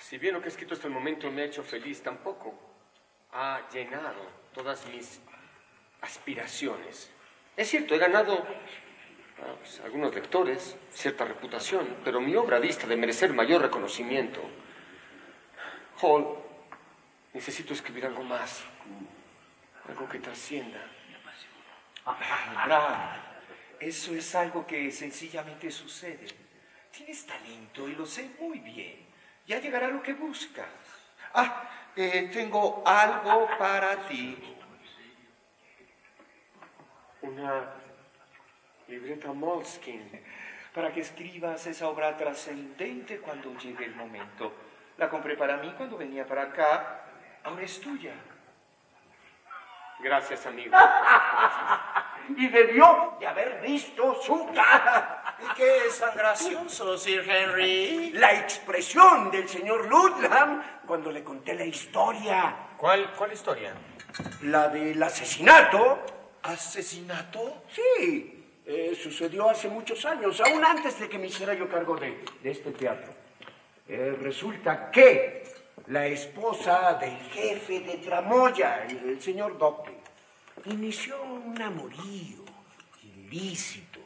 Si 0.01 0.19
bien 0.19 0.35
lo 0.35 0.41
que 0.41 0.47
he 0.47 0.51
escrito 0.51 0.75
hasta 0.75 0.89
el 0.89 0.93
momento 0.93 1.31
me 1.31 1.43
ha 1.43 1.45
hecho 1.45 1.63
feliz, 1.63 2.03
tampoco 2.03 2.59
ha 3.33 3.61
llenado 3.73 4.27
todas 4.53 4.85
mis 4.87 5.21
aspiraciones. 6.01 7.13
Es 7.57 7.69
cierto, 7.69 7.95
he 7.95 7.99
ganado 7.99 8.45
ah, 9.43 9.55
pues, 9.59 9.81
algunos 9.81 10.15
lectores, 10.15 10.77
cierta 10.93 11.25
reputación, 11.25 11.97
pero 12.05 12.21
mi 12.21 12.35
obra 12.37 12.61
dista 12.61 12.87
de 12.87 12.97
merecer 12.97 13.33
mayor 13.33 13.63
reconocimiento. 13.63 14.41
Hall, 16.01 16.39
necesito 17.33 17.73
escribir 17.73 18.07
algo 18.07 18.23
más, 18.23 18.65
algo 19.89 20.09
que 20.09 20.19
trascienda. 20.19 20.81
Bram, 22.67 23.21
eso 23.79 24.15
es 24.15 24.35
algo 24.35 24.67
que 24.67 24.91
sencillamente 24.91 25.71
sucede. 25.71 26.27
Tienes 26.91 27.25
talento 27.27 27.89
y 27.89 27.95
lo 27.95 28.07
sé 28.07 28.31
muy 28.41 28.59
bien. 28.59 29.07
Ya 29.47 29.61
llegará 29.61 29.89
lo 29.89 30.03
que 30.03 30.13
buscas. 30.13 30.67
Ah, 31.35 31.69
eh, 31.97 32.31
tengo 32.33 32.83
algo 32.87 33.49
para 33.59 34.07
ti. 34.09 34.37
Una 37.23 37.82
libreta 38.93 39.33
Moleskine. 39.33 40.23
Para 40.75 40.93
que 40.93 41.01
escribas 41.01 41.67
esa 41.67 41.89
obra 41.89 42.17
trascendente 42.17 43.19
cuando 43.19 43.57
llegue 43.59 43.85
el 43.85 43.95
momento. 43.95 44.53
La 44.99 45.09
compré 45.09 45.37
para 45.37 45.57
mí 45.57 45.73
cuando 45.77 45.97
venía 45.97 46.27
para 46.27 46.43
acá. 46.43 47.05
Ahora 47.45 47.63
es 47.63 47.81
tuya. 47.81 48.15
Gracias, 50.01 50.47
amigo. 50.47 50.77
Y 52.37 52.47
debió 52.47 53.17
de 53.19 53.27
haber 53.27 53.61
visto 53.63 54.15
su 54.23 54.47
cara. 54.55 55.35
¿Y 55.41 55.55
qué 55.57 55.89
es 55.89 55.99
tan 55.99 56.17
gracioso, 56.17 56.97
Sir 56.97 57.29
Henry? 57.29 58.13
La 58.13 58.33
expresión 58.35 59.29
del 59.29 59.49
señor 59.49 59.89
Ludlam 59.89 60.63
cuando 60.87 61.11
le 61.11 61.25
conté 61.25 61.53
la 61.55 61.65
historia. 61.65 62.55
¿Cuál, 62.77 63.13
cuál 63.19 63.33
historia? 63.33 63.75
La 64.43 64.69
del 64.69 65.03
asesinato. 65.03 66.39
¿Asesinato? 66.45 67.65
Sí, 67.69 68.42
eh, 68.65 68.97
sucedió 69.01 69.51
hace 69.51 69.69
muchos 69.69 70.05
años, 70.05 70.41
aún 70.41 70.65
antes 70.65 70.99
de 70.99 71.09
que 71.09 71.19
me 71.19 71.27
hiciera 71.27 71.55
yo 71.55 71.69
cargo 71.69 71.97
de, 71.97 72.25
este 72.45 72.71
teatro. 72.73 73.13
Eh, 73.89 74.17
resulta 74.21 74.91
que 74.91 75.45
la 75.89 76.07
esposa 76.07 76.95
del 76.95 77.17
jefe 77.33 77.81
de 77.81 77.97
Tramoya, 77.99 78.85
el, 78.85 79.11
el 79.11 79.21
señor 79.21 79.59
Doctor, 79.59 79.95
inició 80.67 81.21
un 81.23 81.61
amorío 81.61 82.45
ilícito 83.03 84.01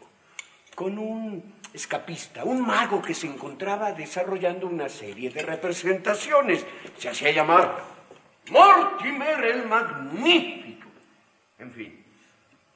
con 0.75 0.99
un 0.99 1.57
escapista, 1.73 2.45
un 2.45 2.63
mago 2.63 3.03
que 3.03 3.13
se 3.13 3.27
encontraba 3.27 3.93
desarrollando 3.93 4.67
una 4.67 4.89
serie 4.89 5.31
de 5.31 5.43
representaciones. 5.43 6.65
Se 6.97 7.11
hacía 7.11 7.31
llamar 7.31 7.85
Mortimer 8.51 9.45
el 9.45 9.67
Magnífico. 9.67 10.89
En 11.59 11.73
fin, 11.73 12.05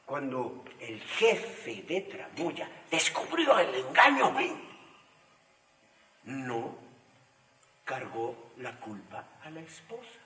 cuando 0.05 0.64
el 0.81 1.01
jefe 1.01 1.83
de 1.83 2.01
Tramoya 2.03 2.68
descubrió 2.91 3.59
el 3.59 3.74
engaño, 3.74 4.35
no 6.24 6.78
cargó 7.85 8.53
la 8.59 8.76
culpa 8.76 9.24
a 9.43 9.51
la 9.51 9.61
esposa. 9.61 10.20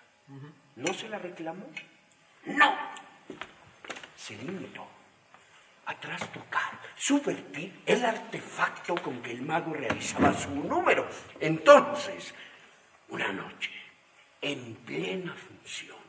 No 0.76 0.92
se 0.94 1.09
la 1.09 1.18
reclamó. 1.18 1.66
No. 2.46 2.76
Se 4.16 4.36
limitó 4.36 4.86
a 5.86 5.94
trastocar, 5.94 6.80
subvertir 6.96 7.82
el 7.84 8.05
artefacto 8.05 8.94
con 8.96 9.22
que 9.22 9.32
el 9.32 9.42
mago 9.42 9.74
realizaba 9.74 10.32
su 10.32 10.50
número. 10.50 11.09
Entonces, 11.40 12.34
una 13.09 13.32
noche, 13.32 13.70
en 14.40 14.74
plena 14.76 15.34
función, 15.34 16.03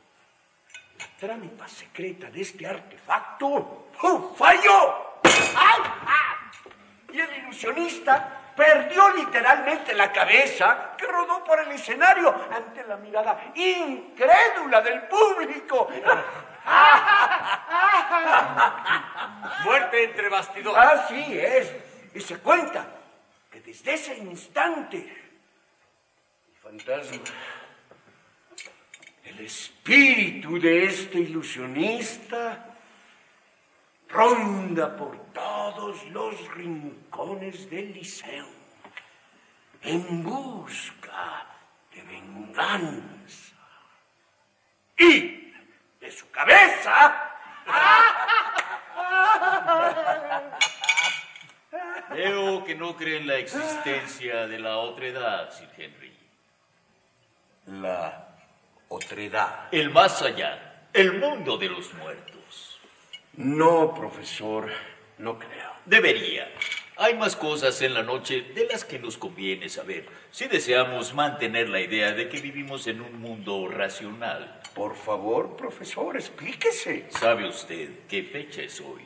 trampa 1.20 1.68
secreta 1.68 2.30
de 2.30 2.42
este 2.42 2.68
artefacto 2.68 3.90
¡oh, 4.02 4.36
falló. 4.38 5.20
¡Ay! 5.24 5.82
¡Ah! 6.08 6.52
Y 7.12 7.20
el 7.20 7.38
ilusionista 7.38 8.54
perdió 8.56 9.10
literalmente 9.12 9.94
la 9.94 10.12
cabeza 10.12 10.96
que 10.98 11.06
rodó 11.08 11.44
por 11.44 11.60
el 11.60 11.72
escenario 11.72 12.34
ante 12.52 12.84
la 12.86 12.98
mirada 12.98 13.52
incrédula 13.56 14.82
del 14.82 15.02
público. 15.04 15.90
Muerte 19.64 20.04
entre 20.04 20.30
bastidores. 20.30 20.84
Así 20.84 21.38
es. 21.38 21.74
Y 22.14 22.22
se 22.22 22.40
cuenta 22.40 22.86
que 23.52 23.60
desde 23.62 23.94
ese 23.94 24.18
instante 24.18 24.98
el 24.98 26.56
fantasma, 26.62 27.24
el 29.38 29.46
espíritu 29.46 30.60
de 30.60 30.86
este 30.86 31.20
ilusionista, 31.20 32.74
ronda 34.08 34.96
por 34.96 35.18
todos 35.34 36.06
los 36.08 36.54
rincones 36.54 37.70
del 37.70 37.94
liceo 37.94 38.48
en 39.82 40.24
busca 40.24 41.46
de 41.94 42.02
venganza. 42.04 43.56
Y 44.98 45.52
de 46.00 46.12
su 46.12 46.30
cabeza 46.32 47.32
Veo 52.12 52.64
que 52.64 52.76
no 52.76 52.96
cree 52.96 53.18
en 53.18 53.28
la 53.28 53.38
existencia 53.38 54.48
de 54.48 54.60
la 54.60 54.78
otra 54.78 55.08
edad, 55.08 55.52
Sir 55.52 55.70
Henry. 55.78 56.18
la 57.66 58.35
otredad. 58.90 59.68
El 59.72 59.90
más 59.90 60.22
allá, 60.22 60.88
el 60.94 61.14
mundo 61.20 61.58
de 61.58 61.70
los 61.70 61.94
muertos. 61.94 62.80
No, 63.34 63.94
profesor, 63.94 64.72
no 65.18 65.38
creo. 65.38 65.72
Debería. 65.86 66.50
Hay 66.98 67.16
más 67.16 67.36
cosas 67.36 67.82
en 67.82 67.94
la 67.94 68.04
noche 68.04 68.42
de 68.56 68.68
las 68.68 68.86
que 68.86 68.98
nos 68.98 69.18
conviene 69.18 69.68
saber 69.68 70.06
si 70.32 70.48
deseamos 70.48 71.14
mantener 71.14 71.68
la 71.68 71.82
idea 71.82 72.14
de 72.14 72.30
que 72.30 72.40
vivimos 72.40 72.88
en 72.88 73.02
un 73.02 73.20
mundo 73.20 73.68
racional. 73.68 74.62
Por 74.74 74.96
favor, 74.96 75.58
profesor, 75.58 76.16
explíquese. 76.16 77.08
¿Sabe 77.10 77.48
usted 77.48 78.08
qué 78.08 78.24
fecha 78.24 78.62
es 78.62 78.80
hoy? 78.80 79.04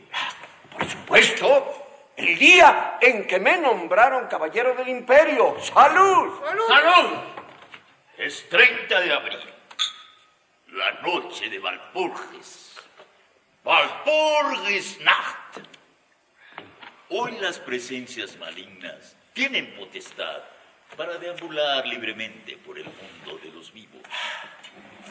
Por 0.71 0.87
supuesto, 0.87 1.87
el 2.15 2.37
día 2.37 2.97
en 3.01 3.25
que 3.25 3.39
me 3.39 3.57
nombraron 3.57 4.27
caballero 4.27 4.75
del 4.75 4.89
imperio. 4.89 5.55
¡Salud! 5.59 6.39
¡Salud! 6.67 7.19
Es 8.17 8.47
30 8.49 8.99
de 9.01 9.13
abril, 9.13 9.39
la 10.73 11.01
noche 11.01 11.49
de 11.49 11.59
Valpurgis. 11.59 12.75
Valpurgis 13.63 14.99
Nacht. 15.01 15.59
Hoy 17.09 17.37
las 17.39 17.59
presencias 17.59 18.37
malignas 18.37 19.15
tienen 19.33 19.73
potestad 19.75 20.43
para 20.95 21.17
deambular 21.17 21.85
libremente 21.87 22.57
por 22.57 22.77
el 22.77 22.85
mundo 22.85 23.39
de 23.43 23.51
los 23.51 23.73
vivos. 23.73 24.01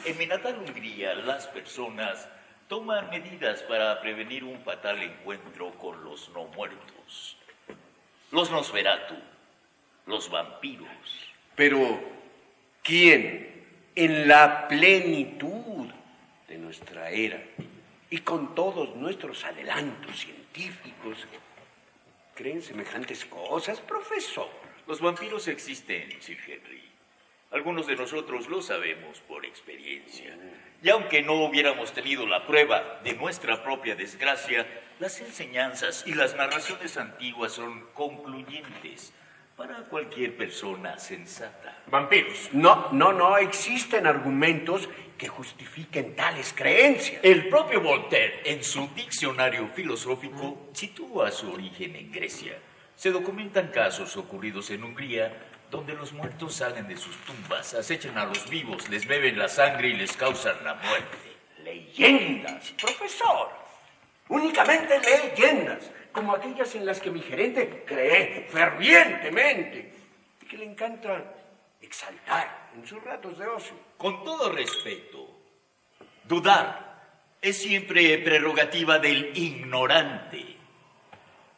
En 0.04 0.16
mi 0.16 0.26
natal 0.26 0.58
Hungría, 0.58 1.14
las 1.14 1.46
personas 1.48 2.28
toman 2.68 3.10
medidas 3.10 3.62
para 3.62 4.00
prevenir 4.00 4.44
un 4.44 4.60
fatal 4.62 5.02
encuentro 5.02 5.72
con 5.72 6.04
los 6.04 6.28
no 6.30 6.44
muertos. 6.44 7.36
Los 8.30 8.50
Nosferatu, 8.50 9.14
los 10.06 10.30
vampiros. 10.30 10.88
Pero, 11.56 12.00
¿quién 12.82 13.57
en 13.98 14.28
la 14.28 14.68
plenitud 14.68 15.88
de 16.46 16.56
nuestra 16.56 17.10
era 17.10 17.42
y 18.08 18.18
con 18.18 18.54
todos 18.54 18.94
nuestros 18.94 19.44
adelantos 19.44 20.20
científicos 20.20 21.26
creen 22.36 22.62
semejantes 22.62 23.24
cosas, 23.24 23.80
profesor? 23.80 24.48
Los 24.86 25.00
vampiros 25.00 25.48
existen, 25.48 26.22
Sir 26.22 26.38
Henry. 26.46 26.80
Algunos 27.50 27.88
de 27.88 27.96
nosotros 27.96 28.48
lo 28.48 28.62
sabemos 28.62 29.18
por 29.26 29.44
experiencia. 29.44 30.38
Y 30.80 30.90
aunque 30.90 31.22
no 31.22 31.34
hubiéramos 31.44 31.92
tenido 31.92 32.24
la 32.24 32.46
prueba 32.46 33.00
de 33.02 33.14
nuestra 33.14 33.64
propia 33.64 33.96
desgracia, 33.96 34.64
las 35.00 35.20
enseñanzas 35.20 36.04
y 36.06 36.14
las 36.14 36.36
narraciones 36.36 36.96
antiguas 36.98 37.50
son 37.50 37.84
concluyentes 37.94 39.12
para 39.58 39.82
cualquier 39.82 40.36
persona 40.36 40.96
sensata. 41.00 41.82
Vampiros. 41.88 42.50
No, 42.52 42.92
no, 42.92 43.12
no 43.12 43.36
existen 43.38 44.06
argumentos 44.06 44.88
que 45.18 45.26
justifiquen 45.26 46.14
tales 46.14 46.54
creencias. 46.56 47.18
El 47.24 47.48
propio 47.48 47.80
Voltaire, 47.80 48.40
en 48.44 48.62
su 48.62 48.88
diccionario 48.94 49.66
filosófico, 49.74 50.68
sitúa 50.72 51.32
su 51.32 51.52
origen 51.52 51.96
en 51.96 52.12
Grecia. 52.12 52.56
Se 52.94 53.10
documentan 53.10 53.72
casos 53.72 54.16
ocurridos 54.16 54.70
en 54.70 54.84
Hungría 54.84 55.36
donde 55.72 55.94
los 55.94 56.12
muertos 56.12 56.54
salen 56.54 56.86
de 56.86 56.96
sus 56.96 57.16
tumbas, 57.24 57.74
acechan 57.74 58.16
a 58.16 58.26
los 58.26 58.48
vivos, 58.48 58.88
les 58.88 59.06
beben 59.06 59.36
la 59.36 59.48
sangre 59.48 59.88
y 59.88 59.96
les 59.96 60.16
causan 60.16 60.54
la 60.62 60.74
muerte. 60.74 61.18
Leyendas, 61.64 62.70
profesor. 62.80 63.50
Únicamente 64.28 65.00
leyendas, 65.00 65.90
como 66.18 66.34
aquellas 66.34 66.74
en 66.74 66.84
las 66.84 67.00
que 67.00 67.12
mi 67.12 67.20
gerente 67.20 67.84
cree 67.86 68.48
fervientemente 68.50 69.92
y 70.42 70.46
que 70.46 70.56
le 70.56 70.64
encanta 70.64 71.32
exaltar 71.80 72.70
en 72.74 72.84
sus 72.84 73.00
ratos 73.04 73.38
de 73.38 73.46
ocio. 73.46 73.74
Con 73.96 74.24
todo 74.24 74.50
respeto, 74.50 75.28
dudar 76.24 77.36
es 77.40 77.56
siempre 77.56 78.18
prerrogativa 78.18 78.98
del 78.98 79.30
ignorante, 79.38 80.56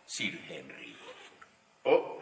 Sir 0.04 0.38
Henry. 0.46 0.94
Oh, 1.84 2.18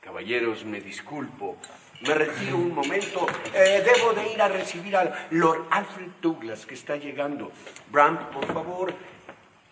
caballeros, 0.00 0.64
me 0.64 0.80
disculpo. 0.80 1.58
Me 2.00 2.14
retiro 2.14 2.56
un 2.56 2.74
momento. 2.74 3.26
Eh, 3.54 3.84
debo 3.84 4.14
de 4.14 4.32
ir 4.32 4.40
a 4.40 4.48
recibir 4.48 4.96
al 4.96 5.28
Lord 5.32 5.66
Alfred 5.70 6.08
Douglas 6.22 6.64
que 6.64 6.74
está 6.74 6.96
llegando. 6.96 7.52
Bram, 7.90 8.30
por 8.30 8.46
favor, 8.46 8.94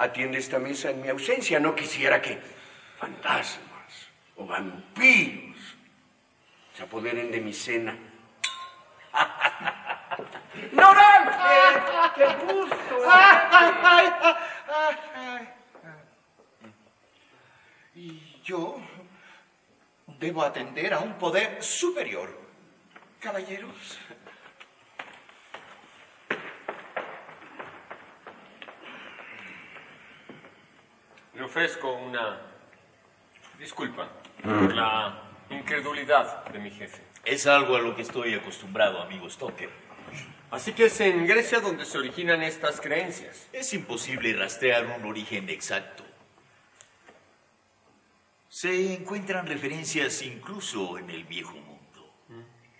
atiende 0.02 0.38
esta 0.38 0.58
mesa 0.58 0.90
en 0.90 1.00
mi 1.00 1.08
ausencia. 1.08 1.60
No 1.60 1.74
quisiera 1.74 2.20
que 2.20 2.38
fantasmas 2.98 4.08
o 4.36 4.46
vampiros 4.46 5.56
se 6.76 6.82
apoderen 6.82 7.30
de 7.30 7.40
mi 7.40 7.52
cena. 7.52 7.96
¡Ignorante! 10.54 11.32
¡Qué 12.14 12.26
gusto! 12.46 12.76
Y 17.94 18.40
yo 18.42 18.80
debo 20.06 20.42
atender 20.42 20.94
a 20.94 21.00
un 21.00 21.18
poder 21.18 21.62
superior. 21.62 22.34
Caballeros. 23.20 23.98
Le 31.42 31.46
ofrezco 31.46 31.92
una 31.92 32.40
disculpa 33.58 34.08
por 34.44 34.72
la 34.72 35.24
incredulidad 35.50 36.44
de 36.44 36.60
mi 36.60 36.70
jefe. 36.70 37.02
Es 37.24 37.48
algo 37.48 37.74
a 37.74 37.80
lo 37.80 37.96
que 37.96 38.02
estoy 38.02 38.32
acostumbrado, 38.34 39.02
amigo 39.02 39.28
Stoker. 39.28 39.68
Así 40.52 40.72
que 40.72 40.84
es 40.84 41.00
en 41.00 41.26
Grecia 41.26 41.58
donde 41.58 41.84
se 41.84 41.98
originan 41.98 42.44
estas 42.44 42.80
creencias. 42.80 43.48
Es 43.52 43.74
imposible 43.74 44.32
rastrear 44.34 44.86
un 44.86 45.04
origen 45.04 45.48
exacto. 45.48 46.04
Se 48.48 48.94
encuentran 48.94 49.44
referencias 49.44 50.22
incluso 50.22 50.96
en 50.96 51.10
el 51.10 51.24
viejo 51.24 51.54
mundo. 51.54 52.14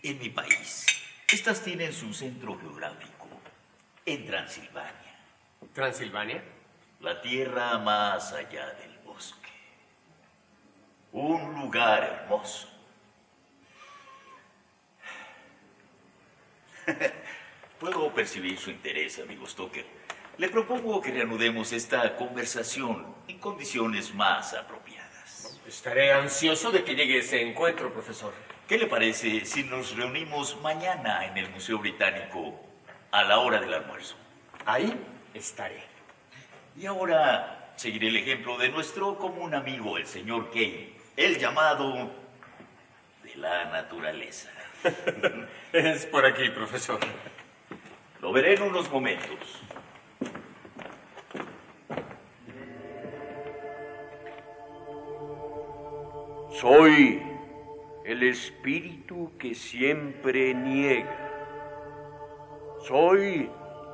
En 0.05 0.21
mi 0.21 0.29
país, 0.29 0.87
estas 1.33 1.65
tienen 1.65 1.93
su 1.93 2.15
centro 2.15 2.57
geográfico, 2.61 3.27
en 4.07 4.25
Transilvania. 4.25 5.19
¿Transilvania? 5.75 6.45
La 7.03 7.21
tierra 7.21 7.79
más 7.79 8.33
allá 8.33 8.75
del 8.75 8.97
bosque. 9.05 9.51
Un 11.11 11.61
lugar 11.61 12.05
hermoso. 12.05 12.69
Puedo 17.81 18.15
percibir 18.15 18.57
su 18.57 18.71
interés, 18.71 19.19
amigo 19.19 19.45
Stoker. 19.49 19.85
Le 20.39 20.49
propongo 20.49 21.01
que 21.01 21.11
reanudemos 21.11 21.73
esta 21.73 22.15
conversación 22.15 23.17
en 23.27 23.41
condiciones 23.41 24.15
más 24.15 24.55
apropiadas. 24.55 25.61
Estaré 25.67 26.13
ansioso 26.13 26.71
de 26.71 26.85
que 26.85 26.95
llegue 26.95 27.19
ese 27.19 27.43
encuentro, 27.43 27.93
profesor. 27.93 28.33
¿Qué 28.69 28.79
le 28.79 28.87
parece 28.87 29.45
si 29.45 29.65
nos 29.65 29.97
reunimos 29.97 30.57
mañana 30.61 31.27
en 31.27 31.37
el 31.37 31.51
Museo 31.51 31.81
Británico 31.81 32.61
a 33.11 33.25
la 33.25 33.41
hora 33.41 33.61
del 33.61 33.75
almuerzo? 33.75 34.15
Ahí 34.65 34.97
estaré. 35.35 35.92
Y 36.77 36.87
ahora 36.87 37.75
seguiré 37.77 38.09
el 38.09 38.17
ejemplo 38.17 38.57
de 38.57 38.71
nuestro 38.71 39.19
común 39.19 39.55
amigo, 39.55 39.99
el 39.99 40.07
señor 40.07 40.51
Kane, 40.51 40.93
el 41.17 41.39
llamado 41.39 42.11
de 43.23 43.37
la 43.37 43.67
naturaleza. 43.67 44.51
es 45.73 46.07
por 46.07 46.25
aquí, 46.25 46.49
profesor. 46.51 46.99
Lo 48.21 48.33
veré 48.33 48.55
en 48.55 48.63
unos 48.63 48.91
momentos. 48.91 49.61
Soy 56.61 57.21
el 58.05 58.23
espíritu 58.23 59.33
que 59.39 59.55
siempre 59.55 60.55
niega. 60.55 61.19
Soy 62.87 63.51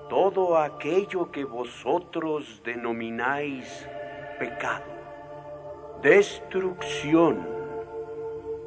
todo 0.09 0.57
aquello 0.57 1.31
que 1.31 1.45
vosotros 1.45 2.63
denomináis 2.65 3.87
pecado, 4.39 4.85
destrucción, 6.03 7.47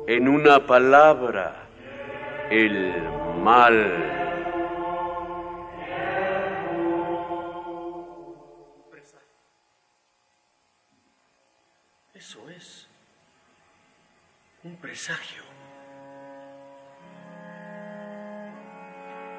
en 0.07 0.27
una 0.27 0.65
palabra, 0.65 1.55
el 2.49 2.93
mal. 3.43 4.20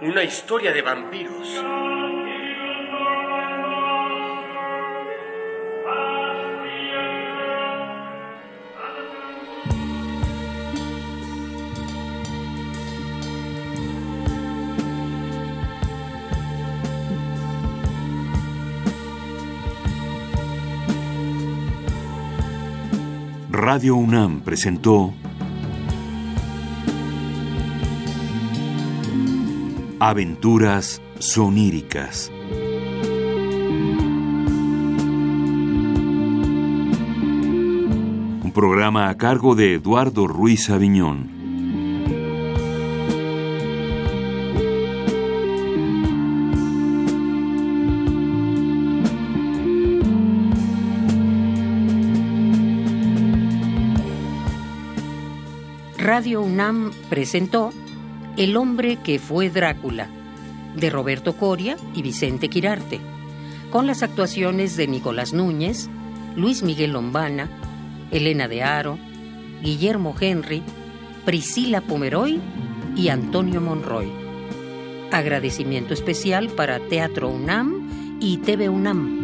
una 0.03 0.25
historia 0.25 0.73
de 0.73 0.83
vampiros. 0.83 1.65
Radio 23.53 23.95
UNAM 23.95 24.41
presentó 24.41 25.15
Aventuras 30.05 31.01
soníricas. 31.21 32.29
Un 38.43 38.51
programa 38.53 39.11
a 39.11 39.17
cargo 39.17 39.55
de 39.55 39.75
Eduardo 39.75 40.27
Ruiz 40.27 40.71
Aviñón. 40.71 41.31
Radio 55.97 56.43
UNAM 56.43 56.91
presentó 57.09 57.71
El 58.37 58.57
hombre 58.57 58.97
que 58.97 59.19
fue 59.19 59.51
Drácula, 59.51 60.09
de 60.75 60.89
Roberto 60.89 61.35
Coria 61.35 61.77
y 61.95 62.01
Vicente 62.01 62.49
Quirarte, 62.49 62.99
con 63.71 63.87
las 63.87 64.03
actuaciones 64.03 64.75
de 64.77 64.89
Nicolás 64.89 65.35
Núñez, 65.35 65.91
Luis 66.35 66.63
Miguel 66.63 66.93
Lombana, 66.93 67.51
Elena 68.11 68.49
de 68.49 68.63
Aro, 68.63 68.99
Guillermo 69.63 70.15
Henry, 70.19 70.63
Priscila 71.27 71.83
Pomeroy 71.83 72.41
y 72.97 73.09
Antonio 73.09 73.61
Monroy. 73.61 74.11
Agradecimiento 75.11 75.93
especial 75.93 76.49
para 76.49 76.81
Teatro 76.81 77.29
UNAM 77.29 78.19
y 78.19 78.39
TV 78.39 78.71
UNAM. 78.71 79.22